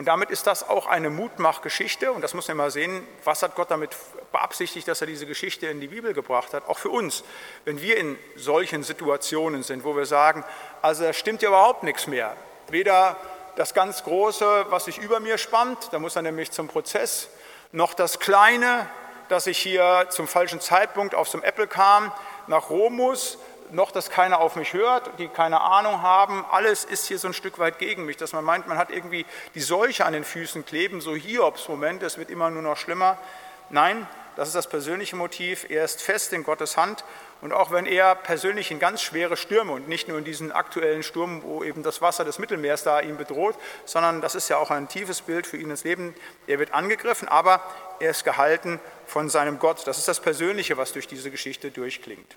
Und 0.00 0.06
damit 0.06 0.30
ist 0.30 0.46
das 0.46 0.66
auch 0.66 0.86
eine 0.86 1.10
Mutmachgeschichte. 1.10 2.10
Und 2.10 2.22
das 2.22 2.32
muss 2.32 2.48
man 2.48 2.56
mal 2.56 2.70
sehen, 2.70 3.06
was 3.22 3.42
hat 3.42 3.54
Gott 3.54 3.70
damit 3.70 3.90
beabsichtigt, 4.32 4.88
dass 4.88 5.02
er 5.02 5.06
diese 5.06 5.26
Geschichte 5.26 5.66
in 5.66 5.78
die 5.78 5.88
Bibel 5.88 6.14
gebracht 6.14 6.54
hat. 6.54 6.66
Auch 6.70 6.78
für 6.78 6.88
uns, 6.88 7.22
wenn 7.66 7.82
wir 7.82 7.98
in 7.98 8.18
solchen 8.34 8.82
Situationen 8.82 9.62
sind, 9.62 9.84
wo 9.84 9.94
wir 9.94 10.06
sagen, 10.06 10.42
also 10.80 11.04
da 11.04 11.12
stimmt 11.12 11.42
ja 11.42 11.50
überhaupt 11.50 11.82
nichts 11.82 12.06
mehr. 12.06 12.34
Weder 12.70 13.14
das 13.56 13.74
ganz 13.74 14.02
Große, 14.02 14.64
was 14.70 14.86
sich 14.86 14.96
über 14.96 15.20
mir 15.20 15.36
spannt, 15.36 15.90
da 15.90 15.98
muss 15.98 16.16
er 16.16 16.22
nämlich 16.22 16.50
zum 16.50 16.66
Prozess, 16.66 17.28
noch 17.70 17.92
das 17.92 18.18
Kleine, 18.18 18.88
dass 19.28 19.46
ich 19.46 19.58
hier 19.58 20.06
zum 20.08 20.26
falschen 20.26 20.62
Zeitpunkt 20.62 21.14
auf 21.14 21.30
einem 21.34 21.42
Apple 21.42 21.66
kam, 21.66 22.10
nach 22.46 22.70
Rom 22.70 22.96
muss, 22.96 23.36
noch, 23.72 23.90
dass 23.90 24.10
keiner 24.10 24.40
auf 24.40 24.56
mich 24.56 24.72
hört, 24.72 25.18
die 25.18 25.28
keine 25.28 25.60
Ahnung 25.60 26.02
haben. 26.02 26.44
Alles 26.50 26.84
ist 26.84 27.06
hier 27.06 27.18
so 27.18 27.28
ein 27.28 27.34
Stück 27.34 27.58
weit 27.58 27.78
gegen 27.78 28.04
mich, 28.04 28.16
dass 28.16 28.32
man 28.32 28.44
meint, 28.44 28.66
man 28.66 28.78
hat 28.78 28.90
irgendwie 28.90 29.26
die 29.54 29.60
Seuche 29.60 30.04
an 30.04 30.12
den 30.12 30.24
Füßen 30.24 30.64
kleben, 30.64 31.00
so 31.00 31.14
Hiobs-Moment, 31.14 32.02
es 32.02 32.18
wird 32.18 32.30
immer 32.30 32.50
nur 32.50 32.62
noch 32.62 32.76
schlimmer. 32.76 33.18
Nein, 33.70 34.06
das 34.36 34.48
ist 34.48 34.54
das 34.54 34.68
persönliche 34.68 35.16
Motiv. 35.16 35.66
Er 35.68 35.84
ist 35.84 36.02
fest 36.02 36.32
in 36.32 36.44
Gottes 36.44 36.76
Hand. 36.76 37.04
Und 37.40 37.52
auch 37.52 37.70
wenn 37.70 37.86
er 37.86 38.14
persönlich 38.14 38.70
in 38.70 38.78
ganz 38.78 39.00
schwere 39.02 39.36
Stürme 39.36 39.72
und 39.72 39.88
nicht 39.88 40.08
nur 40.08 40.18
in 40.18 40.24
diesen 40.24 40.52
aktuellen 40.52 41.02
Sturm, 41.02 41.42
wo 41.42 41.64
eben 41.64 41.82
das 41.82 42.02
Wasser 42.02 42.24
des 42.24 42.38
Mittelmeers 42.38 42.82
da 42.82 43.00
ihn 43.00 43.16
bedroht, 43.16 43.56
sondern 43.84 44.20
das 44.20 44.34
ist 44.34 44.48
ja 44.48 44.58
auch 44.58 44.70
ein 44.70 44.88
tiefes 44.88 45.22
Bild 45.22 45.46
für 45.46 45.56
ihn 45.56 45.70
ins 45.70 45.84
Leben. 45.84 46.14
Er 46.46 46.58
wird 46.58 46.74
angegriffen, 46.74 47.28
aber 47.28 47.62
er 47.98 48.10
ist 48.10 48.24
gehalten 48.24 48.80
von 49.06 49.28
seinem 49.28 49.58
Gott. 49.58 49.86
Das 49.86 49.98
ist 49.98 50.08
das 50.08 50.20
Persönliche, 50.20 50.76
was 50.76 50.92
durch 50.92 51.08
diese 51.08 51.30
Geschichte 51.30 51.70
durchklingt. 51.70 52.36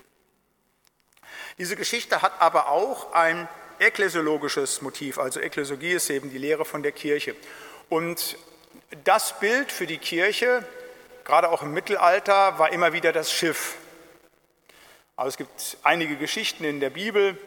Diese 1.58 1.76
Geschichte 1.76 2.20
hat 2.20 2.32
aber 2.40 2.68
auch 2.68 3.12
ein 3.12 3.48
ekklesiologisches 3.78 4.82
Motiv, 4.82 5.18
also 5.18 5.40
Ekklesiologie 5.40 5.92
ist 5.92 6.10
eben 6.10 6.30
die 6.30 6.38
Lehre 6.38 6.64
von 6.64 6.82
der 6.82 6.92
Kirche. 6.92 7.36
Und 7.88 8.36
das 9.04 9.38
Bild 9.38 9.70
für 9.70 9.86
die 9.86 9.98
Kirche, 9.98 10.66
gerade 11.24 11.50
auch 11.50 11.62
im 11.62 11.72
Mittelalter, 11.72 12.58
war 12.58 12.72
immer 12.72 12.92
wieder 12.92 13.12
das 13.12 13.32
Schiff. 13.32 13.76
Also 15.16 15.28
es 15.28 15.36
gibt 15.36 15.76
einige 15.84 16.16
Geschichten 16.16 16.64
in 16.64 16.80
der 16.80 16.90
Bibel, 16.90 17.38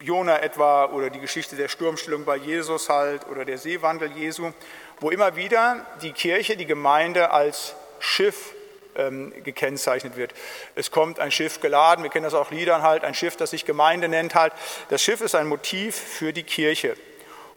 Jona 0.00 0.40
etwa 0.40 0.86
oder 0.86 1.10
die 1.10 1.20
Geschichte 1.20 1.54
der 1.54 1.68
Sturmstellung 1.68 2.24
bei 2.24 2.36
Jesus 2.36 2.88
halt 2.88 3.28
oder 3.28 3.44
der 3.44 3.58
Seewandel 3.58 4.10
Jesu, 4.12 4.52
wo 4.98 5.10
immer 5.10 5.36
wieder 5.36 5.86
die 6.02 6.12
Kirche, 6.12 6.56
die 6.56 6.66
Gemeinde 6.66 7.30
als 7.30 7.76
Schiff 8.00 8.52
ähm, 8.96 9.32
gekennzeichnet 9.44 10.16
wird. 10.16 10.34
Es 10.74 10.90
kommt 10.90 11.18
ein 11.18 11.30
Schiff 11.30 11.60
geladen, 11.60 12.02
wir 12.02 12.10
kennen 12.10 12.24
das 12.24 12.34
auch 12.34 12.50
Liedern 12.50 12.82
halt, 12.82 13.04
ein 13.04 13.14
Schiff, 13.14 13.36
das 13.36 13.50
sich 13.50 13.64
Gemeinde 13.64 14.08
nennt 14.08 14.34
halt. 14.34 14.52
Das 14.88 15.02
Schiff 15.02 15.20
ist 15.20 15.34
ein 15.34 15.46
Motiv 15.46 15.96
für 15.96 16.32
die 16.32 16.42
Kirche. 16.42 16.96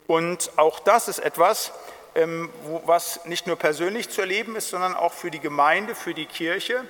Und 0.07 0.51
auch 0.57 0.79
das 0.79 1.07
ist 1.07 1.19
etwas, 1.19 1.71
ähm, 2.15 2.49
wo, 2.63 2.81
was 2.85 3.25
nicht 3.25 3.47
nur 3.47 3.57
persönlich 3.57 4.09
zu 4.09 4.21
erleben 4.21 4.55
ist, 4.55 4.69
sondern 4.69 4.95
auch 4.95 5.13
für 5.13 5.31
die 5.31 5.39
Gemeinde, 5.39 5.95
für 5.95 6.13
die 6.13 6.25
Kirche, 6.25 6.85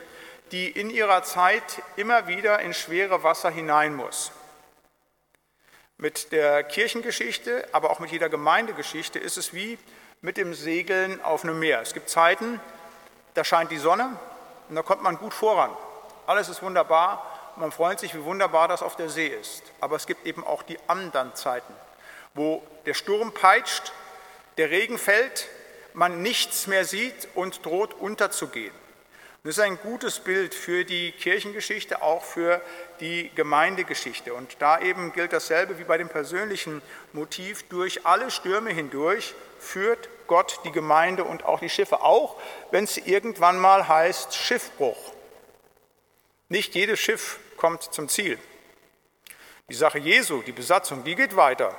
die 0.52 0.70
in 0.70 0.90
ihrer 0.90 1.24
Zeit 1.24 1.82
immer 1.96 2.28
wieder 2.28 2.60
in 2.60 2.74
schwere 2.74 3.24
Wasser 3.24 3.50
hinein 3.50 3.96
muss. 3.96 4.32
Mit 5.98 6.32
der 6.32 6.64
Kirchengeschichte, 6.64 7.68
aber 7.72 7.90
auch 7.90 8.00
mit 8.00 8.12
jeder 8.12 8.30
Gemeindegeschichte 8.30 9.18
ist 9.18 9.38
es 9.38 9.54
wie 9.54 9.78
mit 10.22 10.38
dem 10.38 10.54
Segeln 10.54 11.22
auf 11.24 11.44
einem 11.44 11.60
Meer. 11.60 11.82
Es 11.82 11.94
gibt 11.94 12.10
Zeiten, 12.10 12.60
da 13.34 13.44
scheint 13.44 13.72
die 13.72 13.78
Sonne 13.78 14.20
und 14.70 14.76
da 14.76 14.82
kommt 14.82 15.04
man 15.04 15.18
gut 15.18 15.34
voran. 15.34 15.72
Alles 16.28 16.50
ist 16.50 16.62
wunderbar, 16.62 17.54
man 17.58 17.72
freut 17.72 18.00
sich, 18.00 18.14
wie 18.16 18.24
wunderbar 18.24 18.68
das 18.68 18.82
auf 18.82 18.96
der 18.96 19.10
See 19.10 19.28
ist. 19.28 19.64
Aber 19.80 19.96
es 19.96 20.06
gibt 20.08 20.26
eben 20.26 20.44
auch 20.44 20.64
die 20.64 20.78
anderen 20.88 21.36
Zeiten, 21.36 21.74
wo 22.34 22.64
der 22.86 22.94
Sturm 22.94 23.32
peitscht, 23.34 23.94
der 24.58 24.70
Regen 24.70 24.98
fällt, 24.98 25.48
man 25.94 26.22
nichts 26.22 26.68
mehr 26.68 26.86
sieht 26.86 27.28
und 27.36 27.66
droht 27.66 27.94
unterzugehen. 27.94 28.74
Das 29.44 29.58
ist 29.58 29.64
ein 29.64 29.78
gutes 29.78 30.20
Bild 30.20 30.56
für 30.56 30.86
die 30.86 31.12
Kirchengeschichte, 31.12 32.02
auch 32.02 32.24
für 32.24 32.62
die 33.00 33.30
Gemeindegeschichte. 33.36 34.34
Und 34.34 34.58
da 34.58 34.80
eben 34.80 35.14
gilt 35.14 35.34
dasselbe 35.34 35.78
wie 35.78 35.84
bei 35.84 36.00
dem 36.00 36.10
persönlichen 36.10 36.82
Motiv. 37.14 37.62
Durch 37.70 38.08
alle 38.08 38.32
Stürme 38.32 38.72
hindurch 38.72 39.36
führt 39.60 40.10
Gott 40.28 40.60
die 40.64 40.72
Gemeinde 40.72 41.24
und 41.24 41.46
auch 41.46 41.60
die 41.60 41.70
Schiffe, 41.70 42.02
auch 42.02 42.36
wenn 42.72 42.84
es 42.84 42.98
irgendwann 42.98 43.60
mal 43.60 43.88
heißt 43.88 44.36
Schiffbruch. 44.36 44.98
Nicht 46.50 46.76
jedes 46.76 47.00
Schiff 47.00 47.40
kommt 47.58 47.84
zum 47.84 48.08
Ziel. 48.08 48.40
Die 49.70 49.76
Sache 49.76 49.98
Jesu, 49.98 50.42
die 50.44 50.52
Besatzung, 50.52 51.04
die 51.04 51.16
geht 51.16 51.36
weiter. 51.36 51.76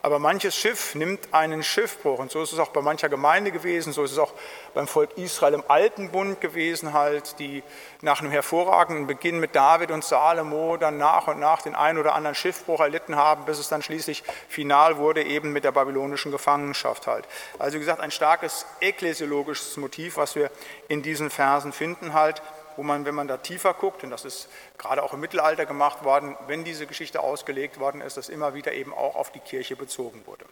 Aber 0.00 0.18
manches 0.18 0.54
Schiff 0.54 0.94
nimmt 0.94 1.34
einen 1.34 1.62
Schiffbruch. 1.62 2.18
Und 2.20 2.30
so 2.30 2.42
ist 2.42 2.52
es 2.52 2.58
auch 2.58 2.68
bei 2.68 2.80
mancher 2.80 3.08
Gemeinde 3.08 3.50
gewesen, 3.50 3.92
so 3.92 4.04
ist 4.04 4.12
es 4.12 4.18
auch 4.18 4.32
beim 4.74 4.86
Volk 4.86 5.16
Israel 5.16 5.54
im 5.54 5.64
Alten 5.66 6.10
Bund 6.10 6.40
gewesen, 6.40 6.92
halt, 6.92 7.38
die 7.40 7.64
nach 8.00 8.20
einem 8.20 8.30
hervorragenden 8.30 9.08
Beginn 9.08 9.40
mit 9.40 9.56
David 9.56 9.90
und 9.90 10.04
Salomo 10.04 10.76
dann 10.76 10.98
nach 10.98 11.26
und 11.26 11.40
nach 11.40 11.62
den 11.62 11.74
einen 11.74 11.98
oder 11.98 12.14
anderen 12.14 12.36
Schiffbruch 12.36 12.80
erlitten 12.80 13.16
haben, 13.16 13.44
bis 13.44 13.58
es 13.58 13.68
dann 13.68 13.82
schließlich 13.82 14.22
final 14.48 14.98
wurde, 14.98 15.24
eben 15.24 15.52
mit 15.52 15.64
der 15.64 15.72
babylonischen 15.72 16.30
Gefangenschaft 16.30 17.06
halt. 17.08 17.26
Also 17.58 17.74
wie 17.74 17.80
gesagt, 17.80 18.00
ein 18.00 18.12
starkes 18.12 18.66
ekklesiologisches 18.80 19.76
Motiv, 19.78 20.16
was 20.16 20.36
wir 20.36 20.50
in 20.86 21.02
diesen 21.02 21.30
Versen 21.30 21.72
finden 21.72 22.14
halt 22.14 22.40
wo 22.78 22.84
man, 22.84 23.04
wenn 23.04 23.14
man 23.16 23.26
da 23.26 23.38
tiefer 23.38 23.74
guckt, 23.74 24.04
und 24.04 24.10
das 24.10 24.24
ist 24.24 24.48
gerade 24.78 25.02
auch 25.02 25.12
im 25.12 25.18
Mittelalter 25.18 25.66
gemacht 25.66 26.04
worden, 26.04 26.36
wenn 26.46 26.62
diese 26.62 26.86
Geschichte 26.86 27.18
ausgelegt 27.18 27.80
worden 27.80 28.00
ist, 28.00 28.16
dass 28.16 28.28
immer 28.28 28.54
wieder 28.54 28.72
eben 28.72 28.94
auch 28.94 29.16
auf 29.16 29.32
die 29.32 29.40
Kirche 29.40 29.74
bezogen 29.74 30.24
wurde. 30.26 30.44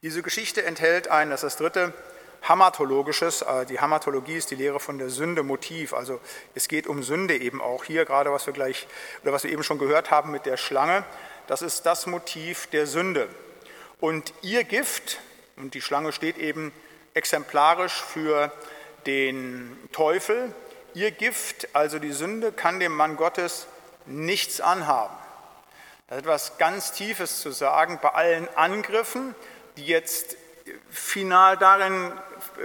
Diese 0.00 0.22
Geschichte 0.22 0.64
enthält 0.64 1.08
ein, 1.08 1.30
das 1.30 1.42
ist 1.42 1.54
das 1.54 1.56
dritte, 1.56 1.92
Hamatologisches. 2.48 3.42
Äh, 3.42 3.66
die 3.66 3.80
Hamatologie 3.80 4.36
ist 4.36 4.52
die 4.52 4.54
Lehre 4.54 4.78
von 4.78 4.98
der 4.98 5.10
Sünde 5.10 5.42
Motiv. 5.42 5.92
Also 5.92 6.20
es 6.54 6.68
geht 6.68 6.86
um 6.86 7.02
Sünde 7.02 7.36
eben 7.36 7.60
auch 7.60 7.82
hier, 7.82 8.04
gerade 8.04 8.30
was 8.30 8.46
wir 8.46 8.54
gleich 8.54 8.86
oder 9.24 9.32
was 9.32 9.42
wir 9.42 9.50
eben 9.50 9.64
schon 9.64 9.80
gehört 9.80 10.12
haben 10.12 10.30
mit 10.30 10.46
der 10.46 10.56
Schlange. 10.56 11.02
Das 11.48 11.62
ist 11.62 11.84
das 11.84 12.06
Motiv 12.06 12.68
der 12.68 12.86
Sünde. 12.86 13.28
Und 13.98 14.32
ihr 14.42 14.62
Gift, 14.62 15.18
und 15.56 15.74
die 15.74 15.82
Schlange 15.82 16.12
steht 16.12 16.38
eben 16.38 16.70
exemplarisch 17.14 18.00
für 18.00 18.52
den 19.08 19.76
Teufel, 19.90 20.54
ihr 20.94 21.10
Gift, 21.10 21.74
also 21.74 21.98
die 21.98 22.12
Sünde, 22.12 22.52
kann 22.52 22.78
dem 22.78 22.92
Mann 22.94 23.16
Gottes 23.16 23.66
nichts 24.06 24.60
anhaben. 24.60 25.16
Das 26.06 26.18
ist 26.18 26.24
etwas 26.24 26.58
ganz 26.58 26.92
Tiefes 26.92 27.40
zu 27.40 27.50
sagen 27.50 27.98
bei 28.00 28.10
allen 28.10 28.48
Angriffen, 28.54 29.34
die 29.76 29.86
jetzt 29.86 30.36
final 30.90 31.56
darin 31.56 32.12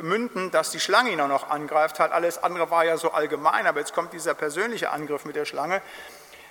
münden, 0.01 0.51
dass 0.51 0.71
die 0.71 0.79
Schlange 0.79 1.11
ihn 1.11 1.21
auch 1.21 1.27
noch 1.27 1.49
angreift 1.49 1.99
hat. 1.99 2.11
Alles 2.11 2.43
andere 2.43 2.69
war 2.69 2.85
ja 2.85 2.97
so 2.97 3.11
allgemein, 3.11 3.65
aber 3.65 3.79
jetzt 3.79 3.93
kommt 3.93 4.13
dieser 4.13 4.33
persönliche 4.33 4.91
Angriff 4.91 5.25
mit 5.25 5.35
der 5.35 5.45
Schlange. 5.45 5.81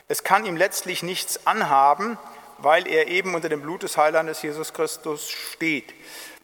Es 0.09 0.25
kann 0.25 0.47
ihm 0.47 0.57
letztlich 0.57 1.03
nichts 1.03 1.47
anhaben, 1.47 2.19
weil 2.59 2.87
er 2.87 3.09
eben 3.09 3.35
unter 3.35 3.49
dem 3.49 3.61
Blut 3.61 3.83
des 3.83 3.97
Heilandes 3.97 4.41
Jesus 4.41 4.73
Christus 4.73 5.29
steht. 5.31 5.93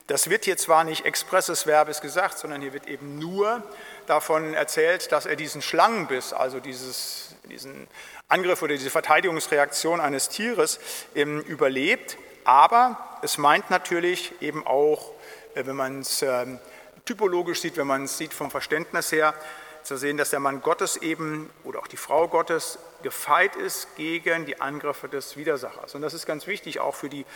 Das 0.09 0.31
wird 0.31 0.47
hier 0.47 0.57
zwar 0.57 0.85
nicht 0.85 1.05
expresses 1.05 1.67
Verbes 1.67 2.01
gesagt, 2.01 2.39
sondern 2.39 2.63
hier 2.63 2.73
wird 2.73 2.89
eben 2.89 3.19
nur 3.19 3.63
davon 4.07 4.55
erzählt, 4.55 5.13
dass 5.13 5.27
er 5.27 5.37
diesen 5.37 5.61
Schlangenbiss, 5.61 6.33
also 6.33 6.61
dieses, 6.61 7.35
diesen 7.45 7.87
Angriff 8.27 8.63
oder 8.63 8.73
diese 8.73 8.89
Verteidigungsreaktion 8.89 10.01
eines 10.01 10.31
Tieres 10.31 10.81
ähm, 11.15 11.41
überlebt. 11.43 12.17
Aber 12.45 13.19
es 13.21 13.37
meint 13.37 13.69
natürlich 13.69 14.33
eben 14.41 14.67
auch, 14.67 15.13
äh, 15.55 15.67
wenn 15.67 15.77
man 15.77 16.01
es 16.01 16.23
ähm, 16.23 16.59
typologisch 17.05 17.61
sieht, 17.61 17.77
wenn 17.77 17.87
man 17.87 18.05
es 18.05 18.17
sieht 18.17 18.33
vom 18.33 18.51
Verständnis 18.51 19.13
her, 19.13 19.35
zu 19.83 19.99
sehen, 19.99 20.17
dass 20.17 20.31
der 20.31 20.41
Mann 20.41 20.63
Gottes 20.63 20.97
eben 20.97 21.51
oder 21.65 21.81
auch 21.81 21.87
die 21.87 21.99
Frau 21.99 22.29
Gottes 22.29 22.79
gefeit 23.03 23.57
ist 23.57 23.95
gegen 23.97 24.47
die 24.47 24.61
Angriffe 24.61 25.09
des 25.09 25.37
Widersachers. 25.37 25.95
Und 25.95 26.01
das 26.01 26.15
ist 26.15 26.25
ganz 26.25 26.47
wichtig 26.47 26.81
auch 26.81 26.95
für 26.95 27.11
die 27.11 27.27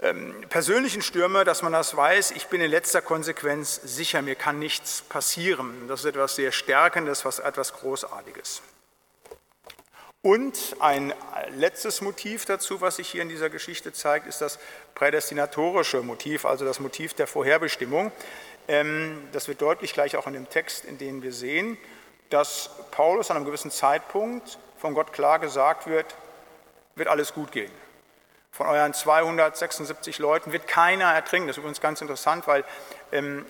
ähm, 0.00 0.34
persönlichen 0.48 1.02
Stürme, 1.02 1.44
dass 1.44 1.62
man 1.62 1.72
das 1.72 1.96
weiß, 1.96 2.32
ich 2.32 2.46
bin 2.48 2.60
in 2.60 2.70
letzter 2.70 3.00
Konsequenz 3.00 3.80
sicher, 3.84 4.22
mir 4.22 4.34
kann 4.34 4.58
nichts 4.58 5.02
passieren. 5.02 5.86
Das 5.88 6.00
ist 6.00 6.06
etwas 6.06 6.34
sehr 6.34 6.52
Stärkendes, 6.52 7.24
was 7.24 7.38
etwas 7.38 7.72
Großartiges. 7.74 8.62
Und 10.20 10.76
ein 10.80 11.12
letztes 11.54 12.00
Motiv 12.00 12.44
dazu, 12.46 12.80
was 12.80 12.96
sich 12.96 13.08
hier 13.08 13.22
in 13.22 13.28
dieser 13.28 13.50
Geschichte 13.50 13.92
zeigt, 13.92 14.26
ist 14.26 14.40
das 14.40 14.58
prädestinatorische 14.94 16.00
Motiv, 16.02 16.44
also 16.46 16.64
das 16.64 16.80
Motiv 16.80 17.14
der 17.14 17.26
Vorherbestimmung. 17.26 18.10
Ähm, 18.66 19.28
das 19.32 19.48
wird 19.48 19.60
deutlich 19.60 19.92
gleich 19.92 20.16
auch 20.16 20.26
in 20.26 20.32
dem 20.32 20.48
Text, 20.48 20.86
in 20.86 20.98
dem 20.98 21.22
wir 21.22 21.32
sehen, 21.32 21.76
dass 22.30 22.70
Paulus 22.90 23.30
an 23.30 23.36
einem 23.36 23.46
gewissen 23.46 23.70
Zeitpunkt 23.70 24.58
von 24.78 24.94
Gott 24.94 25.12
klar 25.12 25.38
gesagt 25.38 25.86
wird, 25.86 26.16
wird 26.96 27.08
alles 27.08 27.34
gut 27.34 27.52
gehen. 27.52 27.70
Von 28.54 28.68
euren 28.68 28.94
276 28.94 30.20
Leuten 30.20 30.52
wird 30.52 30.68
keiner 30.68 31.06
ertrinken. 31.06 31.48
Das 31.48 31.56
ist 31.56 31.58
übrigens 31.58 31.80
ganz 31.80 32.00
interessant, 32.00 32.46
weil 32.46 32.64
ähm, 33.10 33.44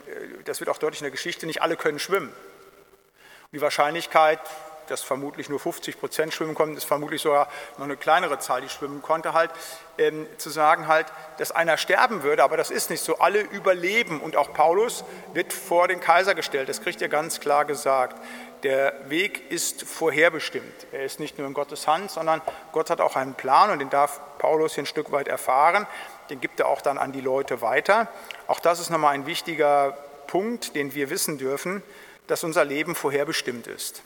das 0.47 0.61
wird 0.61 0.71
auch 0.71 0.79
deutlich 0.79 1.03
in 1.03 1.05
der 1.05 1.11
Geschichte, 1.11 1.45
nicht 1.45 1.61
alle 1.61 1.77
können 1.77 1.99
schwimmen. 1.99 2.29
Und 2.29 3.53
die 3.53 3.61
Wahrscheinlichkeit, 3.61 4.41
dass 4.87 5.03
vermutlich 5.03 5.51
nur 5.51 5.61
50 5.61 6.01
Prozent 6.01 6.33
schwimmen 6.33 6.55
konnten, 6.55 6.79
ist 6.79 6.85
vermutlich 6.85 7.21
sogar 7.21 7.49
noch 7.77 7.85
eine 7.85 7.99
kleinere 7.99 8.39
Zahl, 8.39 8.63
die 8.63 8.71
schwimmen 8.71 9.03
konnte, 9.03 9.35
halt 9.35 9.51
ähm, 9.99 10.27
zu 10.39 10.49
sagen 10.49 10.89
halt, 10.89 11.09
dass 11.37 11.53
einer 11.53 11.77
sterben 11.77 12.23
würde, 12.23 12.43
aber 12.43 12.57
das 12.57 12.71
ist 12.71 12.89
nicht 12.89 13.05
so. 13.05 13.19
Alle 13.19 13.41
überleben 13.41 14.23
und 14.23 14.37
auch 14.37 14.55
Paulus 14.55 15.05
wird 15.35 15.53
vor 15.53 15.87
den 15.87 16.01
Kaiser 16.01 16.35
gestellt. 16.35 16.71
Das 16.71 16.81
kriegt 16.81 17.03
er 17.03 17.11
ganz 17.11 17.41
klar 17.41 17.67
gesagt. 17.67 18.17
Der 18.65 19.11
Weg 19.11 19.51
ist 19.51 19.83
vorherbestimmt. 19.83 20.87
Er 20.91 21.05
ist 21.05 21.21
nicht 21.21 21.37
nur 21.37 21.47
in 21.47 21.53
Gottes 21.53 21.87
Hand, 21.87 22.11
sondern 22.11 22.41
Gott 22.73 22.89
hat 22.89 23.03
auch 23.03 23.15
einen 23.15 23.35
Plan 23.35 23.71
und 23.71 23.79
den 23.79 23.91
darf 23.91 24.23
Paulus 24.39 24.75
hier 24.75 24.85
ein 24.85 24.87
Stück 24.87 25.13
weit 25.13 25.29
erfahren. 25.29 25.87
Den 26.31 26.41
gibt 26.41 26.59
er 26.61 26.69
auch 26.69 26.81
dann 26.81 26.97
an 26.97 27.13
die 27.13 27.21
Leute 27.21 27.61
weiter. 27.61 28.09
Auch 28.47 28.61
das 28.61 28.81
ist 28.81 28.89
nochmal 28.89 29.15
ein 29.15 29.27
wichtiger 29.27 29.93
Punkt, 30.29 30.75
den 30.75 30.95
wir 30.95 31.11
wissen 31.11 31.37
dürfen, 31.37 31.83
dass 32.27 32.43
unser 32.43 32.65
Leben 32.65 32.95
vorherbestimmt 32.95 33.67
ist. 33.67 34.03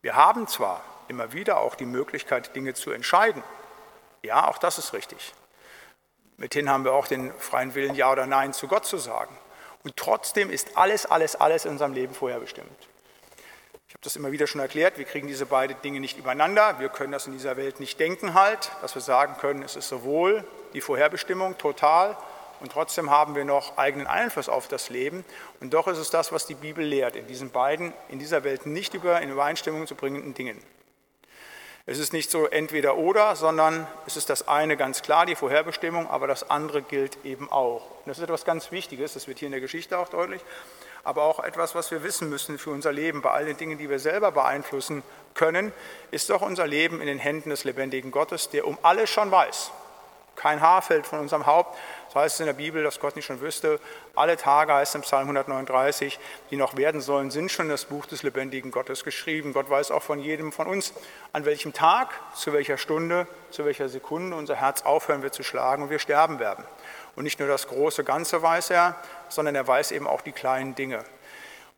Wir 0.00 0.16
haben 0.16 0.48
zwar 0.48 0.82
immer 1.08 1.34
wieder 1.34 1.60
auch 1.60 1.74
die 1.74 1.84
Möglichkeit, 1.84 2.56
Dinge 2.56 2.72
zu 2.72 2.92
entscheiden. 2.92 3.42
Ja, 4.22 4.48
auch 4.48 4.56
das 4.56 4.78
ist 4.78 4.94
richtig. 4.94 5.34
Mithin 6.38 6.70
haben 6.70 6.84
wir 6.84 6.94
auch 6.94 7.06
den 7.06 7.30
freien 7.34 7.74
Willen, 7.74 7.94
Ja 7.94 8.10
oder 8.10 8.26
Nein 8.26 8.54
zu 8.54 8.68
Gott 8.68 8.86
zu 8.86 8.96
sagen. 8.96 9.36
Und 9.86 9.96
trotzdem 9.96 10.50
ist 10.50 10.76
alles, 10.76 11.06
alles, 11.06 11.36
alles 11.36 11.64
in 11.64 11.70
unserem 11.70 11.92
Leben 11.92 12.12
vorherbestimmt. 12.12 12.88
Ich 13.86 13.94
habe 13.94 14.02
das 14.02 14.16
immer 14.16 14.32
wieder 14.32 14.48
schon 14.48 14.60
erklärt, 14.60 14.98
wir 14.98 15.04
kriegen 15.04 15.28
diese 15.28 15.46
beiden 15.46 15.80
Dinge 15.80 16.00
nicht 16.00 16.18
übereinander. 16.18 16.80
Wir 16.80 16.88
können 16.88 17.12
das 17.12 17.28
in 17.28 17.34
dieser 17.34 17.56
Welt 17.56 17.78
nicht 17.78 18.00
denken 18.00 18.34
halt, 18.34 18.72
dass 18.82 18.96
wir 18.96 19.00
sagen 19.00 19.36
können, 19.40 19.62
es 19.62 19.76
ist 19.76 19.86
sowohl 19.88 20.42
die 20.74 20.80
Vorherbestimmung 20.80 21.56
total 21.56 22.16
und 22.58 22.72
trotzdem 22.72 23.10
haben 23.10 23.36
wir 23.36 23.44
noch 23.44 23.78
eigenen 23.78 24.08
Einfluss 24.08 24.48
auf 24.48 24.66
das 24.66 24.90
Leben. 24.90 25.24
Und 25.60 25.72
doch 25.72 25.86
ist 25.86 25.98
es 25.98 26.10
das, 26.10 26.32
was 26.32 26.46
die 26.46 26.56
Bibel 26.56 26.84
lehrt, 26.84 27.14
in 27.14 27.28
diesen 27.28 27.50
beiden, 27.50 27.92
in 28.08 28.18
dieser 28.18 28.42
Welt 28.42 28.66
nicht 28.66 28.92
über, 28.94 29.20
in 29.20 29.30
Übereinstimmung 29.30 29.86
zu 29.86 29.94
bringenden 29.94 30.34
Dingen. 30.34 30.60
Es 31.88 32.00
ist 32.00 32.12
nicht 32.12 32.32
so 32.32 32.46
entweder 32.46 32.96
oder, 32.96 33.36
sondern 33.36 33.86
es 34.08 34.16
ist 34.16 34.28
das 34.28 34.48
eine 34.48 34.76
ganz 34.76 35.02
klar, 35.02 35.24
die 35.24 35.36
Vorherbestimmung, 35.36 36.10
aber 36.10 36.26
das 36.26 36.50
andere 36.50 36.82
gilt 36.82 37.24
eben 37.24 37.48
auch. 37.48 37.82
Und 37.82 38.06
das 38.06 38.18
ist 38.18 38.24
etwas 38.24 38.44
ganz 38.44 38.72
Wichtiges, 38.72 39.14
das 39.14 39.28
wird 39.28 39.38
hier 39.38 39.46
in 39.46 39.52
der 39.52 39.60
Geschichte 39.60 39.96
auch 39.96 40.08
deutlich, 40.08 40.42
aber 41.04 41.22
auch 41.22 41.38
etwas, 41.38 41.76
was 41.76 41.92
wir 41.92 42.02
wissen 42.02 42.28
müssen 42.28 42.58
für 42.58 42.70
unser 42.70 42.92
Leben. 42.92 43.22
Bei 43.22 43.30
all 43.30 43.44
den 43.44 43.56
Dingen, 43.56 43.78
die 43.78 43.88
wir 43.88 44.00
selber 44.00 44.32
beeinflussen 44.32 45.04
können, 45.34 45.72
ist 46.10 46.28
doch 46.28 46.42
unser 46.42 46.66
Leben 46.66 47.00
in 47.00 47.06
den 47.06 47.20
Händen 47.20 47.50
des 47.50 47.62
lebendigen 47.62 48.10
Gottes, 48.10 48.50
der 48.50 48.66
um 48.66 48.76
alles 48.82 49.08
schon 49.08 49.30
weiß. 49.30 49.70
Kein 50.36 50.60
Haar 50.60 50.82
fällt 50.82 51.06
von 51.06 51.18
unserem 51.18 51.46
Haupt. 51.46 51.76
So 52.12 52.20
heißt 52.20 52.36
es 52.36 52.40
in 52.40 52.46
der 52.46 52.52
Bibel, 52.52 52.84
dass 52.84 53.00
Gott 53.00 53.16
nicht 53.16 53.24
schon 53.26 53.40
wüsste. 53.40 53.80
Alle 54.14 54.36
Tage 54.36 54.72
heißt 54.72 54.94
im 54.94 55.00
Psalm 55.00 55.22
139, 55.22 56.18
die 56.50 56.56
noch 56.56 56.76
werden 56.76 57.00
sollen, 57.00 57.30
sind 57.30 57.50
schon 57.50 57.68
das 57.68 57.86
Buch 57.86 58.06
des 58.06 58.22
lebendigen 58.22 58.70
Gottes 58.70 59.02
geschrieben. 59.02 59.52
Gott 59.52 59.68
weiß 59.68 59.90
auch 59.90 60.02
von 60.02 60.18
jedem 60.18 60.52
von 60.52 60.66
uns, 60.66 60.92
an 61.32 61.44
welchem 61.44 61.72
Tag, 61.72 62.08
zu 62.34 62.52
welcher 62.52 62.78
Stunde, 62.78 63.26
zu 63.50 63.64
welcher 63.64 63.88
Sekunde 63.88 64.36
unser 64.36 64.56
Herz 64.56 64.82
aufhören 64.82 65.22
wird 65.22 65.34
zu 65.34 65.42
schlagen 65.42 65.82
und 65.82 65.90
wir 65.90 65.98
sterben 65.98 66.38
werden. 66.38 66.64
Und 67.16 67.24
nicht 67.24 67.38
nur 67.38 67.48
das 67.48 67.66
große 67.66 68.04
Ganze 68.04 68.42
weiß 68.42 68.70
er, 68.70 68.94
sondern 69.28 69.54
er 69.54 69.66
weiß 69.66 69.90
eben 69.90 70.06
auch 70.06 70.20
die 70.20 70.32
kleinen 70.32 70.74
Dinge. 70.74 71.02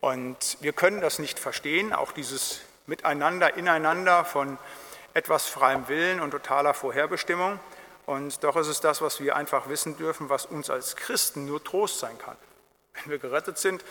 Und 0.00 0.58
wir 0.60 0.72
können 0.72 1.00
das 1.00 1.18
nicht 1.18 1.38
verstehen, 1.38 1.92
auch 1.92 2.12
dieses 2.12 2.60
Miteinander, 2.86 3.56
Ineinander 3.56 4.24
von 4.24 4.58
etwas 5.14 5.46
freiem 5.46 5.88
Willen 5.88 6.20
und 6.20 6.30
totaler 6.30 6.74
Vorherbestimmung. 6.74 7.58
Und 8.08 8.42
doch 8.42 8.56
ist 8.56 8.68
es 8.68 8.80
das, 8.80 9.02
was 9.02 9.20
wir 9.20 9.36
einfach 9.36 9.68
wissen 9.68 9.98
dürfen, 9.98 10.30
was 10.30 10.46
uns 10.46 10.70
als 10.70 10.96
Christen 10.96 11.44
nur 11.44 11.62
Trost 11.62 11.98
sein 11.98 12.16
kann. 12.16 12.38
Wenn 12.94 13.10
wir 13.10 13.18
gerettet 13.18 13.58
sind, 13.58 13.84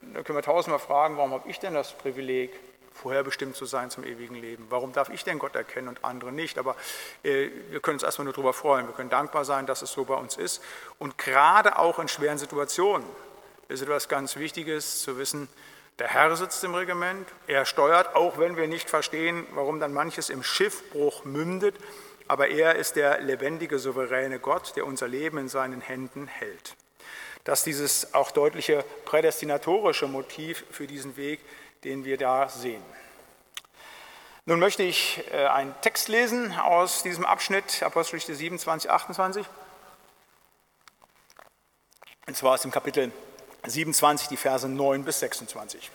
dann 0.00 0.24
können 0.24 0.38
wir 0.38 0.42
tausendmal 0.42 0.78
fragen, 0.78 1.18
warum 1.18 1.32
habe 1.32 1.46
ich 1.50 1.60
denn 1.60 1.74
das 1.74 1.92
Privileg, 1.92 2.58
vorherbestimmt 2.94 3.56
zu 3.56 3.66
sein 3.66 3.90
zum 3.90 4.04
ewigen 4.04 4.36
Leben? 4.36 4.64
Warum 4.70 4.94
darf 4.94 5.10
ich 5.10 5.22
denn 5.22 5.38
Gott 5.38 5.54
erkennen 5.54 5.88
und 5.88 6.02
andere 6.02 6.32
nicht? 6.32 6.56
Aber 6.56 6.76
äh, 7.22 7.50
wir 7.68 7.80
können 7.80 7.96
uns 7.96 8.04
erstmal 8.04 8.24
nur 8.24 8.32
darüber 8.32 8.54
freuen. 8.54 8.86
Wir 8.86 8.94
können 8.94 9.10
dankbar 9.10 9.44
sein, 9.44 9.66
dass 9.66 9.82
es 9.82 9.92
so 9.92 10.06
bei 10.06 10.14
uns 10.14 10.38
ist. 10.38 10.62
Und 10.98 11.18
gerade 11.18 11.78
auch 11.78 11.98
in 11.98 12.08
schweren 12.08 12.38
Situationen 12.38 13.06
ist 13.68 13.82
etwas 13.82 14.08
ganz 14.08 14.36
Wichtiges 14.36 15.02
zu 15.02 15.18
wissen, 15.18 15.46
der 15.98 16.08
Herr 16.08 16.34
sitzt 16.36 16.64
im 16.64 16.74
Regiment, 16.74 17.28
er 17.48 17.66
steuert, 17.66 18.16
auch 18.16 18.38
wenn 18.38 18.56
wir 18.56 18.66
nicht 18.66 18.88
verstehen, 18.88 19.46
warum 19.50 19.78
dann 19.78 19.92
manches 19.92 20.30
im 20.30 20.42
Schiffbruch 20.42 21.26
mündet 21.26 21.74
aber 22.28 22.48
er 22.48 22.76
ist 22.76 22.96
der 22.96 23.20
lebendige, 23.20 23.78
souveräne 23.78 24.38
Gott, 24.38 24.76
der 24.76 24.86
unser 24.86 25.08
Leben 25.08 25.38
in 25.38 25.48
seinen 25.48 25.80
Händen 25.80 26.26
hält. 26.26 26.76
Das 27.44 27.60
ist 27.60 27.66
dieses 27.66 28.14
auch 28.14 28.30
deutliche 28.30 28.84
prädestinatorische 29.06 30.06
Motiv 30.06 30.64
für 30.70 30.86
diesen 30.86 31.16
Weg, 31.16 31.40
den 31.84 32.04
wir 32.04 32.18
da 32.18 32.50
sehen. 32.50 32.82
Nun 34.44 34.60
möchte 34.60 34.82
ich 34.82 35.24
äh, 35.32 35.46
einen 35.46 35.74
Text 35.80 36.08
lesen 36.08 36.52
aus 36.58 37.02
diesem 37.02 37.24
Abschnitt, 37.24 37.82
Apostelgeschichte 37.82 38.34
27, 38.34 38.90
28. 38.90 39.46
Und 42.26 42.36
zwar 42.36 42.54
aus 42.54 42.62
dem 42.62 42.70
Kapitel 42.70 43.10
27, 43.66 44.28
die 44.28 44.36
Verse 44.36 44.68
9 44.68 45.04
bis 45.04 45.20
26. 45.20 45.90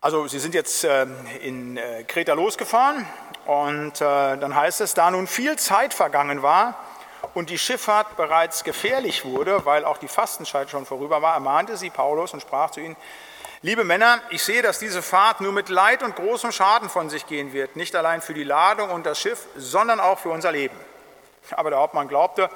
Also 0.00 0.26
Sie 0.26 0.38
sind 0.38 0.54
jetzt 0.54 0.84
ähm, 0.84 1.14
in 1.42 1.76
äh, 1.76 2.04
Kreta 2.04 2.32
losgefahren 2.32 3.06
und 3.46 4.00
äh, 4.00 4.36
dann 4.36 4.54
heißt 4.54 4.80
es, 4.80 4.94
da 4.94 5.10
nun 5.10 5.26
viel 5.26 5.56
Zeit 5.56 5.94
vergangen 5.94 6.42
war 6.42 6.74
und 7.34 7.50
die 7.50 7.58
Schifffahrt 7.58 8.16
bereits 8.16 8.64
gefährlich 8.64 9.24
wurde, 9.24 9.64
weil 9.64 9.84
auch 9.84 9.98
die 9.98 10.08
Fastenzeit 10.08 10.70
schon 10.70 10.86
vorüber 10.86 11.22
war, 11.22 11.34
ermahnte 11.34 11.76
sie 11.76 11.90
Paulus 11.90 12.32
und 12.32 12.40
sprach 12.40 12.70
zu 12.70 12.80
ihnen, 12.80 12.96
liebe 13.62 13.84
Männer, 13.84 14.20
ich 14.30 14.42
sehe, 14.42 14.62
dass 14.62 14.78
diese 14.78 15.02
Fahrt 15.02 15.40
nur 15.40 15.52
mit 15.52 15.68
Leid 15.68 16.02
und 16.02 16.14
großem 16.14 16.52
Schaden 16.52 16.88
von 16.88 17.10
sich 17.10 17.26
gehen 17.26 17.52
wird, 17.52 17.74
nicht 17.76 17.96
allein 17.96 18.20
für 18.20 18.34
die 18.34 18.44
Ladung 18.44 18.90
und 18.90 19.06
das 19.06 19.18
Schiff, 19.18 19.46
sondern 19.56 19.98
auch 19.98 20.18
für 20.18 20.30
unser 20.30 20.52
Leben. 20.52 20.76
Aber 21.50 21.70
der 21.70 21.80
Hauptmann 21.80 22.06
glaubte 22.06 22.48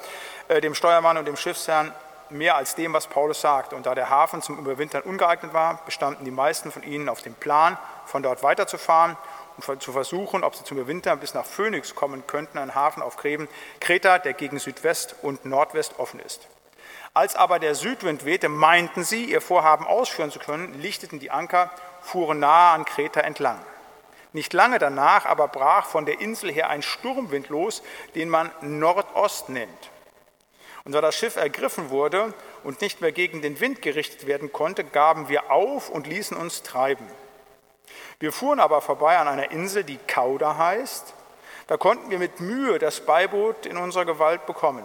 äh, 0.49 0.61
dem 0.61 0.75
Steuermann 0.75 1.17
und 1.17 1.27
dem 1.27 1.37
Schiffsherrn, 1.37 1.93
mehr 2.29 2.57
als 2.57 2.75
dem, 2.75 2.93
was 2.93 3.07
Paulus 3.07 3.41
sagt. 3.41 3.73
Und 3.73 3.87
da 3.87 3.95
der 3.95 4.11
Hafen 4.11 4.43
zum 4.43 4.59
Überwintern 4.59 5.03
ungeeignet 5.03 5.53
war, 5.53 5.81
bestanden 5.85 6.25
die 6.25 6.33
meisten 6.33 6.73
von 6.73 6.83
ihnen 6.83 7.09
auf 7.09 7.23
dem 7.23 7.35
Plan, 7.35 7.79
von 8.05 8.23
dort 8.23 8.43
weiterzufahren 8.43 9.17
und 9.57 9.83
zu 9.83 9.93
versuchen, 9.93 10.45
ob 10.45 10.55
sie 10.55 10.65
zum 10.65 10.79
Überwintern 10.79 11.19
bis 11.19 11.35
nach 11.35 11.47
Phoenix 11.47 11.95
kommen 11.95 12.27
könnten, 12.27 12.59
ein 12.59 12.75
Hafen 12.75 13.03
auf 13.03 13.17
Kreta, 13.17 14.19
der 14.19 14.33
gegen 14.35 14.59
Südwest 14.59 15.17
und 15.23 15.45
Nordwest 15.45 15.99
offen 15.99 16.21
ist. 16.21 16.47
Als 17.15 17.35
aber 17.35 17.59
der 17.59 17.75
Südwind 17.75 18.27
wehte, 18.27 18.51
meinten 18.51 19.03
sie, 19.03 19.25
ihr 19.25 19.41
Vorhaben 19.41 19.87
ausführen 19.87 20.31
zu 20.31 20.39
können, 20.39 20.81
lichteten 20.81 21.19
die 21.19 21.31
Anker, 21.31 21.71
fuhren 22.03 22.41
nahe 22.41 22.75
an 22.75 22.85
Kreta 22.85 23.21
entlang. 23.21 23.59
Nicht 24.35 24.53
lange 24.53 24.79
danach 24.79 25.25
aber 25.25 25.49
brach 25.49 25.87
von 25.87 26.05
der 26.05 26.21
Insel 26.21 26.53
her 26.53 26.69
ein 26.69 26.83
Sturmwind 26.83 27.49
los, 27.49 27.83
den 28.15 28.29
man 28.29 28.51
Nordost 28.61 29.49
nennt. 29.49 29.91
Und 30.85 30.93
da 30.93 31.01
das 31.01 31.17
Schiff 31.17 31.37
ergriffen 31.37 31.89
wurde 31.89 32.35
und 32.63 32.83
nicht 32.83 33.01
mehr 33.01 33.13
gegen 33.13 33.41
den 33.41 33.61
Wind 33.61 33.81
gerichtet 33.81 34.27
werden 34.27 34.53
konnte, 34.53 34.85
gaben 34.85 35.31
wir 35.31 35.51
auf 35.51 35.89
und 35.89 36.07
ließen 36.07 36.37
uns 36.37 36.63
treiben. 36.63 37.07
Wir 38.19 38.33
fuhren 38.33 38.61
aber 38.61 38.81
vorbei 38.81 39.19
an 39.19 39.29
einer 39.29 39.51
Insel, 39.51 39.85
die 39.85 39.99
Kauda 39.99 40.57
heißt. 40.57 41.15
Da 41.67 41.77
konnten 41.77 42.11
wir 42.11 42.19
mit 42.19 42.41
Mühe 42.41 42.79
das 42.79 43.01
Beiboot 43.01 43.67
in 43.67 43.77
unserer 43.77 44.05
Gewalt 44.05 44.47
bekommen. 44.47 44.85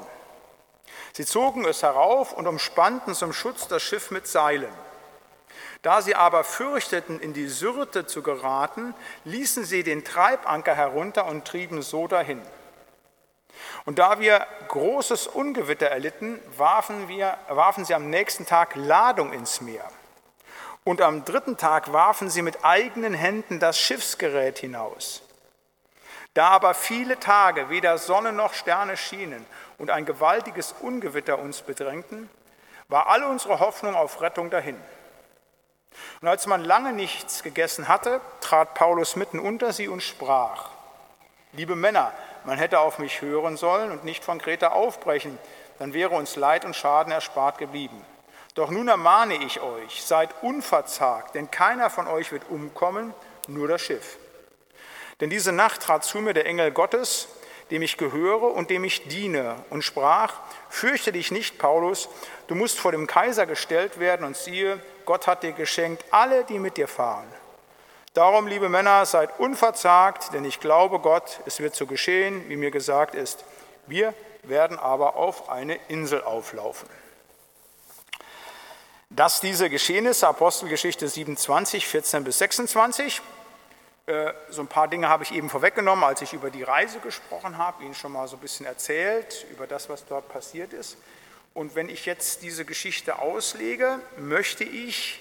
Sie 1.14 1.26
zogen 1.26 1.66
es 1.66 1.84
herauf 1.84 2.34
und 2.34 2.48
umspannten 2.48 3.14
zum 3.14 3.34
Schutz 3.34 3.68
das 3.68 3.84
Schiff 3.84 4.12
mit 4.12 4.28
Seilen. 4.28 4.74
Da 5.82 6.02
sie 6.02 6.16
aber 6.16 6.44
fürchteten, 6.44 7.20
in 7.20 7.34
die 7.34 7.48
Syrte 7.48 8.06
zu 8.06 8.22
geraten, 8.22 8.94
ließen 9.26 9.64
sie 9.64 9.84
den 9.84 10.04
Treibanker 10.04 10.76
herunter 10.76 11.26
und 11.26 11.46
trieben 11.46 11.82
so 11.82 12.08
dahin. 12.08 12.42
Und 13.86 14.00
da 14.00 14.20
wir 14.20 14.46
großes 14.68 15.28
Ungewitter 15.28 15.88
erlitten, 15.88 16.40
warfen, 16.58 17.08
wir, 17.08 17.38
warfen 17.50 17.84
sie 17.84 17.96
am 17.96 18.10
nächsten 18.10 18.46
Tag 18.46 18.76
Ladung 18.76 19.34
ins 19.34 19.62
Meer. 19.62 19.90
Und 20.84 21.02
am 21.02 21.26
dritten 21.26 21.58
Tag 21.58 21.94
warfen 21.94 22.30
sie 22.30 22.42
mit 22.42 22.66
eigenen 22.66 23.14
Händen 23.14 23.60
das 23.60 23.80
Schiffsgerät 23.80 24.58
hinaus. 24.58 25.22
Da 26.34 26.48
aber 26.48 26.74
viele 26.74 27.20
Tage 27.20 27.70
weder 27.70 27.98
Sonne 27.98 28.32
noch 28.32 28.54
Sterne 28.54 28.98
schienen 28.98 29.46
und 29.78 29.90
ein 29.90 30.06
gewaltiges 30.06 30.74
Ungewitter 30.80 31.38
uns 31.40 31.62
bedrängten, 31.62 32.30
war 32.88 33.08
alle 33.08 33.28
unsere 33.28 33.60
Hoffnung 33.60 33.96
auf 33.96 34.22
Rettung 34.22 34.50
dahin. 34.50 34.78
Und 36.22 36.28
als 36.28 36.48
man 36.48 36.64
lange 36.64 36.94
nichts 36.94 37.44
gegessen 37.44 37.88
hatte, 37.88 38.22
trat 38.40 38.74
Paulus 38.74 39.16
mitten 39.16 39.40
unter 39.40 39.74
sie 39.74 39.88
und 39.88 40.02
sprach, 40.02 40.70
liebe 41.52 41.76
Männer, 41.76 42.14
man 42.46 42.58
hätte 42.58 42.80
auf 42.80 42.98
mich 42.98 43.22
hören 43.22 43.58
sollen 43.58 43.92
und 43.92 44.04
nicht 44.04 44.24
von 44.24 44.40
Kreta 44.40 44.70
aufbrechen, 44.70 45.38
dann 45.80 45.94
wäre 45.94 46.16
uns 46.16 46.36
Leid 46.38 46.66
und 46.66 46.76
Schaden 46.76 47.12
erspart 47.12 47.58
geblieben. 47.58 48.06
Doch 48.56 48.70
nun 48.70 48.88
ermahne 48.90 49.36
ich 49.36 49.62
euch, 49.62 50.04
seid 50.04 50.30
unverzagt, 50.42 51.36
denn 51.36 51.50
keiner 51.52 51.90
von 51.90 52.08
euch 52.08 52.32
wird 52.32 52.44
umkommen, 52.50 53.14
nur 53.48 53.68
das 53.68 53.82
Schiff. 53.82 54.18
Denn 55.22 55.30
diese 55.30 55.52
Nacht 55.52 55.82
trat 55.82 56.04
zu 56.04 56.20
mir 56.20 56.34
der 56.34 56.46
Engel 56.46 56.72
Gottes, 56.72 57.30
dem 57.70 57.82
ich 57.82 57.96
gehöre 57.96 58.54
und 58.54 58.70
dem 58.70 58.84
ich 58.84 59.08
diene, 59.08 59.56
und 59.70 59.84
sprach, 59.84 60.34
fürchte 60.70 61.14
dich 61.14 61.32
nicht, 61.32 61.58
Paulus, 61.58 62.10
du 62.48 62.56
musst 62.56 62.80
vor 62.80 62.92
dem 62.92 63.08
Kaiser 63.08 63.46
gestellt 63.46 64.00
werden, 64.00 64.26
und 64.26 64.36
siehe, 64.36 64.80
Gott 65.06 65.28
hat 65.28 65.44
dir 65.44 65.54
geschenkt 65.54 66.04
alle, 66.12 66.44
die 66.44 66.60
mit 66.60 66.76
dir 66.76 66.90
fahren. 66.90 67.28
Darum, 68.14 68.48
liebe 68.48 68.68
Männer, 68.68 69.06
seid 69.06 69.40
unverzagt, 69.40 70.34
denn 70.34 70.44
ich 70.44 70.60
glaube 70.60 71.00
Gott, 71.00 71.40
es 71.46 71.62
wird 71.62 71.76
so 71.76 71.86
geschehen, 71.86 72.50
wie 72.50 72.58
mir 72.58 72.72
gesagt 72.72 73.16
ist. 73.16 73.46
Wir 73.88 74.14
werden 74.44 74.78
aber 74.78 75.16
auf 75.16 75.50
eine 75.50 75.76
Insel 75.88 76.22
auflaufen. 76.22 76.90
Dass 79.14 79.42
diese 79.42 79.70
Geschehnisse, 79.70 80.26
Apostelgeschichte 80.26 81.06
27, 81.06 81.86
14 81.86 82.24
bis 82.24 82.38
26, 82.38 83.22
äh, 84.06 84.32
so 84.50 84.62
ein 84.62 84.68
paar 84.68 84.88
Dinge 84.88 85.10
habe 85.10 85.24
ich 85.26 85.34
eben 85.34 85.50
vorweggenommen, 85.50 86.06
als 86.06 86.22
ich 86.22 86.32
über 86.32 86.50
die 86.50 86.64
Reise 86.64 87.00
gesprochen 87.00 87.58
habe, 87.58 87.84
Ihnen 87.84 87.94
schon 87.94 88.14
mal 88.14 88.30
so 88.30 88.38
ein 88.38 88.40
bisschen 88.40 88.66
erzählt 88.66 89.46
über 89.52 89.68
das, 89.68 89.90
was 89.90 90.06
dort 90.06 90.30
passiert 90.30 90.72
ist. 90.72 90.96
Und 91.54 91.76
wenn 91.76 91.90
ich 91.90 92.06
jetzt 92.06 92.42
diese 92.42 92.64
Geschichte 92.64 93.20
auslege, 93.20 94.00
möchte 94.18 94.64
ich 94.64 95.20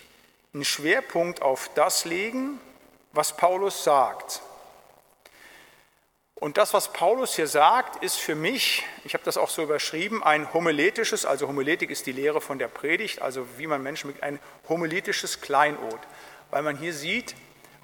einen 0.54 0.64
Schwerpunkt 0.64 1.42
auf 1.42 1.68
das 1.74 2.04
legen, 2.04 2.60
was 3.12 3.36
Paulus 3.36 3.82
sagt. 3.82 4.40
Und 6.40 6.56
das, 6.56 6.72
was 6.72 6.90
Paulus 6.94 7.34
hier 7.34 7.46
sagt, 7.46 8.02
ist 8.02 8.16
für 8.16 8.34
mich, 8.34 8.82
ich 9.04 9.12
habe 9.12 9.22
das 9.24 9.36
auch 9.36 9.50
so 9.50 9.62
überschrieben, 9.62 10.22
ein 10.22 10.50
homiletisches, 10.54 11.26
also 11.26 11.46
Homiletik 11.46 11.90
ist 11.90 12.06
die 12.06 12.12
Lehre 12.12 12.40
von 12.40 12.58
der 12.58 12.68
Predigt, 12.68 13.20
also 13.20 13.46
wie 13.58 13.66
man 13.66 13.82
Menschen 13.82 14.08
mit 14.08 14.22
ein 14.22 14.40
homiletisches 14.66 15.42
Kleinod, 15.42 16.00
weil 16.50 16.62
man 16.62 16.78
hier 16.78 16.94
sieht, 16.94 17.34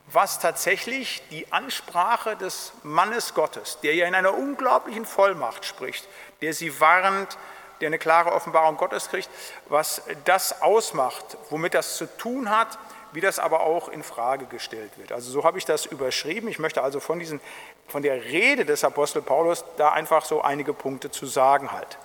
was 0.06 0.40
tatsächlich 0.40 1.22
die 1.30 1.52
Ansprache 1.52 2.34
des 2.34 2.72
Mannes 2.82 3.34
Gottes, 3.34 3.78
der 3.82 3.94
ja 3.94 4.06
in 4.06 4.14
einer 4.14 4.32
unglaublichen 4.32 5.04
Vollmacht 5.04 5.66
spricht, 5.66 6.08
der 6.40 6.54
sie 6.54 6.80
warnt, 6.80 7.36
der 7.82 7.88
eine 7.88 7.98
klare 7.98 8.32
Offenbarung 8.32 8.78
Gottes 8.78 9.10
kriegt, 9.10 9.28
was 9.68 10.02
das 10.24 10.62
ausmacht, 10.62 11.36
womit 11.50 11.74
das 11.74 11.98
zu 11.98 12.06
tun 12.16 12.48
hat, 12.48 12.78
wie 13.16 13.22
das 13.22 13.38
aber 13.38 13.60
auch 13.60 13.88
in 13.88 14.02
Frage 14.02 14.44
gestellt 14.44 14.98
wird. 14.98 15.10
Also 15.10 15.30
so 15.30 15.42
habe 15.42 15.56
ich 15.56 15.64
das 15.64 15.86
überschrieben. 15.86 16.50
Ich 16.50 16.58
möchte 16.58 16.82
also 16.82 17.00
von, 17.00 17.18
diesen, 17.18 17.40
von 17.88 18.02
der 18.02 18.22
Rede 18.24 18.66
des 18.66 18.84
Apostel 18.84 19.22
Paulus 19.22 19.64
da 19.78 19.90
einfach 19.92 20.26
so 20.26 20.42
einige 20.42 20.74
Punkte 20.74 21.10
zu 21.10 21.24
sagen 21.24 21.72
halt. 21.72 21.96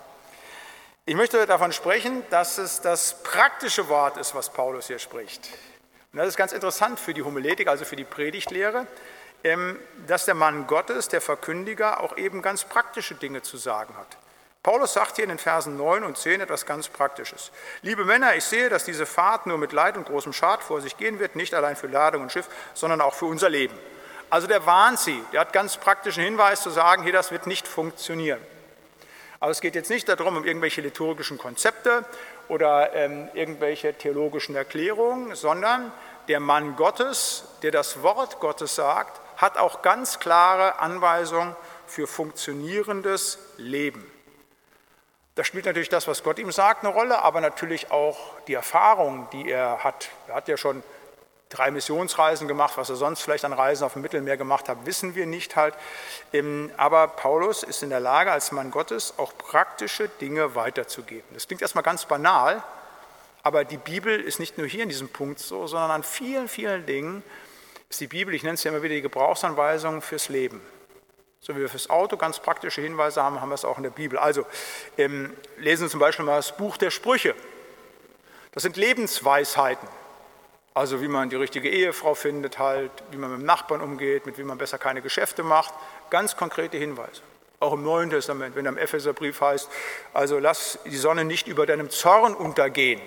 Ich 1.05 1.15
möchte 1.15 1.45
davon 1.45 1.73
sprechen, 1.73 2.23
dass 2.29 2.57
es 2.57 2.79
das 2.79 3.23
praktische 3.23 3.89
Wort 3.89 4.15
ist, 4.15 4.35
was 4.35 4.51
Paulus 4.51 4.87
hier 4.87 4.99
spricht. 4.99 5.49
Und 6.13 6.19
das 6.19 6.29
ist 6.29 6.37
ganz 6.37 6.53
interessant 6.53 6.97
für 6.97 7.13
die 7.13 7.23
Homiletik, 7.23 7.67
also 7.67 7.83
für 7.83 7.97
die 7.97 8.05
Predigtlehre, 8.05 8.87
ähm, 9.43 9.77
dass 10.07 10.23
der 10.23 10.35
Mann 10.35 10.65
Gottes, 10.65 11.09
der 11.09 11.19
Verkündiger, 11.19 11.99
auch 11.99 12.15
eben 12.15 12.41
ganz 12.41 12.63
praktische 12.63 13.15
Dinge 13.15 13.41
zu 13.41 13.57
sagen 13.57 13.97
hat. 13.97 14.15
Paulus 14.63 14.93
sagt 14.93 15.15
hier 15.15 15.23
in 15.23 15.29
den 15.29 15.39
Versen 15.39 15.75
9 15.75 16.03
und 16.03 16.19
10 16.19 16.41
etwas 16.41 16.67
ganz 16.67 16.87
Praktisches. 16.87 17.51
Liebe 17.81 18.05
Männer, 18.05 18.35
ich 18.35 18.43
sehe, 18.43 18.69
dass 18.69 18.83
diese 18.83 19.07
Fahrt 19.07 19.47
nur 19.47 19.57
mit 19.57 19.71
Leid 19.71 19.97
und 19.97 20.05
großem 20.05 20.33
Schad 20.33 20.61
vor 20.61 20.81
sich 20.81 20.97
gehen 20.97 21.19
wird, 21.19 21.35
nicht 21.35 21.55
allein 21.55 21.75
für 21.75 21.87
Ladung 21.87 22.21
und 22.21 22.31
Schiff, 22.31 22.47
sondern 22.75 23.01
auch 23.01 23.15
für 23.15 23.25
unser 23.25 23.49
Leben. 23.49 23.73
Also 24.29 24.45
der 24.45 24.67
warnt 24.67 24.99
sie, 24.99 25.19
der 25.33 25.41
hat 25.41 25.51
ganz 25.51 25.77
praktischen 25.77 26.23
Hinweis 26.23 26.61
zu 26.61 26.69
sagen, 26.69 27.01
hier, 27.01 27.11
das 27.11 27.31
wird 27.31 27.47
nicht 27.47 27.67
funktionieren. 27.67 28.39
Aber 29.39 29.49
es 29.49 29.61
geht 29.61 29.73
jetzt 29.73 29.89
nicht 29.89 30.07
darum, 30.07 30.37
um 30.37 30.45
irgendwelche 30.45 30.81
liturgischen 30.81 31.39
Konzepte 31.39 32.05
oder 32.47 32.93
ähm, 32.93 33.29
irgendwelche 33.33 33.95
theologischen 33.95 34.55
Erklärungen, 34.55 35.33
sondern 35.33 35.91
der 36.27 36.39
Mann 36.39 36.75
Gottes, 36.75 37.45
der 37.63 37.71
das 37.71 38.03
Wort 38.03 38.39
Gottes 38.39 38.75
sagt, 38.75 39.19
hat 39.37 39.57
auch 39.57 39.81
ganz 39.81 40.19
klare 40.19 40.77
Anweisungen 40.79 41.55
für 41.87 42.05
funktionierendes 42.05 43.39
Leben. 43.57 44.05
Da 45.35 45.43
spielt 45.43 45.65
natürlich 45.65 45.89
das, 45.89 46.07
was 46.07 46.23
Gott 46.23 46.39
ihm 46.39 46.51
sagt, 46.51 46.83
eine 46.83 46.93
Rolle, 46.93 47.21
aber 47.21 47.39
natürlich 47.39 47.89
auch 47.89 48.17
die 48.47 48.53
Erfahrung, 48.53 49.27
die 49.31 49.49
er 49.49 49.83
hat. 49.83 50.09
Er 50.27 50.35
hat 50.35 50.47
ja 50.49 50.57
schon 50.57 50.83
drei 51.51 51.71
Missionsreisen 51.71 52.47
gemacht, 52.47 52.73
was 52.77 52.89
er 52.89 52.95
sonst 52.95 53.21
vielleicht 53.21 53.45
an 53.45 53.53
Reisen 53.53 53.83
auf 53.83 53.93
dem 53.93 54.01
Mittelmeer 54.01 54.37
gemacht 54.37 54.69
hat, 54.69 54.85
wissen 54.85 55.15
wir 55.15 55.25
nicht 55.25 55.55
halt. 55.55 55.75
Ähm, 56.33 56.71
aber 56.77 57.07
Paulus 57.07 57.63
ist 57.63 57.83
in 57.83 57.89
der 57.89 57.99
Lage, 57.99 58.31
als 58.31 58.51
Mann 58.51 58.71
Gottes 58.71 59.13
auch 59.17 59.37
praktische 59.37 60.09
Dinge 60.09 60.55
weiterzugeben. 60.55 61.27
Das 61.33 61.47
klingt 61.47 61.61
erstmal 61.61 61.83
ganz 61.83 62.05
banal, 62.05 62.63
aber 63.43 63.65
die 63.65 63.77
Bibel 63.77 64.19
ist 64.19 64.39
nicht 64.39 64.57
nur 64.57 64.67
hier 64.67 64.83
in 64.83 64.89
diesem 64.89 65.09
Punkt 65.09 65.39
so, 65.39 65.67
sondern 65.67 65.91
an 65.91 66.03
vielen, 66.03 66.47
vielen 66.47 66.85
Dingen 66.85 67.23
ist 67.89 67.99
die 67.99 68.07
Bibel, 68.07 68.33
ich 68.33 68.43
nenne 68.43 68.55
es 68.55 68.63
ja 68.63 68.71
immer 68.71 68.83
wieder 68.83 68.95
die 68.95 69.01
Gebrauchsanweisung 69.01 70.01
fürs 70.01 70.29
Leben. 70.29 70.61
So 71.43 71.55
wie 71.55 71.61
wir 71.61 71.69
fürs 71.69 71.89
Auto 71.89 72.17
ganz 72.17 72.39
praktische 72.39 72.81
Hinweise 72.81 73.23
haben, 73.23 73.41
haben 73.41 73.49
wir 73.49 73.55
es 73.55 73.65
auch 73.65 73.77
in 73.77 73.83
der 73.83 73.89
Bibel. 73.89 74.19
Also 74.19 74.45
ähm, 74.95 75.35
lesen 75.57 75.87
Sie 75.87 75.91
zum 75.91 75.99
Beispiel 75.99 76.23
mal 76.23 76.35
das 76.35 76.55
Buch 76.55 76.77
der 76.77 76.91
Sprüche. 76.91 77.33
Das 78.51 78.61
sind 78.61 78.77
Lebensweisheiten. 78.77 79.87
Also 80.75 81.01
wie 81.01 81.07
man 81.07 81.31
die 81.31 81.35
richtige 81.35 81.67
Ehefrau 81.67 82.13
findet, 82.13 82.59
halt, 82.59 82.91
wie 83.09 83.17
man 83.17 83.31
mit 83.31 83.39
dem 83.39 83.45
Nachbarn 83.45 83.81
umgeht, 83.81 84.27
mit 84.27 84.37
wie 84.37 84.43
man 84.43 84.59
besser 84.59 84.77
keine 84.77 85.01
Geschäfte 85.01 85.41
macht. 85.41 85.73
Ganz 86.11 86.37
konkrete 86.37 86.77
Hinweise. 86.77 87.23
Auch 87.59 87.73
im 87.73 87.83
Neuen 87.83 88.11
Testament, 88.11 88.55
wenn 88.55 88.65
er 88.67 88.73
im 88.73 88.77
Epheserbrief 88.77 89.41
heißt, 89.41 89.67
also 90.13 90.37
lass 90.37 90.77
die 90.85 90.95
Sonne 90.95 91.25
nicht 91.25 91.47
über 91.47 91.65
deinem 91.65 91.89
Zorn 91.89 92.35
untergehen. 92.35 93.01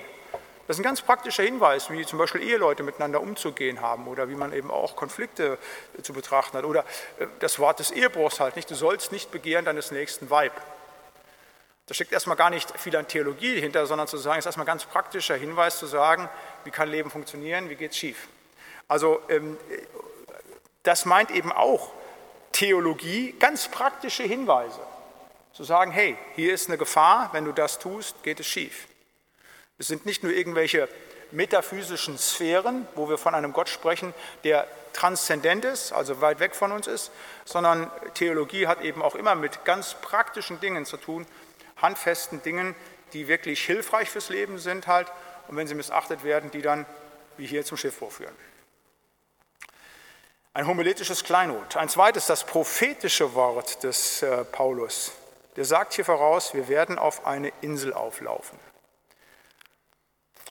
Das 0.66 0.76
ist 0.76 0.80
ein 0.80 0.84
ganz 0.84 1.02
praktischer 1.02 1.42
Hinweis, 1.42 1.90
wie 1.90 2.06
zum 2.06 2.18
Beispiel 2.18 2.42
Eheleute 2.42 2.82
miteinander 2.82 3.20
umzugehen 3.20 3.82
haben 3.82 4.08
oder 4.08 4.28
wie 4.30 4.34
man 4.34 4.52
eben 4.52 4.70
auch 4.70 4.96
Konflikte 4.96 5.58
zu 6.02 6.14
betrachten 6.14 6.56
hat. 6.56 6.64
Oder 6.64 6.84
äh, 7.18 7.26
das 7.40 7.58
Wort 7.58 7.80
des 7.80 7.90
Ehebruchs 7.90 8.40
halt 8.40 8.56
nicht, 8.56 8.70
du 8.70 8.74
sollst 8.74 9.12
nicht 9.12 9.30
begehren 9.30 9.64
deines 9.64 9.90
nächsten 9.90 10.30
Weib. 10.30 10.52
Da 11.86 11.92
steckt 11.92 12.12
erstmal 12.12 12.36
gar 12.36 12.48
nicht 12.48 12.78
viel 12.80 12.96
an 12.96 13.06
Theologie 13.06 13.60
hinter, 13.60 13.84
sondern 13.84 14.08
zu 14.08 14.16
sagen, 14.16 14.38
ist 14.38 14.46
erstmal 14.46 14.64
ein 14.64 14.68
ganz 14.68 14.86
praktischer 14.86 15.36
Hinweis 15.36 15.78
zu 15.78 15.84
sagen, 15.84 16.30
wie 16.64 16.70
kann 16.70 16.88
Leben 16.88 17.10
funktionieren, 17.10 17.68
wie 17.68 17.74
geht 17.74 17.90
es 17.90 17.98
schief. 17.98 18.28
Also 18.88 19.20
ähm, 19.28 19.58
das 20.82 21.04
meint 21.04 21.30
eben 21.30 21.52
auch 21.52 21.92
Theologie, 22.52 23.34
ganz 23.38 23.68
praktische 23.68 24.22
Hinweise. 24.22 24.80
Zu 25.52 25.64
sagen, 25.64 25.90
hey, 25.90 26.16
hier 26.36 26.54
ist 26.54 26.68
eine 26.68 26.78
Gefahr, 26.78 27.28
wenn 27.32 27.44
du 27.44 27.52
das 27.52 27.78
tust, 27.78 28.22
geht 28.22 28.40
es 28.40 28.46
schief. 28.46 28.86
Es 29.78 29.88
sind 29.88 30.06
nicht 30.06 30.22
nur 30.22 30.32
irgendwelche 30.32 30.88
metaphysischen 31.30 32.16
Sphären, 32.18 32.86
wo 32.94 33.08
wir 33.08 33.18
von 33.18 33.34
einem 33.34 33.52
Gott 33.52 33.68
sprechen, 33.68 34.14
der 34.44 34.66
transzendent 34.92 35.64
ist, 35.64 35.92
also 35.92 36.20
weit 36.20 36.38
weg 36.38 36.54
von 36.54 36.70
uns 36.70 36.86
ist, 36.86 37.10
sondern 37.44 37.90
Theologie 38.14 38.66
hat 38.68 38.80
eben 38.82 39.02
auch 39.02 39.16
immer 39.16 39.34
mit 39.34 39.64
ganz 39.64 39.94
praktischen 39.94 40.60
Dingen 40.60 40.86
zu 40.86 40.96
tun, 40.96 41.26
handfesten 41.76 42.42
Dingen, 42.42 42.74
die 43.12 43.26
wirklich 43.26 43.64
hilfreich 43.64 44.08
fürs 44.08 44.28
Leben 44.28 44.58
sind 44.58 44.86
halt 44.86 45.10
und 45.48 45.56
wenn 45.56 45.66
sie 45.66 45.74
missachtet 45.74 46.24
werden, 46.24 46.50
die 46.50 46.62
dann 46.62 46.86
wie 47.36 47.46
hier 47.46 47.64
zum 47.64 47.76
Schiff 47.76 47.96
vorführen. 47.96 48.34
Ein 50.52 50.68
homiletisches 50.68 51.24
Kleinod. 51.24 51.76
Ein 51.76 51.88
zweites, 51.88 52.26
das 52.26 52.44
prophetische 52.44 53.34
Wort 53.34 53.82
des 53.82 54.22
äh, 54.22 54.44
Paulus. 54.44 55.10
Der 55.56 55.64
sagt 55.64 55.94
hier 55.94 56.04
voraus, 56.04 56.54
wir 56.54 56.68
werden 56.68 56.96
auf 56.96 57.26
eine 57.26 57.52
Insel 57.60 57.92
auflaufen. 57.92 58.56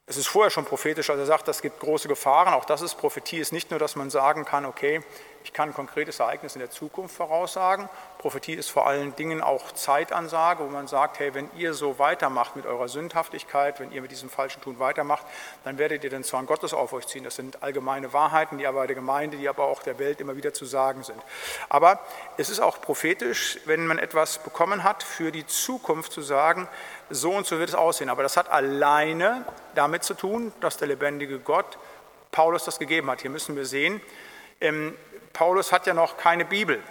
Es 0.06 0.18
ist 0.18 0.28
vorher 0.28 0.52
schon 0.52 0.66
prophetisch, 0.66 1.10
als 1.10 1.20
er 1.20 1.26
sagt, 1.26 1.48
es 1.48 1.62
gibt 1.62 1.80
große 1.80 2.10
Gefahren. 2.10 2.54
Auch 2.54 2.66
das 2.66 2.82
ist 2.82 2.96
Prophetie, 2.96 3.38
ist 3.38 3.54
nicht 3.54 3.72
nur, 3.72 3.80
dass 3.80 3.96
man 3.96 4.10
sagen 4.10 4.44
kann, 4.44 4.66
okay, 4.66 5.02
ich 5.44 5.52
kann 5.52 5.74
konkretes 5.74 6.20
Ereignis 6.20 6.56
in 6.56 6.60
der 6.60 6.72
Zukunft 6.72 7.16
voraussagen. 7.16 7.90
Prophetie 8.18 8.54
ist 8.54 8.70
vor 8.70 8.88
allen 8.88 9.16
Dingen 9.16 9.42
auch 9.42 9.74
Zeitansage, 9.74 10.64
wo 10.64 10.70
man 10.70 10.88
sagt, 10.88 11.20
hey, 11.20 11.34
wenn 11.34 11.50
ihr 11.58 11.74
so 11.74 12.00
weitermacht 12.00 12.56
mit 12.56 12.66
eurer 12.66 12.88
Sündhaftigkeit, 12.88 13.80
wenn 13.80 13.92
ihr 13.92 14.02
mit 14.02 14.12
diesem 14.12 14.30
falschen 14.30 14.62
Tun 14.62 14.80
weitermacht, 14.80 15.26
dann 15.66 15.78
werdet 15.78 16.04
ihr 16.06 16.10
den 16.10 16.24
Zorn 16.24 16.46
Gottes 16.46 16.74
auf 16.74 16.94
euch 16.94 17.08
ziehen. 17.08 17.26
Das 17.26 17.36
sind 17.36 17.62
allgemeine 17.62 18.14
Wahrheiten, 18.14 18.58
die 18.58 18.66
aber 18.66 18.88
der 18.88 18.96
Gemeinde, 18.96 19.38
die 19.38 19.50
aber 19.50 19.66
auch 19.66 19.84
der 19.84 20.00
Welt 20.00 20.22
immer 20.22 20.38
wieder 20.38 20.54
zu 20.54 20.66
sagen 20.66 21.04
sind. 21.04 21.22
Aber 21.68 22.00
es 22.38 22.50
ist 22.50 22.62
auch 22.62 22.80
prophetisch, 22.80 23.60
wenn 23.66 23.86
man 23.86 23.98
etwas 23.98 24.38
bekommen 24.38 24.84
hat, 24.84 25.04
für 25.04 25.32
die 25.32 25.46
Zukunft 25.46 26.14
zu 26.14 26.22
sagen, 26.22 26.70
so 27.10 27.32
und 27.32 27.46
so 27.46 27.60
wird 27.60 27.70
es 27.70 27.76
aussehen. 27.76 28.10
Aber 28.10 28.24
das 28.24 28.38
hat 28.38 28.50
alleine 28.50 29.46
damit 29.76 30.04
zu 30.04 30.14
tun, 30.14 30.54
dass 30.62 30.78
der 30.78 30.88
lebendige 30.88 31.40
Gott 31.40 31.78
Paulus 32.32 32.64
das 32.64 32.80
gegeben 32.80 33.10
hat. 33.10 33.22
Hier 33.22 33.30
müssen 33.30 33.56
wir 33.56 33.66
sehen, 33.66 34.02
ähm, 34.60 34.96
Paulus 35.34 35.72
hat 35.72 35.88
ja 35.88 35.94
noch 35.94 36.18
keine 36.18 36.46
Bibel. 36.46 36.82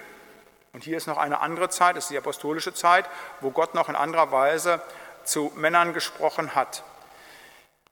Und 0.73 0.85
hier 0.85 0.97
ist 0.97 1.07
noch 1.07 1.19
eine 1.19 1.41
andere 1.41 1.69
Zeit, 1.69 1.97
das 1.97 2.05
ist 2.05 2.11
die 2.11 2.19
apostolische 2.19 2.75
Zeit, 2.75 3.05
wo 3.41 3.51
Gott 3.51 3.75
noch 3.75 3.89
in 3.89 3.97
anderer 3.97 4.33
Weise 4.33 4.81
zu 5.25 5.53
Männern 5.55 5.93
gesprochen 5.93 6.55
hat. 6.55 6.83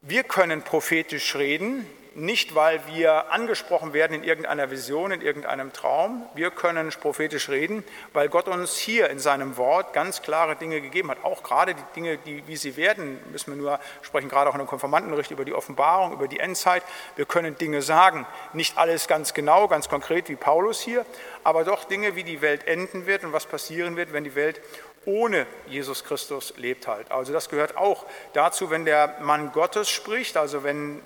Wir 0.01 0.25
können 0.25 0.63
prophetisch 0.63 1.37
reden, 1.37 1.87
nicht 2.15 2.55
weil 2.55 2.81
wir 2.87 3.33
angesprochen 3.33 3.93
werden 3.93 4.15
in 4.15 4.25
irgendeiner 4.25 4.71
Vision, 4.71 5.13
in 5.13 5.23
irgendeinem 5.23 5.73
Traum. 5.73 6.27
Wir 6.35 6.51
können 6.51 6.91
prophetisch 7.01 7.49
reden, 7.49 7.85
weil 8.13 8.29
Gott 8.29 8.49
uns 8.49 8.77
hier 8.77 9.11
in 9.11 9.19
seinem 9.19 9.57
Wort 9.57 9.93
ganz 9.93 10.23
klare 10.23 10.57
Dinge 10.57 10.81
gegeben 10.81 11.11
hat. 11.11 11.25
Auch 11.25 11.43
gerade 11.43 11.75
die 11.75 11.83
Dinge, 11.95 12.19
die, 12.19 12.47
wie 12.47 12.57
sie 12.57 12.77
werden, 12.77 13.19
müssen 13.31 13.53
wir 13.53 13.57
nur 13.57 13.81
sprechen, 14.03 14.29
gerade 14.29 14.51
auch 14.51 14.55
in 14.55 14.61
der 14.61 14.67
Konformantenricht 14.67 15.31
über 15.31 15.45
die 15.45 15.55
Offenbarung, 15.55 16.13
über 16.13 16.27
die 16.27 16.41
Endzeit. 16.41 16.83
Wir 17.17 17.27
können 17.27 17.57
Dinge 17.57 17.83
sagen, 17.83 18.27
nicht 18.53 18.77
alles 18.77 19.07
ganz 19.07 19.33
genau, 19.35 19.69
ganz 19.69 19.89
konkret 19.89 20.29
wie 20.29 20.37
Paulus 20.37 20.81
hier, 20.81 21.07
aber 21.45 21.65
doch 21.65 21.85
Dinge, 21.85 22.17
wie 22.17 22.25
die 22.25 22.41
Welt 22.41 22.67
enden 22.67 23.07
wird 23.07 23.25
und 23.25 23.33
was 23.33 23.47
passieren 23.47 23.97
wird, 23.97 24.13
wenn 24.13 24.25
die 24.25 24.35
Welt 24.35 24.61
ohne 25.07 25.47
Jesus 25.67 26.05
Christus 26.05 26.55
lebt 26.57 26.87
halt. 26.87 27.11
Also 27.11 27.33
das 27.33 27.49
gehört 27.49 27.77
auch 27.77 28.05
dazu, 28.35 28.71
wenn 28.71 28.85
der 28.85 29.17
Mann 29.21 29.53
Gottes 29.53 29.89
spricht, 29.89 30.37
also 30.37 30.63
wenn 30.63 31.01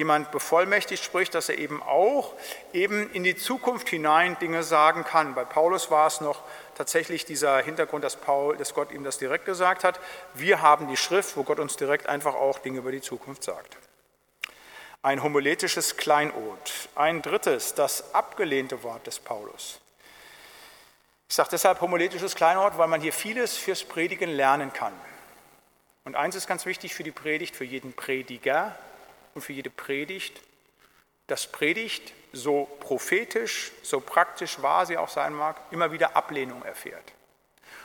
jemand 0.00 0.30
bevollmächtigt 0.30 1.04
spricht, 1.04 1.34
dass 1.34 1.50
er 1.50 1.58
eben 1.58 1.82
auch 1.82 2.32
eben 2.72 3.12
in 3.12 3.22
die 3.22 3.36
Zukunft 3.36 3.90
hinein 3.90 4.38
Dinge 4.38 4.62
sagen 4.62 5.04
kann. 5.04 5.34
Bei 5.34 5.44
Paulus 5.44 5.90
war 5.90 6.06
es 6.06 6.22
noch 6.22 6.42
tatsächlich 6.74 7.26
dieser 7.26 7.58
Hintergrund, 7.58 8.02
dass, 8.02 8.16
Paul, 8.16 8.56
dass 8.56 8.72
Gott 8.72 8.92
ihm 8.92 9.04
das 9.04 9.18
direkt 9.18 9.44
gesagt 9.44 9.84
hat. 9.84 10.00
Wir 10.32 10.62
haben 10.62 10.88
die 10.88 10.96
Schrift, 10.96 11.36
wo 11.36 11.42
Gott 11.42 11.58
uns 11.58 11.76
direkt 11.76 12.06
einfach 12.06 12.34
auch 12.34 12.58
Dinge 12.60 12.78
über 12.78 12.92
die 12.92 13.02
Zukunft 13.02 13.44
sagt. 13.44 13.76
Ein 15.02 15.22
homiletisches 15.22 15.98
Kleinod. 15.98 16.88
Ein 16.94 17.20
drittes, 17.20 17.74
das 17.74 18.14
abgelehnte 18.14 18.82
Wort 18.82 19.06
des 19.06 19.18
Paulus. 19.18 19.80
Ich 21.28 21.34
sage 21.34 21.50
deshalb 21.52 21.82
homiletisches 21.82 22.34
Kleinod, 22.34 22.78
weil 22.78 22.88
man 22.88 23.02
hier 23.02 23.12
vieles 23.12 23.58
fürs 23.58 23.84
Predigen 23.84 24.30
lernen 24.30 24.72
kann. 24.72 24.94
Und 26.04 26.16
eins 26.16 26.34
ist 26.36 26.46
ganz 26.46 26.64
wichtig 26.64 26.94
für 26.94 27.02
die 27.02 27.10
Predigt, 27.10 27.54
für 27.54 27.64
jeden 27.64 27.92
Prediger, 27.92 28.74
und 29.34 29.42
für 29.42 29.52
jede 29.52 29.70
Predigt, 29.70 30.40
dass 31.26 31.46
Predigt, 31.46 32.12
so 32.32 32.68
prophetisch, 32.80 33.72
so 33.82 34.00
praktisch 34.00 34.62
wahr 34.62 34.86
sie 34.86 34.96
auch 34.96 35.08
sein 35.08 35.32
mag, 35.32 35.60
immer 35.70 35.92
wieder 35.92 36.16
Ablehnung 36.16 36.64
erfährt. 36.64 37.12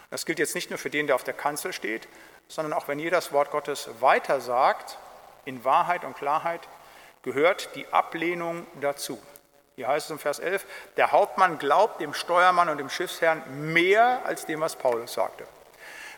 Das 0.09 0.25
gilt 0.25 0.39
jetzt 0.39 0.55
nicht 0.55 0.69
nur 0.69 0.79
für 0.79 0.89
den, 0.89 1.07
der 1.07 1.15
auf 1.15 1.23
der 1.23 1.33
Kanzel 1.33 1.73
steht, 1.73 2.07
sondern 2.47 2.73
auch 2.73 2.87
wenn 2.87 2.99
ihr 2.99 3.11
das 3.11 3.31
Wort 3.31 3.51
Gottes 3.51 3.89
weiter 3.99 4.39
sagt, 4.39 4.97
in 5.45 5.63
Wahrheit 5.63 6.03
und 6.03 6.15
Klarheit, 6.15 6.61
gehört 7.21 7.75
die 7.75 7.87
Ablehnung 7.87 8.67
dazu. 8.81 9.21
Hier 9.75 9.87
heißt 9.87 10.07
es 10.07 10.11
im 10.11 10.19
Vers 10.19 10.39
11, 10.39 10.65
der 10.95 11.11
Hauptmann 11.11 11.57
glaubt 11.57 11.99
dem 11.99 12.13
Steuermann 12.13 12.69
und 12.69 12.77
dem 12.77 12.89
Schiffsherrn 12.89 13.73
mehr 13.73 14.21
als 14.25 14.45
dem, 14.45 14.61
was 14.61 14.75
Paulus 14.75 15.13
sagte. 15.13 15.45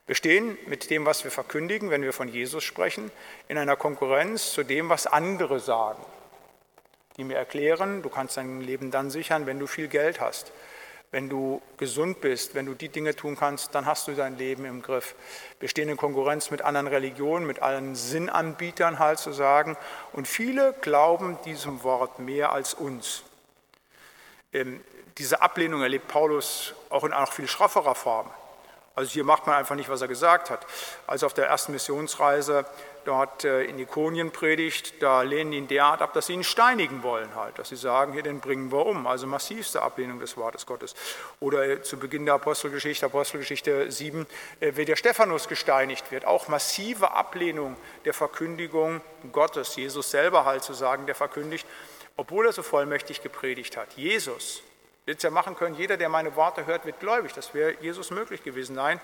Wir 0.07 0.15
stehen 0.15 0.57
mit 0.67 0.89
dem, 0.89 1.05
was 1.05 1.25
wir 1.25 1.31
verkündigen, 1.31 1.89
wenn 1.89 2.01
wir 2.01 2.13
von 2.13 2.29
Jesus 2.29 2.63
sprechen, 2.63 3.11
in 3.49 3.57
einer 3.57 3.75
Konkurrenz 3.75 4.53
zu 4.53 4.63
dem, 4.63 4.89
was 4.89 5.05
andere 5.05 5.59
sagen. 5.59 6.03
die 7.17 7.23
mir 7.23 7.35
erklären, 7.35 8.03
du 8.03 8.09
kannst 8.09 8.37
dein 8.37 8.61
Leben 8.61 8.91
dann 8.91 9.09
sichern, 9.09 9.47
wenn 9.47 9.57
du 9.59 9.65
viel 9.65 9.87
Geld 9.87 10.21
hast. 10.21 10.51
Wenn 11.09 11.29
du 11.29 11.61
gesund 11.77 12.21
bist, 12.21 12.53
wenn 12.53 12.67
du 12.67 12.75
die 12.75 12.89
Dinge 12.89 13.15
tun 13.15 13.35
kannst, 13.35 13.73
dann 13.73 13.87
hast 13.87 14.07
du 14.07 14.13
dein 14.13 14.37
Leben 14.37 14.65
im 14.65 14.83
Griff. 14.83 15.15
Wir 15.59 15.67
stehen 15.67 15.89
in 15.89 15.97
Konkurrenz 15.97 16.51
mit 16.51 16.61
anderen 16.61 16.87
Religionen, 16.87 17.47
mit 17.47 17.61
allen 17.61 17.95
Sinnanbietern 17.95 18.99
halt 18.99 19.17
zu 19.17 19.31
sagen. 19.31 19.77
Und 20.13 20.27
viele 20.27 20.73
glauben 20.81 21.39
diesem 21.43 21.81
Wort 21.83 22.19
mehr 22.19 22.51
als 22.51 22.75
uns. 22.75 23.23
Ähm, 24.53 24.81
diese 25.17 25.41
Ablehnung 25.41 25.81
erlebt 25.81 26.07
Paulus 26.07 26.75
auch 26.89 27.03
in 27.03 27.13
auch 27.13 27.33
viel 27.33 27.47
schrafferer 27.47 27.95
Form. 27.95 28.29
Also 28.97 29.11
hier 29.11 29.23
macht 29.23 29.45
man 29.45 29.55
einfach 29.55 29.75
nicht, 29.75 29.89
was 29.89 30.01
er 30.01 30.07
gesagt 30.07 30.49
hat. 30.49 30.65
Als 31.05 31.23
auf 31.23 31.31
der 31.31 31.45
ersten 31.45 31.71
Missionsreise 31.71 32.65
dort 33.05 33.45
äh, 33.45 33.61
in 33.61 33.77
Ikonien 33.77 34.31
predigt, 34.31 35.03
da 35.03 35.21
lehnen 35.21 35.53
ihn 35.53 35.67
derart 35.67 36.01
ab, 36.01 36.13
dass 36.13 36.25
sie 36.25 36.33
ihn 36.33 36.43
steinigen 36.43 37.03
wollen 37.03 37.35
halt, 37.35 37.59
dass 37.59 37.69
sie 37.69 37.75
sagen, 37.75 38.13
hier, 38.13 38.23
den 38.23 38.39
bringen 38.39 38.71
wir 38.71 38.83
um. 38.83 39.05
Also 39.05 39.27
massivste 39.27 39.83
Ablehnung 39.83 40.19
des 40.19 40.35
Wortes 40.35 40.65
Gottes. 40.65 40.95
Oder 41.39 41.69
äh, 41.69 41.81
zu 41.83 41.97
Beginn 41.97 42.25
der 42.25 42.33
Apostelgeschichte, 42.33 43.05
Apostelgeschichte 43.05 43.91
7, 43.91 44.25
äh, 44.61 44.71
wie 44.77 44.85
der 44.85 44.95
Stephanus 44.95 45.47
gesteinigt 45.47 46.09
wird. 46.09 46.25
Auch 46.25 46.47
massive 46.47 47.11
Ablehnung 47.11 47.75
der 48.03 48.15
Verkündigung 48.15 49.01
Gottes. 49.31 49.75
Jesus 49.75 50.09
selber 50.09 50.43
halt 50.45 50.63
zu 50.63 50.73
sagen, 50.73 51.05
der 51.05 51.13
verkündigt, 51.13 51.67
obwohl 52.15 52.47
er 52.47 52.51
so 52.51 52.63
vollmächtig 52.63 53.21
gepredigt 53.21 53.77
hat. 53.77 53.93
Jesus, 53.93 54.63
Es 55.07 55.23
ja 55.23 55.29
machen 55.29 55.55
können, 55.55 55.75
jeder, 55.75 55.95
der 55.95 56.09
meine 56.09 56.35
Worte 56.35 56.65
hört, 56.65 56.85
wird 56.85 56.99
gläubig. 56.99 57.33
Das 57.33 57.53
wäre 57.53 57.75
Jesus 57.81 58.11
möglich 58.11 58.43
gewesen. 58.43 58.75
Nein, 58.75 58.99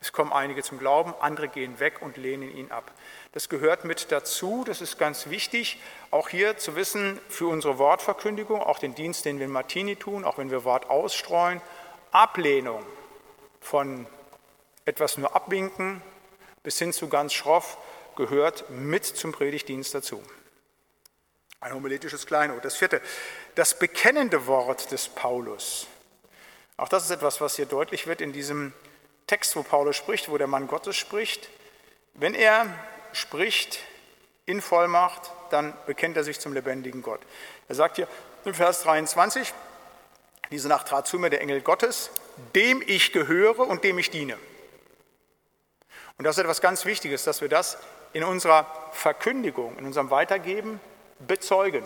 es 0.00 0.12
kommen 0.12 0.32
einige 0.32 0.62
zum 0.62 0.78
Glauben, 0.78 1.14
andere 1.20 1.48
gehen 1.48 1.78
weg 1.80 2.00
und 2.00 2.16
lehnen 2.16 2.50
ihn 2.50 2.70
ab. 2.70 2.90
Das 3.32 3.50
gehört 3.50 3.84
mit 3.84 4.10
dazu, 4.10 4.64
das 4.66 4.80
ist 4.80 4.98
ganz 4.98 5.28
wichtig, 5.28 5.80
auch 6.10 6.30
hier 6.30 6.56
zu 6.56 6.76
wissen, 6.76 7.20
für 7.28 7.46
unsere 7.46 7.78
Wortverkündigung, 7.78 8.62
auch 8.62 8.78
den 8.78 8.94
Dienst, 8.94 9.26
den 9.26 9.38
wir 9.38 9.44
in 9.44 9.52
Martini 9.52 9.96
tun, 9.96 10.24
auch 10.24 10.38
wenn 10.38 10.50
wir 10.50 10.64
Wort 10.64 10.88
ausstreuen, 10.88 11.60
Ablehnung 12.10 12.84
von 13.60 14.06
etwas 14.86 15.18
nur 15.18 15.34
abwinken 15.34 16.02
bis 16.62 16.78
hin 16.78 16.92
zu 16.92 17.08
ganz 17.08 17.34
schroff 17.34 17.76
gehört 18.16 18.70
mit 18.70 19.04
zum 19.04 19.32
Predigtdienst 19.32 19.94
dazu. 19.94 20.22
Ein 21.60 21.72
homiletisches 21.74 22.26
Kleinod. 22.26 22.62
Das 22.64 22.76
vierte, 22.76 23.00
das 23.54 23.78
bekennende 23.78 24.46
Wort 24.46 24.90
des 24.90 25.08
Paulus. 25.08 25.86
Auch 26.76 26.88
das 26.88 27.04
ist 27.04 27.10
etwas, 27.10 27.40
was 27.40 27.56
hier 27.56 27.66
deutlich 27.66 28.06
wird 28.06 28.20
in 28.20 28.32
diesem 28.32 28.72
Text, 29.26 29.54
wo 29.56 29.62
Paulus 29.62 29.96
spricht, 29.96 30.28
wo 30.28 30.38
der 30.38 30.46
Mann 30.46 30.66
Gottes 30.66 30.96
spricht. 30.96 31.48
Wenn 32.14 32.34
er 32.34 32.66
spricht 33.12 33.78
in 34.46 34.60
Vollmacht, 34.60 35.30
dann 35.50 35.74
bekennt 35.86 36.16
er 36.16 36.24
sich 36.24 36.40
zum 36.40 36.52
lebendigen 36.52 37.02
Gott. 37.02 37.20
Er 37.68 37.74
sagt 37.74 37.96
hier 37.96 38.08
im 38.44 38.54
Vers 38.54 38.82
23, 38.82 39.54
diese 40.50 40.68
Nacht 40.68 40.88
trat 40.88 41.06
zu 41.06 41.18
mir 41.18 41.30
der 41.30 41.40
Engel 41.40 41.60
Gottes, 41.60 42.10
dem 42.54 42.82
ich 42.86 43.12
gehöre 43.12 43.60
und 43.60 43.84
dem 43.84 43.98
ich 43.98 44.10
diene. 44.10 44.36
Und 46.18 46.24
das 46.24 46.36
ist 46.36 46.42
etwas 46.42 46.60
ganz 46.60 46.84
Wichtiges, 46.84 47.24
dass 47.24 47.40
wir 47.40 47.48
das 47.48 47.78
in 48.12 48.24
unserer 48.24 48.66
Verkündigung, 48.92 49.76
in 49.78 49.86
unserem 49.86 50.10
Weitergeben 50.10 50.80
bezeugen. 51.20 51.84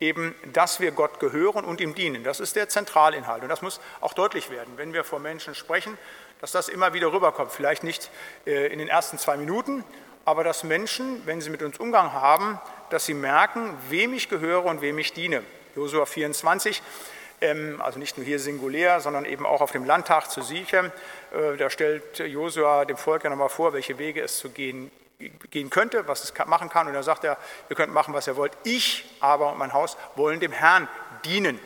Eben, 0.00 0.34
dass 0.54 0.80
wir 0.80 0.92
Gott 0.92 1.20
gehören 1.20 1.64
und 1.64 1.80
ihm 1.80 1.94
dienen. 1.94 2.24
Das 2.24 2.40
ist 2.40 2.56
der 2.56 2.70
Zentralinhalt. 2.70 3.42
Und 3.42 3.50
das 3.50 3.60
muss 3.60 3.80
auch 4.00 4.14
deutlich 4.14 4.50
werden, 4.50 4.72
wenn 4.76 4.94
wir 4.94 5.04
vor 5.04 5.18
Menschen 5.18 5.54
sprechen, 5.54 5.98
dass 6.40 6.52
das 6.52 6.70
immer 6.70 6.94
wieder 6.94 7.12
rüberkommt. 7.12 7.52
Vielleicht 7.52 7.84
nicht 7.84 8.10
äh, 8.46 8.72
in 8.72 8.78
den 8.78 8.88
ersten 8.88 9.18
zwei 9.18 9.36
Minuten, 9.36 9.84
aber 10.24 10.42
dass 10.42 10.64
Menschen, 10.64 11.20
wenn 11.26 11.42
sie 11.42 11.50
mit 11.50 11.62
uns 11.62 11.78
Umgang 11.78 12.14
haben, 12.14 12.58
dass 12.88 13.04
sie 13.04 13.14
merken, 13.14 13.76
wem 13.90 14.14
ich 14.14 14.30
gehöre 14.30 14.64
und 14.64 14.80
wem 14.80 14.98
ich 14.98 15.12
diene. 15.12 15.42
Josua 15.76 16.06
24, 16.06 16.82
ähm, 17.42 17.80
also 17.82 17.98
nicht 17.98 18.16
nur 18.16 18.24
hier 18.24 18.38
singulär, 18.38 19.00
sondern 19.00 19.26
eben 19.26 19.44
auch 19.44 19.60
auf 19.60 19.72
dem 19.72 19.84
Landtag 19.84 20.30
zu 20.30 20.40
Sichem. 20.40 20.92
Äh, 21.32 21.58
da 21.58 21.68
stellt 21.68 22.18
Josua 22.18 22.86
dem 22.86 22.96
Volk 22.96 23.24
ja 23.24 23.30
nochmal 23.30 23.50
vor, 23.50 23.74
welche 23.74 23.98
Wege 23.98 24.22
es 24.22 24.38
zu 24.38 24.48
gehen 24.50 24.90
gehen 25.50 25.70
könnte, 25.70 26.08
was 26.08 26.24
es 26.24 26.34
machen 26.46 26.68
kann. 26.68 26.86
Und 26.86 26.94
dann 26.94 27.02
sagt 27.02 27.24
er, 27.24 27.36
ihr 27.68 27.76
könnt 27.76 27.92
machen, 27.92 28.14
was 28.14 28.26
ihr 28.26 28.36
wollt. 28.36 28.52
Ich 28.64 29.04
aber 29.20 29.52
und 29.52 29.58
mein 29.58 29.72
Haus 29.72 29.96
wollen 30.16 30.40
dem 30.40 30.52
Herrn 30.52 30.88
dienen. 31.24 31.58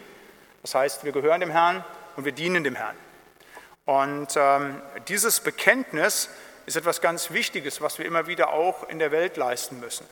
Das 0.63 0.75
heißt, 0.75 1.05
wir 1.05 1.13
gehören 1.13 1.41
dem 1.41 1.51
Herrn 1.51 1.85
und 2.17 2.25
wir 2.25 2.33
dienen 2.33 2.65
dem 2.65 2.75
Herrn. 2.75 2.97
Und 3.85 4.35
ähm, 4.37 4.81
dieses 5.09 5.41
Bekenntnis 5.41 6.31
ist 6.67 6.77
etwas 6.77 7.01
ganz 7.01 7.31
Wichtiges, 7.31 7.81
was 7.81 7.99
wir 7.99 8.07
immer 8.07 8.27
wieder 8.27 8.53
auch 8.53 8.89
in 8.89 8.99
der 8.99 9.13
Welt 9.13 9.37
leisten 9.37 9.81
müssen. 9.81 10.07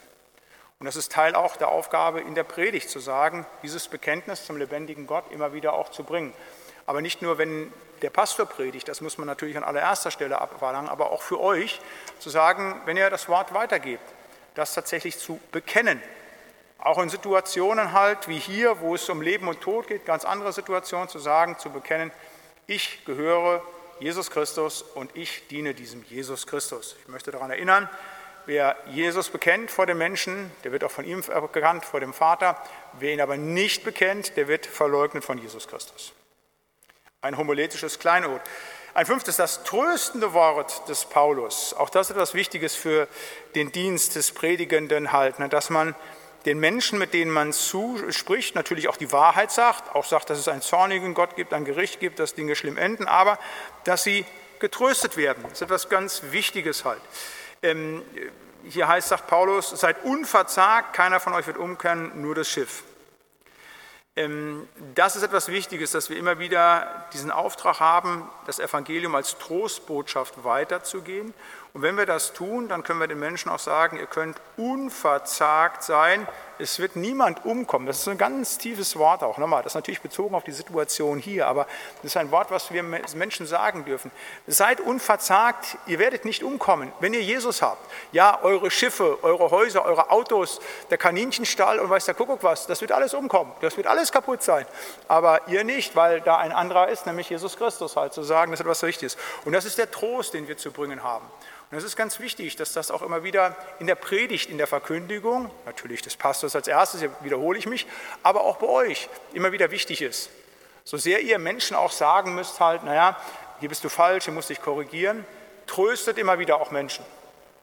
Und 0.78 0.86
das 0.86 0.96
ist 0.96 1.12
Teil 1.12 1.34
auch 1.34 1.56
der 1.56 1.68
Aufgabe 1.68 2.20
in 2.20 2.34
der 2.34 2.42
Predigt 2.42 2.90
zu 2.90 2.98
sagen, 2.98 3.46
dieses 3.62 3.88
Bekenntnis 3.88 4.44
zum 4.44 4.56
lebendigen 4.56 5.06
Gott 5.06 5.24
immer 5.30 5.52
wieder 5.52 5.74
auch 5.74 5.90
zu 5.90 6.02
bringen. 6.04 6.34
Aber 6.86 7.00
nicht 7.00 7.22
nur, 7.22 7.38
wenn 7.38 7.72
der 8.02 8.10
Pastor 8.10 8.46
predigt, 8.46 8.88
das 8.88 9.00
muss 9.00 9.18
man 9.18 9.26
natürlich 9.26 9.56
an 9.56 9.64
allererster 9.64 10.10
Stelle 10.10 10.40
abverlangen, 10.40 10.90
aber 10.90 11.10
auch 11.10 11.22
für 11.22 11.40
euch 11.40 11.80
zu 12.18 12.30
sagen, 12.30 12.80
wenn 12.84 12.96
ihr 12.96 13.10
das 13.10 13.28
Wort 13.28 13.54
weitergebt, 13.54 14.02
das 14.54 14.74
tatsächlich 14.74 15.18
zu 15.18 15.40
bekennen. 15.52 16.02
Auch 16.78 16.98
in 16.98 17.08
Situationen 17.08 17.92
halt 17.92 18.26
wie 18.26 18.38
hier, 18.38 18.80
wo 18.80 18.96
es 18.96 19.08
um 19.08 19.22
Leben 19.22 19.46
und 19.46 19.60
Tod 19.60 19.86
geht, 19.86 20.04
ganz 20.04 20.24
andere 20.24 20.52
Situationen 20.52 21.08
zu 21.08 21.20
sagen, 21.20 21.56
zu 21.58 21.70
bekennen, 21.70 22.10
ich 22.66 23.04
gehöre 23.04 23.62
Jesus 24.00 24.30
Christus 24.30 24.82
und 24.82 25.14
ich 25.16 25.46
diene 25.46 25.74
diesem 25.74 26.02
Jesus 26.04 26.46
Christus. 26.46 26.96
Ich 27.02 27.08
möchte 27.08 27.30
daran 27.30 27.50
erinnern, 27.50 27.88
wer 28.46 28.76
Jesus 28.86 29.28
bekennt 29.28 29.70
vor 29.70 29.86
den 29.86 29.98
Menschen, 29.98 30.50
der 30.64 30.72
wird 30.72 30.82
auch 30.82 30.90
von 30.90 31.04
ihm 31.04 31.22
bekannt, 31.52 31.84
vor 31.84 32.00
dem 32.00 32.12
Vater. 32.12 32.60
Wer 32.98 33.12
ihn 33.12 33.20
aber 33.20 33.36
nicht 33.36 33.84
bekennt, 33.84 34.36
der 34.36 34.48
wird 34.48 34.66
verleugnet 34.66 35.24
von 35.24 35.38
Jesus 35.38 35.68
Christus 35.68 36.12
ein 37.22 37.36
homiletisches 37.36 38.00
Kleinod. 38.00 38.40
Ein 38.94 39.06
fünftes, 39.06 39.36
das 39.36 39.62
tröstende 39.62 40.32
Wort 40.34 40.88
des 40.88 41.04
Paulus. 41.04 41.72
Auch 41.72 41.88
das 41.88 42.08
ist 42.08 42.16
etwas 42.16 42.34
Wichtiges 42.34 42.74
für 42.74 43.06
den 43.54 43.70
Dienst 43.70 44.16
des 44.16 44.32
Predigenden 44.32 45.12
halt, 45.12 45.38
ne, 45.38 45.48
dass 45.48 45.70
man 45.70 45.94
den 46.46 46.58
Menschen, 46.58 46.98
mit 46.98 47.14
denen 47.14 47.30
man 47.30 47.52
zuspricht, 47.52 48.56
natürlich 48.56 48.88
auch 48.88 48.96
die 48.96 49.12
Wahrheit 49.12 49.52
sagt, 49.52 49.94
auch 49.94 50.04
sagt, 50.04 50.30
dass 50.30 50.38
es 50.38 50.48
einen 50.48 50.62
zornigen 50.62 51.14
Gott 51.14 51.36
gibt, 51.36 51.52
ein 51.52 51.64
Gericht 51.64 52.00
gibt, 52.00 52.18
dass 52.18 52.34
Dinge 52.34 52.56
schlimm 52.56 52.76
enden, 52.76 53.06
aber 53.06 53.38
dass 53.84 54.02
sie 54.02 54.26
getröstet 54.58 55.16
werden. 55.16 55.44
Das 55.44 55.52
ist 55.52 55.62
etwas 55.62 55.88
ganz 55.88 56.22
Wichtiges 56.32 56.84
halt. 56.84 57.00
Ähm, 57.62 58.02
hier 58.64 58.88
heißt, 58.88 59.08
sagt 59.08 59.28
Paulus, 59.28 59.70
seid 59.70 60.02
unverzagt, 60.04 60.92
keiner 60.94 61.20
von 61.20 61.34
euch 61.34 61.46
wird 61.46 61.56
umkehren, 61.56 62.20
nur 62.20 62.34
das 62.34 62.48
Schiff. 62.48 62.82
Ähm, 64.14 64.68
das 64.94 65.16
ist 65.16 65.22
etwas 65.22 65.48
Wichtiges, 65.48 65.92
dass 65.92 66.10
wir 66.10 66.18
immer 66.18 66.38
wieder 66.38 67.06
diesen 67.14 67.30
Auftrag 67.30 67.80
haben, 67.80 68.28
das 68.44 68.58
Evangelium 68.58 69.14
als 69.14 69.38
Trostbotschaft 69.38 70.44
weiterzugehen. 70.44 71.32
Und 71.72 71.80
wenn 71.80 71.96
wir 71.96 72.04
das 72.04 72.34
tun, 72.34 72.68
dann 72.68 72.82
können 72.82 73.00
wir 73.00 73.06
den 73.06 73.18
Menschen 73.18 73.48
auch 73.48 73.58
sagen, 73.58 73.96
ihr 73.96 74.06
könnt 74.06 74.36
unverzagt 74.58 75.82
sein, 75.82 76.28
es 76.62 76.78
wird 76.78 76.96
niemand 76.96 77.44
umkommen. 77.44 77.86
Das 77.86 77.98
ist 77.98 78.08
ein 78.08 78.16
ganz 78.16 78.56
tiefes 78.56 78.96
Wort 78.96 79.22
auch. 79.22 79.36
Nochmal, 79.36 79.62
das 79.62 79.72
ist 79.72 79.74
natürlich 79.74 80.00
bezogen 80.00 80.34
auf 80.34 80.44
die 80.44 80.52
Situation 80.52 81.18
hier, 81.18 81.46
aber 81.48 81.66
das 81.96 82.12
ist 82.12 82.16
ein 82.16 82.30
Wort, 82.30 82.50
was 82.50 82.72
wir 82.72 82.82
Menschen 82.82 83.46
sagen 83.46 83.84
dürfen. 83.84 84.10
Seid 84.46 84.80
unverzagt, 84.80 85.76
ihr 85.86 85.98
werdet 85.98 86.24
nicht 86.24 86.42
umkommen, 86.42 86.92
wenn 87.00 87.12
ihr 87.12 87.22
Jesus 87.22 87.60
habt. 87.60 87.84
Ja, 88.12 88.40
eure 88.42 88.70
Schiffe, 88.70 89.18
eure 89.22 89.50
Häuser, 89.50 89.84
eure 89.84 90.10
Autos, 90.10 90.60
der 90.90 90.98
Kaninchenstall 90.98 91.78
und 91.80 91.90
weiß 91.90 92.06
der 92.06 92.14
Kuckuck 92.14 92.42
was, 92.42 92.66
das 92.66 92.80
wird 92.80 92.92
alles 92.92 93.12
umkommen, 93.12 93.52
das 93.60 93.76
wird 93.76 93.86
alles 93.86 94.12
kaputt 94.12 94.42
sein. 94.42 94.64
Aber 95.08 95.48
ihr 95.48 95.64
nicht, 95.64 95.96
weil 95.96 96.20
da 96.20 96.38
ein 96.38 96.52
anderer 96.52 96.88
ist, 96.88 97.06
nämlich 97.06 97.28
Jesus 97.28 97.56
Christus 97.56 97.96
halt 97.96 98.12
zu 98.12 98.22
sagen, 98.22 98.52
das 98.52 98.60
ist 98.60 98.66
etwas 98.66 98.84
Richtiges. 98.84 99.16
Und 99.44 99.52
das 99.52 99.64
ist 99.64 99.78
der 99.78 99.90
Trost, 99.90 100.34
den 100.34 100.46
wir 100.46 100.56
zu 100.56 100.70
bringen 100.70 101.02
haben. 101.02 101.26
Und 101.72 101.78
es 101.78 101.84
ist 101.84 101.96
ganz 101.96 102.20
wichtig, 102.20 102.56
dass 102.56 102.74
das 102.74 102.90
auch 102.90 103.00
immer 103.00 103.24
wieder 103.24 103.56
in 103.78 103.86
der 103.86 103.94
Predigt, 103.94 104.50
in 104.50 104.58
der 104.58 104.66
Verkündigung, 104.66 105.50
natürlich 105.64 106.02
des 106.02 106.16
Pastors 106.16 106.54
als 106.54 106.68
erstes, 106.68 107.00
hier 107.00 107.10
wiederhole 107.22 107.58
ich 107.58 107.64
mich, 107.64 107.86
aber 108.22 108.42
auch 108.42 108.58
bei 108.58 108.66
euch 108.66 109.08
immer 109.32 109.52
wieder 109.52 109.70
wichtig 109.70 110.02
ist. 110.02 110.28
So 110.84 110.98
sehr 110.98 111.20
ihr 111.20 111.38
Menschen 111.38 111.74
auch 111.74 111.90
sagen 111.90 112.34
müsst 112.34 112.60
halt, 112.60 112.84
naja, 112.84 113.18
hier 113.60 113.70
bist 113.70 113.82
du 113.84 113.88
falsch, 113.88 114.24
hier 114.26 114.34
musst 114.34 114.50
dich 114.50 114.60
korrigieren, 114.60 115.24
tröstet 115.66 116.18
immer 116.18 116.38
wieder 116.38 116.60
auch 116.60 116.72
Menschen, 116.72 117.06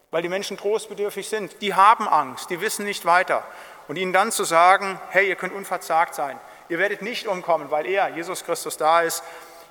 weil 0.10 0.24
die 0.24 0.30
Menschen 0.30 0.58
trostbedürftig 0.58 1.30
sind. 1.30 1.62
Die 1.62 1.76
haben 1.76 2.08
Angst, 2.08 2.50
die 2.50 2.62
wissen 2.62 2.86
nicht 2.86 3.06
weiter. 3.06 3.46
Und 3.88 3.96
ihnen 3.98 4.12
dann 4.12 4.32
zu 4.32 4.44
sagen, 4.44 5.00
hey, 5.12 5.30
ihr 5.30 5.36
könnt 5.36 5.54
unverzagt 5.54 6.16
sein, 6.16 6.40
ihr 6.68 6.80
werdet 6.80 7.04
nicht 7.04 7.28
umkommen, 7.28 7.70
weil 7.70 7.86
er, 7.86 8.10
Jesus 8.10 8.44
Christus, 8.44 8.76
da 8.76 9.02
ist, 9.02 9.22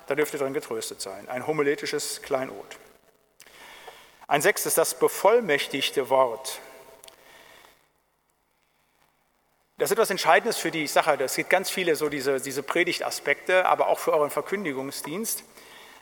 da 0.07 0.15
dürft 0.15 0.31
ihr 0.31 0.39
drin 0.39 0.53
getröstet 0.53 1.01
sein. 1.01 1.27
Ein 1.27 1.45
homiletisches 1.45 2.21
Kleinod. 2.21 2.77
Ein 4.29 4.43
sechstes, 4.43 4.75
das 4.75 4.93
bevollmächtigte 4.93 6.11
Wort. 6.11 6.59
Das 9.79 9.89
ist 9.89 9.93
etwas 9.93 10.11
Entscheidendes 10.11 10.57
für 10.57 10.69
die 10.69 10.85
Sache. 10.85 11.17
Das 11.17 11.35
gibt 11.35 11.49
ganz 11.49 11.71
viele 11.71 11.95
so 11.95 12.09
diese, 12.09 12.39
diese 12.39 12.61
Predigtaspekte, 12.61 13.65
aber 13.65 13.87
auch 13.87 13.97
für 13.97 14.13
euren 14.13 14.29
Verkündigungsdienst. 14.29 15.43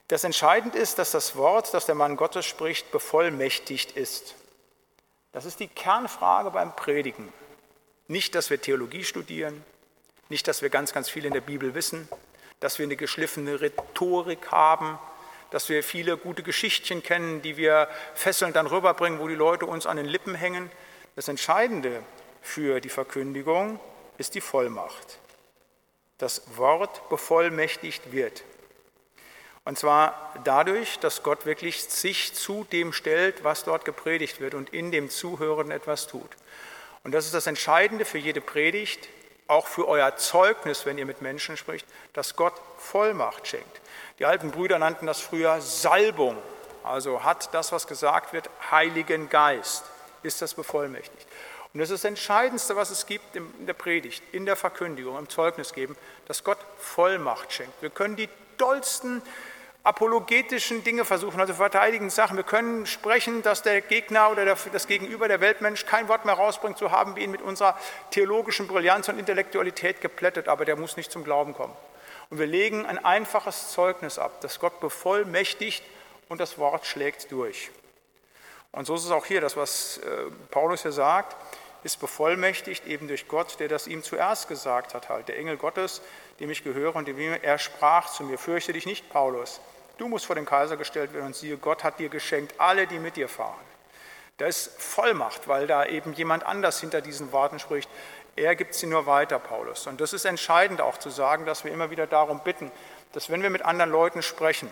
Das 0.09 0.25
entscheidend 0.25 0.75
ist, 0.75 0.99
dass 0.99 1.11
das 1.11 1.37
Wort, 1.37 1.73
das 1.73 1.85
der 1.85 1.95
Mann 1.95 2.17
Gottes 2.17 2.45
spricht, 2.45 2.91
bevollmächtigt 2.91 3.93
ist. 3.93 4.35
Das 5.31 5.45
ist 5.45 5.61
die 5.61 5.69
Kernfrage 5.69 6.51
beim 6.51 6.75
Predigen. 6.75 7.31
Nicht, 8.09 8.35
dass 8.35 8.49
wir 8.49 8.59
Theologie 8.59 9.05
studieren, 9.05 9.63
nicht, 10.27 10.49
dass 10.49 10.61
wir 10.61 10.69
ganz, 10.69 10.91
ganz 10.91 11.09
viel 11.09 11.23
in 11.23 11.31
der 11.31 11.39
Bibel 11.39 11.75
wissen, 11.75 12.09
dass 12.59 12.77
wir 12.77 12.85
eine 12.85 12.97
geschliffene 12.97 13.61
Rhetorik 13.61 14.51
haben, 14.51 14.99
dass 15.51 15.69
wir 15.69 15.83
viele 15.83 16.17
gute 16.17 16.43
Geschichtchen 16.43 17.03
kennen, 17.03 17.41
die 17.41 17.57
wir 17.57 17.89
fesselnd 18.13 18.55
dann 18.55 18.67
rüberbringen, 18.67 19.19
wo 19.19 19.27
die 19.27 19.35
Leute 19.35 19.65
uns 19.65 19.85
an 19.85 19.97
den 19.97 20.05
Lippen 20.05 20.35
hängen. 20.35 20.71
Das 21.15 21.27
Entscheidende 21.27 22.03
für 22.41 22.79
die 22.79 22.89
Verkündigung 22.89 23.79
ist 24.17 24.35
die 24.35 24.41
Vollmacht. 24.41 25.19
Das 26.17 26.57
Wort 26.57 27.09
bevollmächtigt 27.09 28.11
wird. 28.11 28.43
Und 29.65 29.77
zwar 29.77 30.33
dadurch, 30.45 30.97
dass 30.99 31.23
Gott 31.23 31.45
wirklich 31.45 31.83
sich 31.83 32.33
zu 32.33 32.65
dem 32.71 32.93
stellt, 32.93 33.43
was 33.43 33.65
dort 33.65 33.83
gepredigt 33.83 34.39
wird 34.39 34.53
und 34.53 34.73
in 34.73 34.91
dem 34.91 35.09
Zuhören 35.09 35.71
etwas 35.71 36.07
tut. 36.07 36.29
Und 37.03 37.11
das 37.11 37.25
ist 37.25 37.33
das 37.33 37.47
Entscheidende 37.47 38.05
für 38.05 38.17
jede 38.17 38.41
Predigt, 38.41 39.09
auch 39.47 39.67
für 39.67 39.87
euer 39.87 40.15
Zeugnis, 40.15 40.85
wenn 40.85 40.97
ihr 40.97 41.05
mit 41.05 41.21
Menschen 41.21 41.57
spricht, 41.57 41.85
dass 42.13 42.35
Gott 42.35 42.53
Vollmacht 42.77 43.47
schenkt. 43.47 43.81
Die 44.19 44.25
alten 44.25 44.51
Brüder 44.51 44.79
nannten 44.79 45.05
das 45.05 45.19
früher 45.19 45.61
Salbung, 45.61 46.37
also 46.83 47.23
hat 47.23 47.53
das, 47.53 47.71
was 47.71 47.85
gesagt 47.85 48.33
wird, 48.33 48.49
Heiligen 48.71 49.29
Geist, 49.29 49.83
ist 50.23 50.41
das 50.41 50.53
bevollmächtigt. 50.55 51.27
Und 51.73 51.81
das 51.81 51.91
ist 51.91 52.03
das 52.03 52.09
Entscheidendste, 52.09 52.75
was 52.75 52.89
es 52.89 53.05
gibt 53.05 53.35
in 53.35 53.67
der 53.67 53.73
Predigt, 53.73 54.23
in 54.31 54.45
der 54.45 54.55
Verkündigung, 54.55 55.17
im 55.19 55.29
Zeugnis 55.29 55.73
geben, 55.73 55.95
dass 56.25 56.43
Gott 56.43 56.57
Vollmacht 56.79 57.53
schenkt. 57.53 57.79
Wir 57.81 57.91
können 57.91 58.15
die 58.15 58.29
dollsten 58.57 59.21
apologetischen 59.83 60.83
Dinge 60.83 61.05
versuchen, 61.05 61.39
also 61.39 61.53
verteidigende 61.53 62.11
Sachen. 62.11 62.35
Wir 62.35 62.43
können 62.43 62.85
sprechen, 62.87 63.43
dass 63.43 63.61
der 63.61 63.81
Gegner 63.81 64.31
oder 64.31 64.45
das 64.45 64.87
Gegenüber, 64.87 65.27
der 65.27 65.39
Weltmensch, 65.39 65.85
kein 65.85 66.07
Wort 66.07 66.25
mehr 66.25 66.33
rausbringt. 66.33 66.77
So 66.77 66.91
haben 66.91 67.15
wir 67.15 67.23
ihn 67.23 67.31
mit 67.31 67.41
unserer 67.41 67.77
theologischen 68.11 68.67
Brillanz 68.67 69.07
und 69.07 69.19
Intellektualität 69.19 70.01
geplättet, 70.01 70.47
aber 70.47 70.65
der 70.65 70.75
muss 70.75 70.97
nicht 70.97 71.11
zum 71.11 71.23
Glauben 71.23 71.53
kommen. 71.53 71.73
Und 72.29 72.39
wir 72.39 72.45
legen 72.45 72.85
ein 72.85 73.03
einfaches 73.03 73.71
Zeugnis 73.71 74.19
ab, 74.19 74.41
dass 74.41 74.59
Gott 74.59 74.79
bevollmächtigt 74.79 75.83
und 76.29 76.39
das 76.39 76.57
Wort 76.57 76.85
schlägt 76.85 77.31
durch. 77.31 77.71
Und 78.71 78.85
so 78.85 78.95
ist 78.95 79.05
es 79.05 79.11
auch 79.11 79.25
hier, 79.25 79.41
das, 79.41 79.55
was 79.55 79.99
äh, 79.99 80.07
Paulus 80.51 80.81
hier 80.81 80.91
sagt, 80.91 81.35
ist 81.83 81.99
bevollmächtigt 81.99 82.85
eben 82.85 83.07
durch 83.07 83.27
Gott, 83.27 83.59
der 83.59 83.69
das 83.69 83.87
ihm 83.87 84.03
zuerst 84.03 84.47
gesagt 84.47 84.93
hat. 84.93 85.09
Halt. 85.09 85.29
Der 85.29 85.37
Engel 85.37 85.57
Gottes, 85.57 86.01
dem 86.39 86.49
ich 86.49 86.63
gehöre 86.63 86.95
und 86.95 87.07
dem 87.07 87.17
er 87.17 87.57
sprach 87.57 88.11
zu 88.11 88.23
mir, 88.23 88.37
fürchte 88.37 88.73
dich 88.73 88.85
nicht, 88.85 89.09
Paulus, 89.09 89.61
Du 89.97 90.07
musst 90.07 90.27
vor 90.27 90.35
den 90.35 90.45
Kaiser 90.45 90.77
gestellt 90.77 91.13
werden 91.13 91.27
und 91.27 91.35
siehe, 91.35 91.57
Gott 91.57 91.83
hat 91.83 91.99
dir 91.99 92.09
geschenkt 92.09 92.59
alle, 92.59 92.85
die 92.85 92.99
mit 92.99 93.15
dir 93.15 93.27
fahren. 93.27 93.55
Da 94.37 94.45
ist 94.45 94.79
Vollmacht, 94.79 95.47
weil 95.47 95.65
da 95.65 95.85
eben 95.85 96.13
jemand 96.13 96.45
anders 96.45 96.79
hinter 96.79 97.01
diesen 97.01 97.31
Worten 97.31 97.57
spricht. 97.57 97.89
Er 98.37 98.55
gibt 98.55 98.75
sie 98.75 98.85
nur 98.85 99.07
weiter, 99.07 99.39
Paulus. 99.39 99.87
Und 99.87 99.99
das 99.99 100.13
ist 100.13 100.23
entscheidend 100.23 100.79
auch 100.79 100.97
zu 100.97 101.09
sagen, 101.09 101.45
dass 101.45 101.63
wir 101.63 101.71
immer 101.71 101.89
wieder 101.89 102.05
darum 102.05 102.39
bitten, 102.41 102.71
dass 103.13 103.31
wenn 103.31 103.41
wir 103.41 103.49
mit 103.49 103.63
anderen 103.63 103.89
Leuten 103.89 104.21
sprechen, 104.21 104.69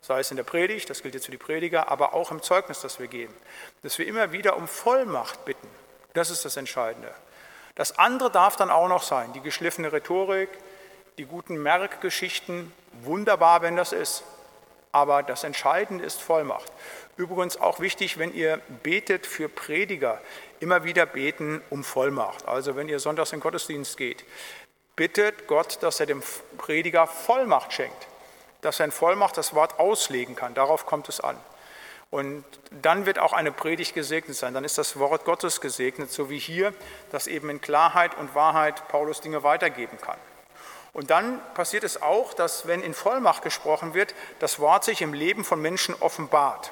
sei 0.00 0.20
es 0.20 0.30
in 0.30 0.36
der 0.36 0.44
Predigt, 0.44 0.88
das 0.88 1.02
gilt 1.02 1.14
jetzt 1.14 1.26
für 1.26 1.32
die 1.32 1.36
Prediger, 1.36 1.90
aber 1.90 2.14
auch 2.14 2.30
im 2.30 2.42
Zeugnis, 2.42 2.80
das 2.80 3.00
wir 3.00 3.08
geben, 3.08 3.34
dass 3.82 3.98
wir 3.98 4.06
immer 4.06 4.30
wieder 4.30 4.56
um 4.56 4.68
Vollmacht 4.68 5.44
bitten. 5.44 5.68
Das 6.12 6.30
ist 6.30 6.44
das 6.44 6.56
Entscheidende. 6.56 7.12
Das 7.74 7.98
andere 7.98 8.30
darf 8.30 8.54
dann 8.54 8.70
auch 8.70 8.88
noch 8.88 9.02
sein, 9.02 9.32
die 9.32 9.40
geschliffene 9.40 9.92
Rhetorik, 9.92 10.50
die 11.18 11.24
guten 11.24 11.60
Merkgeschichten, 11.60 12.72
wunderbar, 13.02 13.62
wenn 13.62 13.74
das 13.74 13.92
ist. 13.92 14.22
Aber 14.92 15.24
das 15.24 15.42
Entscheidende 15.42 16.04
ist 16.04 16.20
Vollmacht. 16.20 16.70
Übrigens 17.16 17.58
auch 17.58 17.80
wichtig, 17.80 18.18
wenn 18.18 18.34
ihr 18.34 18.60
betet 18.82 19.26
für 19.26 19.48
Prediger, 19.48 20.20
immer 20.60 20.84
wieder 20.84 21.04
beten 21.04 21.60
um 21.68 21.84
Vollmacht. 21.84 22.48
Also 22.48 22.74
wenn 22.74 22.88
ihr 22.88 23.00
sonntags 23.00 23.32
in 23.32 23.38
den 23.38 23.42
Gottesdienst 23.42 23.96
geht, 23.96 24.24
bittet 24.96 25.46
Gott, 25.46 25.82
dass 25.82 26.00
er 26.00 26.06
dem 26.06 26.22
Prediger 26.56 27.06
Vollmacht 27.06 27.72
schenkt, 27.72 28.06
dass 28.62 28.80
er 28.80 28.86
in 28.86 28.92
Vollmacht 28.92 29.36
das 29.36 29.54
Wort 29.54 29.78
auslegen 29.78 30.36
kann. 30.36 30.54
Darauf 30.54 30.86
kommt 30.86 31.08
es 31.08 31.20
an. 31.20 31.36
Und 32.10 32.44
dann 32.82 33.06
wird 33.06 33.18
auch 33.18 33.32
eine 33.32 33.52
Predigt 33.52 33.94
gesegnet 33.94 34.36
sein. 34.36 34.52
Dann 34.52 34.64
ist 34.64 34.76
das 34.76 34.98
Wort 34.98 35.24
Gottes 35.24 35.62
gesegnet, 35.62 36.12
so 36.12 36.28
wie 36.28 36.38
hier, 36.38 36.74
dass 37.10 37.26
eben 37.26 37.48
in 37.48 37.60
Klarheit 37.60 38.16
und 38.18 38.34
Wahrheit 38.34 38.86
Paulus 38.88 39.22
Dinge 39.22 39.42
weitergeben 39.42 39.98
kann. 39.98 40.18
Und 40.92 41.10
dann 41.10 41.40
passiert 41.54 41.84
es 41.84 42.02
auch, 42.02 42.34
dass 42.34 42.66
wenn 42.66 42.82
in 42.82 42.92
Vollmacht 42.92 43.42
gesprochen 43.42 43.94
wird, 43.94 44.14
das 44.40 44.60
Wort 44.60 44.84
sich 44.84 45.00
im 45.00 45.14
Leben 45.14 45.42
von 45.42 45.60
Menschen 45.62 45.94
offenbart. 46.00 46.70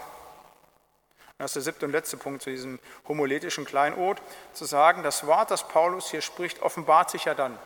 Das 1.40 1.56
ist 1.56 1.66
der 1.66 1.72
siebte 1.72 1.86
und 1.86 1.92
letzte 1.92 2.18
Punkt 2.18 2.42
zu 2.42 2.50
diesem 2.50 2.78
homiletischen 3.08 3.64
Kleinod, 3.64 4.18
zu 4.52 4.66
sagen, 4.66 5.02
das 5.02 5.26
Wort, 5.26 5.50
das 5.50 5.66
Paulus 5.66 6.10
hier 6.10 6.20
spricht, 6.20 6.60
offenbart 6.60 7.10
sich 7.10 7.24
ja 7.24 7.32
dann 7.32 7.58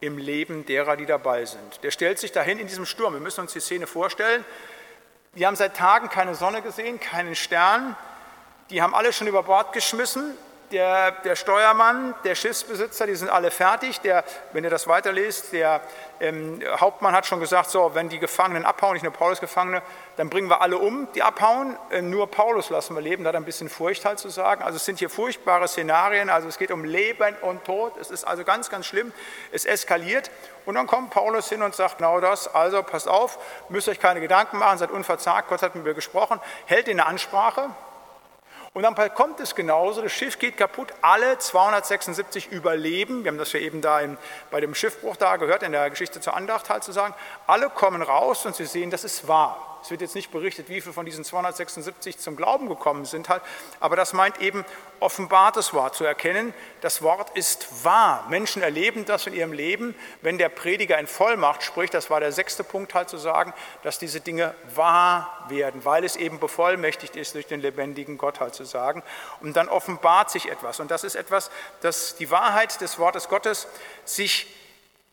im 0.00 0.18
Leben 0.18 0.66
derer, 0.66 0.96
die 0.96 1.06
dabei 1.06 1.44
sind. 1.44 1.84
Der 1.84 1.92
stellt 1.92 2.18
sich 2.18 2.32
dahin 2.32 2.58
in 2.58 2.66
diesem 2.66 2.86
Sturm. 2.86 3.12
Wir 3.12 3.20
müssen 3.20 3.42
uns 3.42 3.52
die 3.52 3.60
Szene 3.60 3.86
vorstellen. 3.86 4.44
Die 5.36 5.46
haben 5.46 5.54
seit 5.54 5.76
Tagen 5.76 6.08
keine 6.08 6.34
Sonne 6.34 6.60
gesehen, 6.60 6.98
keinen 6.98 7.36
Stern. 7.36 7.94
Die 8.70 8.82
haben 8.82 8.96
alle 8.96 9.12
schon 9.12 9.28
über 9.28 9.44
Bord 9.44 9.72
geschmissen 9.72 10.36
der, 10.72 11.10
der, 11.12 11.36
Steuermann, 11.36 12.14
der 12.24 12.34
Schiffsbesitzer, 12.34 13.06
die 13.06 13.14
sind 13.14 13.28
alle 13.28 13.50
fertig. 13.50 14.00
Der, 14.00 14.24
wenn 14.52 14.64
ihr 14.64 14.70
das 14.70 14.86
weiterlest, 14.86 15.52
der 15.52 15.80
ähm, 16.20 16.62
Hauptmann 16.78 17.14
hat 17.14 17.26
schon 17.26 17.40
gesagt, 17.40 17.70
so, 17.70 17.94
wenn 17.94 18.08
die 18.08 18.18
Gefangenen 18.18 18.64
abhauen, 18.64 18.94
nicht 18.94 19.02
nur 19.02 19.12
Paulus-Gefangene, 19.12 19.82
dann 20.16 20.30
bringen 20.30 20.48
wir 20.48 20.60
alle 20.60 20.78
um, 20.78 21.08
die 21.14 21.22
abhauen. 21.22 21.76
Äh, 21.90 22.02
nur 22.02 22.30
Paulus 22.30 22.70
lassen 22.70 22.94
wir 22.94 23.02
leben, 23.02 23.24
da 23.24 23.28
hat 23.28 23.36
ein 23.36 23.44
bisschen 23.44 23.68
Furcht 23.68 24.04
halt 24.04 24.18
zu 24.18 24.28
sagen. 24.28 24.62
Also 24.62 24.76
es 24.76 24.84
sind 24.84 24.98
hier 24.98 25.10
furchtbare 25.10 25.66
Szenarien, 25.66 26.30
also 26.30 26.46
es 26.48 26.58
geht 26.58 26.70
um 26.70 26.84
Leben 26.84 27.34
und 27.42 27.64
Tod. 27.64 27.96
Es 28.00 28.10
ist 28.10 28.24
also 28.24 28.44
ganz, 28.44 28.70
ganz 28.70 28.86
schlimm. 28.86 29.12
Es 29.50 29.64
eskaliert. 29.64 30.30
Und 30.66 30.76
dann 30.76 30.86
kommt 30.86 31.10
Paulus 31.10 31.48
hin 31.48 31.62
und 31.62 31.74
sagt 31.74 31.98
genau 31.98 32.20
das. 32.20 32.54
Also 32.54 32.82
passt 32.82 33.08
auf, 33.08 33.38
müsst 33.68 33.88
euch 33.88 33.98
keine 33.98 34.20
Gedanken 34.20 34.58
machen, 34.58 34.78
seid 34.78 34.90
unverzagt, 34.90 35.48
Gott 35.48 35.62
hat 35.62 35.74
mit 35.74 35.84
mir 35.84 35.94
gesprochen, 35.94 36.40
hält 36.66 36.86
in 36.86 36.98
der 36.98 37.06
Ansprache. 37.06 37.70
Und 38.72 38.84
dann 38.84 38.94
kommt 39.14 39.40
es 39.40 39.56
genauso, 39.56 40.00
das 40.00 40.12
Schiff 40.12 40.38
geht 40.38 40.56
kaputt, 40.56 40.94
alle 41.02 41.38
276 41.38 42.52
überleben, 42.52 43.24
wir 43.24 43.32
haben 43.32 43.38
das 43.38 43.52
ja 43.52 43.58
eben 43.58 43.80
da 43.80 44.00
in, 44.00 44.16
bei 44.52 44.60
dem 44.60 44.76
Schiffbruch 44.76 45.16
da 45.16 45.36
gehört, 45.36 45.64
in 45.64 45.72
der 45.72 45.90
Geschichte 45.90 46.20
zur 46.20 46.36
Andacht 46.36 46.70
halt 46.70 46.84
zu 46.84 46.92
sagen, 46.92 47.14
alle 47.48 47.68
kommen 47.68 48.00
raus 48.00 48.46
und 48.46 48.54
sie 48.54 48.66
sehen, 48.66 48.90
das 48.90 49.02
ist 49.02 49.26
wahr. 49.26 49.69
Es 49.82 49.90
wird 49.90 50.00
jetzt 50.02 50.14
nicht 50.14 50.30
berichtet, 50.30 50.68
wie 50.68 50.80
viele 50.80 50.92
von 50.92 51.06
diesen 51.06 51.24
276 51.24 52.18
zum 52.18 52.36
Glauben 52.36 52.68
gekommen 52.68 53.04
sind, 53.04 53.28
halt, 53.28 53.42
aber 53.80 53.96
das 53.96 54.12
meint 54.12 54.40
eben 54.40 54.64
offenbartes 55.00 55.72
Wort 55.72 55.94
zu 55.94 56.04
erkennen. 56.04 56.52
Das 56.82 57.02
Wort 57.02 57.36
ist 57.36 57.84
wahr. 57.84 58.26
Menschen 58.28 58.62
erleben 58.62 59.04
das 59.06 59.26
in 59.26 59.32
ihrem 59.32 59.52
Leben, 59.52 59.94
wenn 60.20 60.38
der 60.38 60.50
Prediger 60.50 60.98
in 60.98 61.06
Vollmacht 61.06 61.62
spricht. 61.62 61.94
Das 61.94 62.10
war 62.10 62.20
der 62.20 62.32
sechste 62.32 62.62
Punkt 62.62 62.94
halt 62.94 63.08
zu 63.08 63.16
sagen, 63.16 63.54
dass 63.82 63.98
diese 63.98 64.20
Dinge 64.20 64.54
wahr 64.74 65.46
werden, 65.48 65.84
weil 65.84 66.04
es 66.04 66.16
eben 66.16 66.38
bevollmächtigt 66.38 67.16
ist 67.16 67.34
durch 67.34 67.46
den 67.46 67.60
lebendigen 67.60 68.18
Gott 68.18 68.40
halt 68.40 68.54
zu 68.54 68.64
sagen. 68.64 69.02
Und 69.40 69.56
dann 69.56 69.68
offenbart 69.68 70.30
sich 70.30 70.50
etwas. 70.50 70.80
Und 70.80 70.90
das 70.90 71.04
ist 71.04 71.14
etwas, 71.14 71.50
dass 71.80 72.16
die 72.16 72.30
Wahrheit 72.30 72.80
des 72.80 72.98
Wortes 72.98 73.28
Gottes 73.28 73.66
sich 74.04 74.54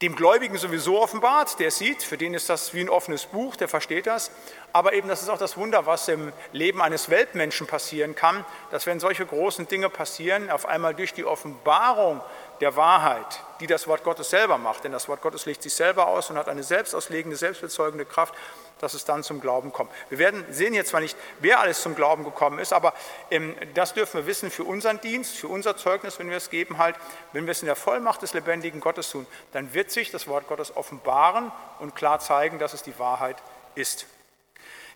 dem 0.04 0.16
Gläubigen 0.16 0.58
sowieso 0.58 1.02
offenbart, 1.02 1.60
der 1.60 1.72
sieht, 1.72 2.04
für 2.04 2.20
den 2.20 2.36
ist 2.36 2.50
das 2.50 2.76
wie 2.76 2.82
ein 2.82 2.90
offenes 2.90 3.26
Buch, 3.26 3.56
der 3.56 3.68
versteht 3.68 4.06
das. 4.06 4.30
Aber 4.72 4.94
eben, 4.94 5.08
das 5.08 5.24
ist 5.24 5.30
auch 5.30 5.40
das 5.40 5.58
Wunder, 5.58 5.88
was 5.88 6.08
im 6.08 6.32
Leben 6.52 6.84
eines 6.84 7.10
Weltmenschen 7.10 7.66
passieren 7.66 8.14
kann, 8.14 8.46
dass 8.70 8.86
wenn 8.86 9.00
solche 9.00 9.26
großen 9.26 9.68
Dinge 9.68 9.90
passieren, 9.90 10.52
auf 10.52 10.68
einmal 10.68 10.94
durch 10.94 11.16
die 11.16 11.26
Offenbarung 11.26 12.22
der 12.60 12.76
Wahrheit, 12.76 13.42
die 13.60 13.68
das 13.68 13.88
Wort 13.88 14.04
Gottes 14.04 14.30
selber 14.30 14.58
macht, 14.58 14.84
denn 14.84 14.92
das 14.92 15.08
Wort 15.08 15.22
Gottes 15.22 15.46
legt 15.46 15.64
sich 15.64 15.74
selber 15.74 16.08
aus 16.08 16.30
und 16.30 16.38
hat 16.38 16.50
eine 16.50 16.64
selbstauslegende, 16.64 17.38
selbstbezeugende 17.38 18.06
Kraft, 18.06 18.34
dass 18.80 18.94
es 18.94 19.06
dann 19.06 19.24
zum 19.24 19.42
Glauben 19.42 19.74
kommt. 19.74 19.92
Wir 20.10 20.20
werden 20.20 20.46
sehen 20.52 20.74
jetzt 20.74 20.90
zwar 20.90 21.02
nicht, 21.02 21.18
wer 21.40 21.60
alles 21.60 21.82
zum 21.82 21.96
Glauben 21.96 22.24
gekommen 22.24 22.60
ist, 22.60 22.74
aber 22.74 22.94
ähm, 23.32 23.56
das 23.74 23.94
dürfen 23.94 24.22
wir 24.22 24.28
wissen 24.28 24.52
für 24.52 24.64
unseren 24.64 25.02
Dienst, 25.02 25.36
für 25.36 25.48
unser 25.48 25.78
Zeugnis, 25.78 26.20
wenn 26.20 26.30
wir 26.30 26.38
es 26.38 26.50
geben, 26.50 26.78
halt, 26.78 26.96
wenn 27.34 27.46
wir 27.46 27.52
es 27.52 27.62
in 27.62 27.68
der 27.68 27.76
Vollmacht 27.76 28.22
des 28.22 28.34
lebendigen 28.34 28.80
Gottes 28.80 29.10
tun, 29.10 29.26
dann 29.54 29.74
wird 29.74 29.92
sich 29.92 30.12
das 30.12 30.28
Wort 30.28 30.48
Gottes 30.48 30.76
offenbaren 30.76 31.52
und 31.80 31.96
klar 31.96 32.20
zeigen, 32.20 32.60
dass 32.60 32.74
es 32.74 32.84
die 32.84 32.98
Wahrheit 33.00 33.38
ist. 33.76 34.08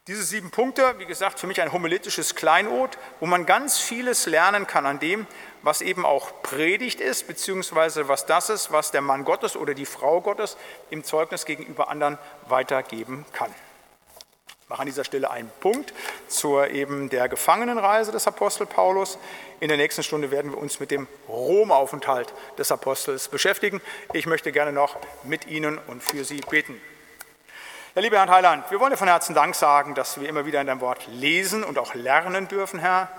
Diese 0.08 0.24
sieben 0.24 0.50
Punkte, 0.50 0.96
wie 0.98 1.06
gesagt, 1.06 1.40
für 1.40 1.46
mich 1.46 1.62
ein 1.62 1.72
homiletisches 1.72 2.34
Kleinod, 2.34 2.98
wo 3.20 3.28
man 3.28 3.46
ganz 3.46 3.78
vieles 3.78 4.26
lernen 4.26 4.66
kann 4.66 4.88
an 4.88 5.00
dem, 5.00 5.28
was 5.64 5.82
eben 5.82 6.06
auch 6.06 6.42
Predigt 6.42 7.02
ist, 7.02 7.28
beziehungsweise 7.28 8.08
was 8.08 8.26
das 8.26 8.50
ist, 8.50 8.72
was 8.72 8.92
der 8.92 9.02
Mann 9.02 9.26
Gottes 9.26 9.56
oder 9.56 9.74
die 9.74 9.86
Frau 9.86 10.22
Gottes 10.22 10.58
im 10.90 11.04
Zeugnis 11.04 11.46
gegenüber 11.46 11.90
anderen 11.90 12.18
weitergeben 12.48 13.26
kann 13.34 13.54
mache 14.72 14.82
an 14.82 14.86
dieser 14.88 15.04
Stelle 15.04 15.30
einen 15.30 15.52
Punkt 15.60 15.94
zur 16.28 16.70
eben 16.70 17.10
der 17.10 17.30
Gefangenenreise 17.30 18.12
des 18.12 18.26
Apostel 18.26 18.66
Paulus. 18.66 19.20
In 19.60 19.68
der 19.68 19.78
nächsten 19.78 20.02
Stunde 20.02 20.32
werden 20.32 20.52
wir 20.52 20.58
uns 20.58 20.80
mit 20.80 20.90
dem 20.90 21.08
Romaufenthalt 21.28 22.34
des 22.58 22.72
Apostels 22.72 23.28
beschäftigen. 23.28 23.82
Ich 24.14 24.26
möchte 24.26 24.52
gerne 24.52 24.72
noch 24.72 24.96
mit 25.24 25.46
Ihnen 25.48 25.78
und 25.78 26.02
für 26.02 26.24
Sie 26.24 26.40
beten. 26.40 26.82
Ja, 27.96 28.02
lieber 28.02 28.18
Herr 28.18 28.30
Heiland, 28.30 28.72
wir 28.72 28.80
wollen 28.80 28.92
dir 28.92 28.98
von 28.98 29.10
Herzen 29.10 29.36
Dank 29.36 29.54
sagen, 29.54 29.94
dass 29.94 30.20
wir 30.20 30.30
immer 30.30 30.46
wieder 30.46 30.62
in 30.62 30.68
deinem 30.68 30.80
Wort 30.80 31.06
lesen 31.08 31.66
und 31.66 31.78
auch 31.78 31.94
lernen 31.94 32.48
dürfen, 32.48 32.80
Herr. 32.80 33.10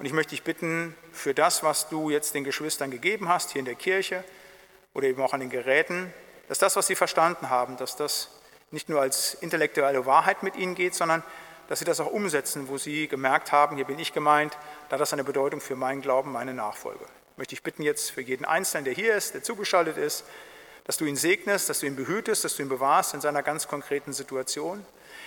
Und 0.00 0.06
ich 0.06 0.14
möchte 0.14 0.30
dich 0.30 0.44
bitten, 0.44 0.96
für 1.12 1.34
das, 1.34 1.62
was 1.62 1.90
du 1.90 2.08
jetzt 2.08 2.34
den 2.34 2.42
Geschwistern 2.42 2.90
gegeben 2.90 3.28
hast, 3.28 3.50
hier 3.50 3.58
in 3.58 3.66
der 3.66 3.74
Kirche 3.74 4.24
oder 4.94 5.06
eben 5.06 5.20
auch 5.20 5.34
an 5.34 5.40
den 5.40 5.50
Geräten, 5.50 6.10
dass 6.48 6.58
das, 6.58 6.74
was 6.74 6.86
sie 6.86 6.94
verstanden 6.94 7.50
haben, 7.50 7.76
dass 7.76 7.96
das 7.96 8.30
nicht 8.70 8.88
nur 8.88 9.02
als 9.02 9.34
intellektuelle 9.34 10.06
Wahrheit 10.06 10.42
mit 10.42 10.56
ihnen 10.56 10.74
geht, 10.74 10.94
sondern 10.94 11.22
dass 11.68 11.80
sie 11.80 11.84
das 11.84 12.00
auch 12.00 12.10
umsetzen, 12.10 12.68
wo 12.68 12.78
sie 12.78 13.08
gemerkt 13.08 13.52
haben, 13.52 13.76
hier 13.76 13.84
bin 13.84 13.98
ich 13.98 14.14
gemeint, 14.14 14.56
da 14.88 14.94
hat 14.94 15.02
das 15.02 15.12
eine 15.12 15.22
Bedeutung 15.22 15.60
für 15.60 15.76
meinen 15.76 16.00
Glauben, 16.00 16.32
meine 16.32 16.54
Nachfolge. 16.54 17.04
Möchte 17.36 17.54
ich 17.54 17.62
bitten 17.62 17.82
jetzt 17.82 18.10
für 18.10 18.22
jeden 18.22 18.46
Einzelnen, 18.46 18.86
der 18.86 18.94
hier 18.94 19.14
ist, 19.14 19.34
der 19.34 19.42
zugeschaltet 19.42 19.98
ist, 19.98 20.24
dass 20.84 20.96
du 20.96 21.04
ihn 21.04 21.16
segnest, 21.16 21.68
dass 21.68 21.80
du 21.80 21.86
ihn 21.86 21.96
behütest, 21.96 22.42
dass 22.42 22.56
du 22.56 22.62
ihn 22.62 22.70
bewahrst 22.70 23.12
in 23.12 23.20
seiner 23.20 23.42
ganz 23.42 23.68
konkreten 23.68 24.14
Situation. 24.14 24.82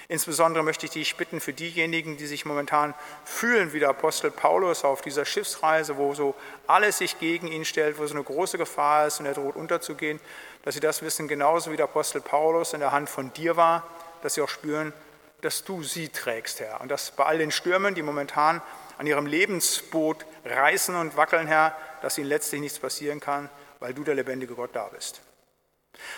Insbesondere 0.08 0.64
möchte 0.64 0.86
ich 0.86 0.92
dich 0.92 1.16
bitten 1.16 1.40
für 1.40 1.54
diejenigen, 1.54 2.18
die 2.18 2.28
sich 2.28 2.46
momentan 2.46 2.94
fühlen 3.24 3.74
wie 3.74 3.80
der 3.80 3.90
Apostel 3.90 4.32
Paulus 4.32 4.84
auf 4.84 5.02
dieser 5.02 5.26
Schiffsreise, 5.26 5.98
wo 5.98 6.14
so 6.14 6.36
alles 6.68 6.98
sich 6.98 7.20
gegen 7.20 7.48
ihn 7.48 7.66
stellt, 7.66 7.98
wo 7.98 8.06
so 8.06 8.14
eine 8.14 8.24
große 8.24 8.58
Gefahr 8.58 9.08
ist 9.08 9.20
und 9.20 9.26
er 9.26 9.34
droht 9.34 9.56
unterzugehen, 9.56 10.20
dass 10.64 10.76
sie 10.76 10.82
das 10.82 11.02
wissen, 11.02 11.28
genauso 11.28 11.72
wie 11.72 11.78
der 11.78 11.86
Apostel 11.86 12.22
Paulus 12.22 12.74
in 12.74 12.80
der 12.80 12.92
Hand 12.92 13.10
von 13.10 13.32
dir 13.34 13.56
war, 13.56 13.88
dass 14.22 14.34
sie 14.34 14.42
auch 14.42 14.50
spüren, 14.50 14.94
dass 15.42 15.64
du 15.64 15.84
sie 15.84 16.10
trägst, 16.10 16.60
Herr. 16.60 16.82
Und 16.82 16.90
dass 16.90 17.12
bei 17.12 17.26
all 17.26 17.38
den 17.38 17.52
Stürmen, 17.52 17.96
die 17.96 18.02
momentan 18.02 18.62
an 18.98 19.08
ihrem 19.08 19.26
Lebensboot 19.26 20.26
reißen 20.46 20.96
und 20.96 21.18
wackeln, 21.18 21.48
Herr, 21.48 21.76
dass 22.02 22.18
ihnen 22.18 22.28
letztlich 22.28 22.62
nichts 22.62 22.80
passieren 22.80 23.20
kann, 23.20 23.50
weil 23.80 23.94
du 23.94 24.04
der 24.04 24.16
lebendige 24.16 24.56
Gott 24.56 24.72
da 24.74 24.86
bist. 24.86 25.22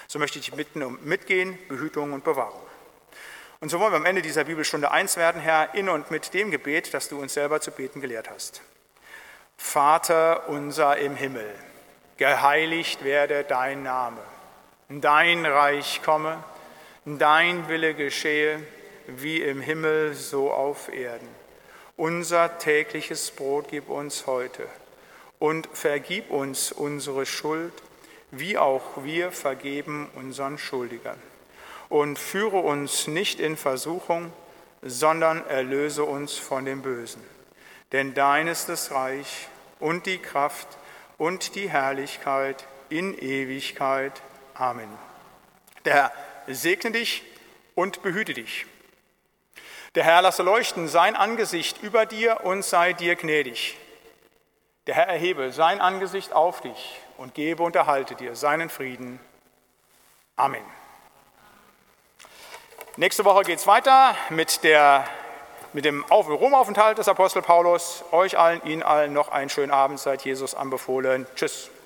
So 0.08 0.20
möchte 0.20 0.40
ich 0.40 0.46
dich 0.46 0.56
bitten 0.56 0.84
um 0.84 1.00
Mitgehen, 1.04 1.58
Behütung 1.68 2.14
und 2.14 2.24
Bewahrung. 2.24 2.62
Und 3.60 3.70
so 3.70 3.80
wollen 3.80 3.94
wir 3.94 3.98
am 3.98 4.06
Ende 4.06 4.22
dieser 4.22 4.44
Bibelstunde 4.44 4.92
eins 4.92 5.18
werden, 5.18 5.42
Herr, 5.42 5.74
in 5.74 5.90
und 5.90 6.12
mit 6.12 6.34
dem 6.34 6.52
Gebet, 6.52 6.94
das 6.94 7.08
du 7.08 7.20
uns 7.20 7.34
selber 7.34 7.62
zu 7.62 7.72
beten 7.72 8.02
gelehrt 8.02 8.30
hast. 8.30 8.62
Vater 9.58 10.50
unser 10.50 10.98
im 10.98 11.16
Himmel, 11.16 11.50
geheiligt 12.18 13.04
werde 13.04 13.44
dein 13.44 13.84
Name, 13.84 14.20
dein 14.90 15.46
Reich 15.46 16.02
komme, 16.04 16.44
dein 17.06 17.68
Wille 17.70 17.94
geschehe, 17.94 18.62
wie 19.08 19.42
im 19.42 19.62
Himmel 19.62 20.14
so 20.14 20.52
auf 20.52 20.92
Erden. 20.94 21.28
Unser 21.96 22.58
tägliches 22.58 23.32
Brot 23.32 23.68
gib 23.70 23.90
uns 23.90 24.28
heute 24.28 24.68
und 25.40 25.70
vergib 25.72 26.30
uns 26.30 26.72
unsere 26.72 27.26
Schuld, 27.26 27.74
wie 28.32 28.58
auch 28.58 29.04
wir 29.04 29.32
vergeben 29.32 30.10
unseren 30.16 30.58
Schuldigern. 30.58 31.20
Und 31.90 32.18
führe 32.18 32.58
uns 32.58 33.08
nicht 33.08 33.40
in 33.40 33.58
Versuchung, 33.58 34.34
sondern 34.82 35.46
erlöse 35.48 36.04
uns 36.04 36.38
von 36.38 36.66
dem 36.66 36.82
Bösen. 36.82 37.24
Denn 37.92 38.14
dein 38.14 38.48
ist 38.48 38.70
das 38.70 38.92
Reich 38.92 39.48
und 39.80 40.06
die 40.06 40.18
Kraft 40.18 40.68
und 41.18 41.56
die 41.56 41.70
Herrlichkeit 41.70 42.68
in 42.90 43.18
Ewigkeit. 43.18 44.22
Amen. 44.54 44.90
Der 45.86 45.94
Herr 45.94 46.12
segne 46.48 46.92
dich 46.92 47.24
und 47.76 48.02
behüte 48.02 48.34
dich. 48.34 48.66
Der 49.96 50.04
Herr 50.04 50.22
lasse 50.22 50.44
leuchten 50.44 50.88
sein 50.88 51.16
Angesicht 51.16 51.82
über 51.82 52.06
dir 52.06 52.42
und 52.44 52.64
sei 52.66 52.94
dir 52.94 53.16
gnädig. 53.16 53.78
Der 54.88 54.96
Herr 54.96 55.08
erhebe 55.08 55.52
sein 55.52 55.80
Angesicht 55.80 56.34
auf 56.34 56.62
dich 56.62 57.00
und 57.18 57.34
gebe 57.34 57.64
und 57.64 57.76
erhalte 57.76 58.16
dir 58.16 58.36
seinen 58.36 58.70
Frieden. 58.70 59.20
Amen. 60.36 60.66
Nächste 62.98 63.26
Woche 63.26 63.44
geht 63.44 63.60
es 63.60 63.68
weiter 63.68 64.16
mit, 64.30 64.64
der, 64.64 65.04
mit 65.74 65.84
dem 65.84 66.06
Auf- 66.10 66.30
Romaufenthalt 66.30 66.98
des 66.98 67.10
Apostel 67.10 67.42
Paulus. 67.42 68.06
Euch 68.12 68.38
allen, 68.38 68.62
Ihnen 68.66 68.84
allen 68.84 69.12
noch 69.12 69.30
einen 69.30 69.50
schönen 69.50 69.72
Abend. 69.72 70.00
Seid 70.00 70.24
Jesus 70.24 70.56
anbefohlen. 70.56 71.28
Tschüss. 71.36 71.70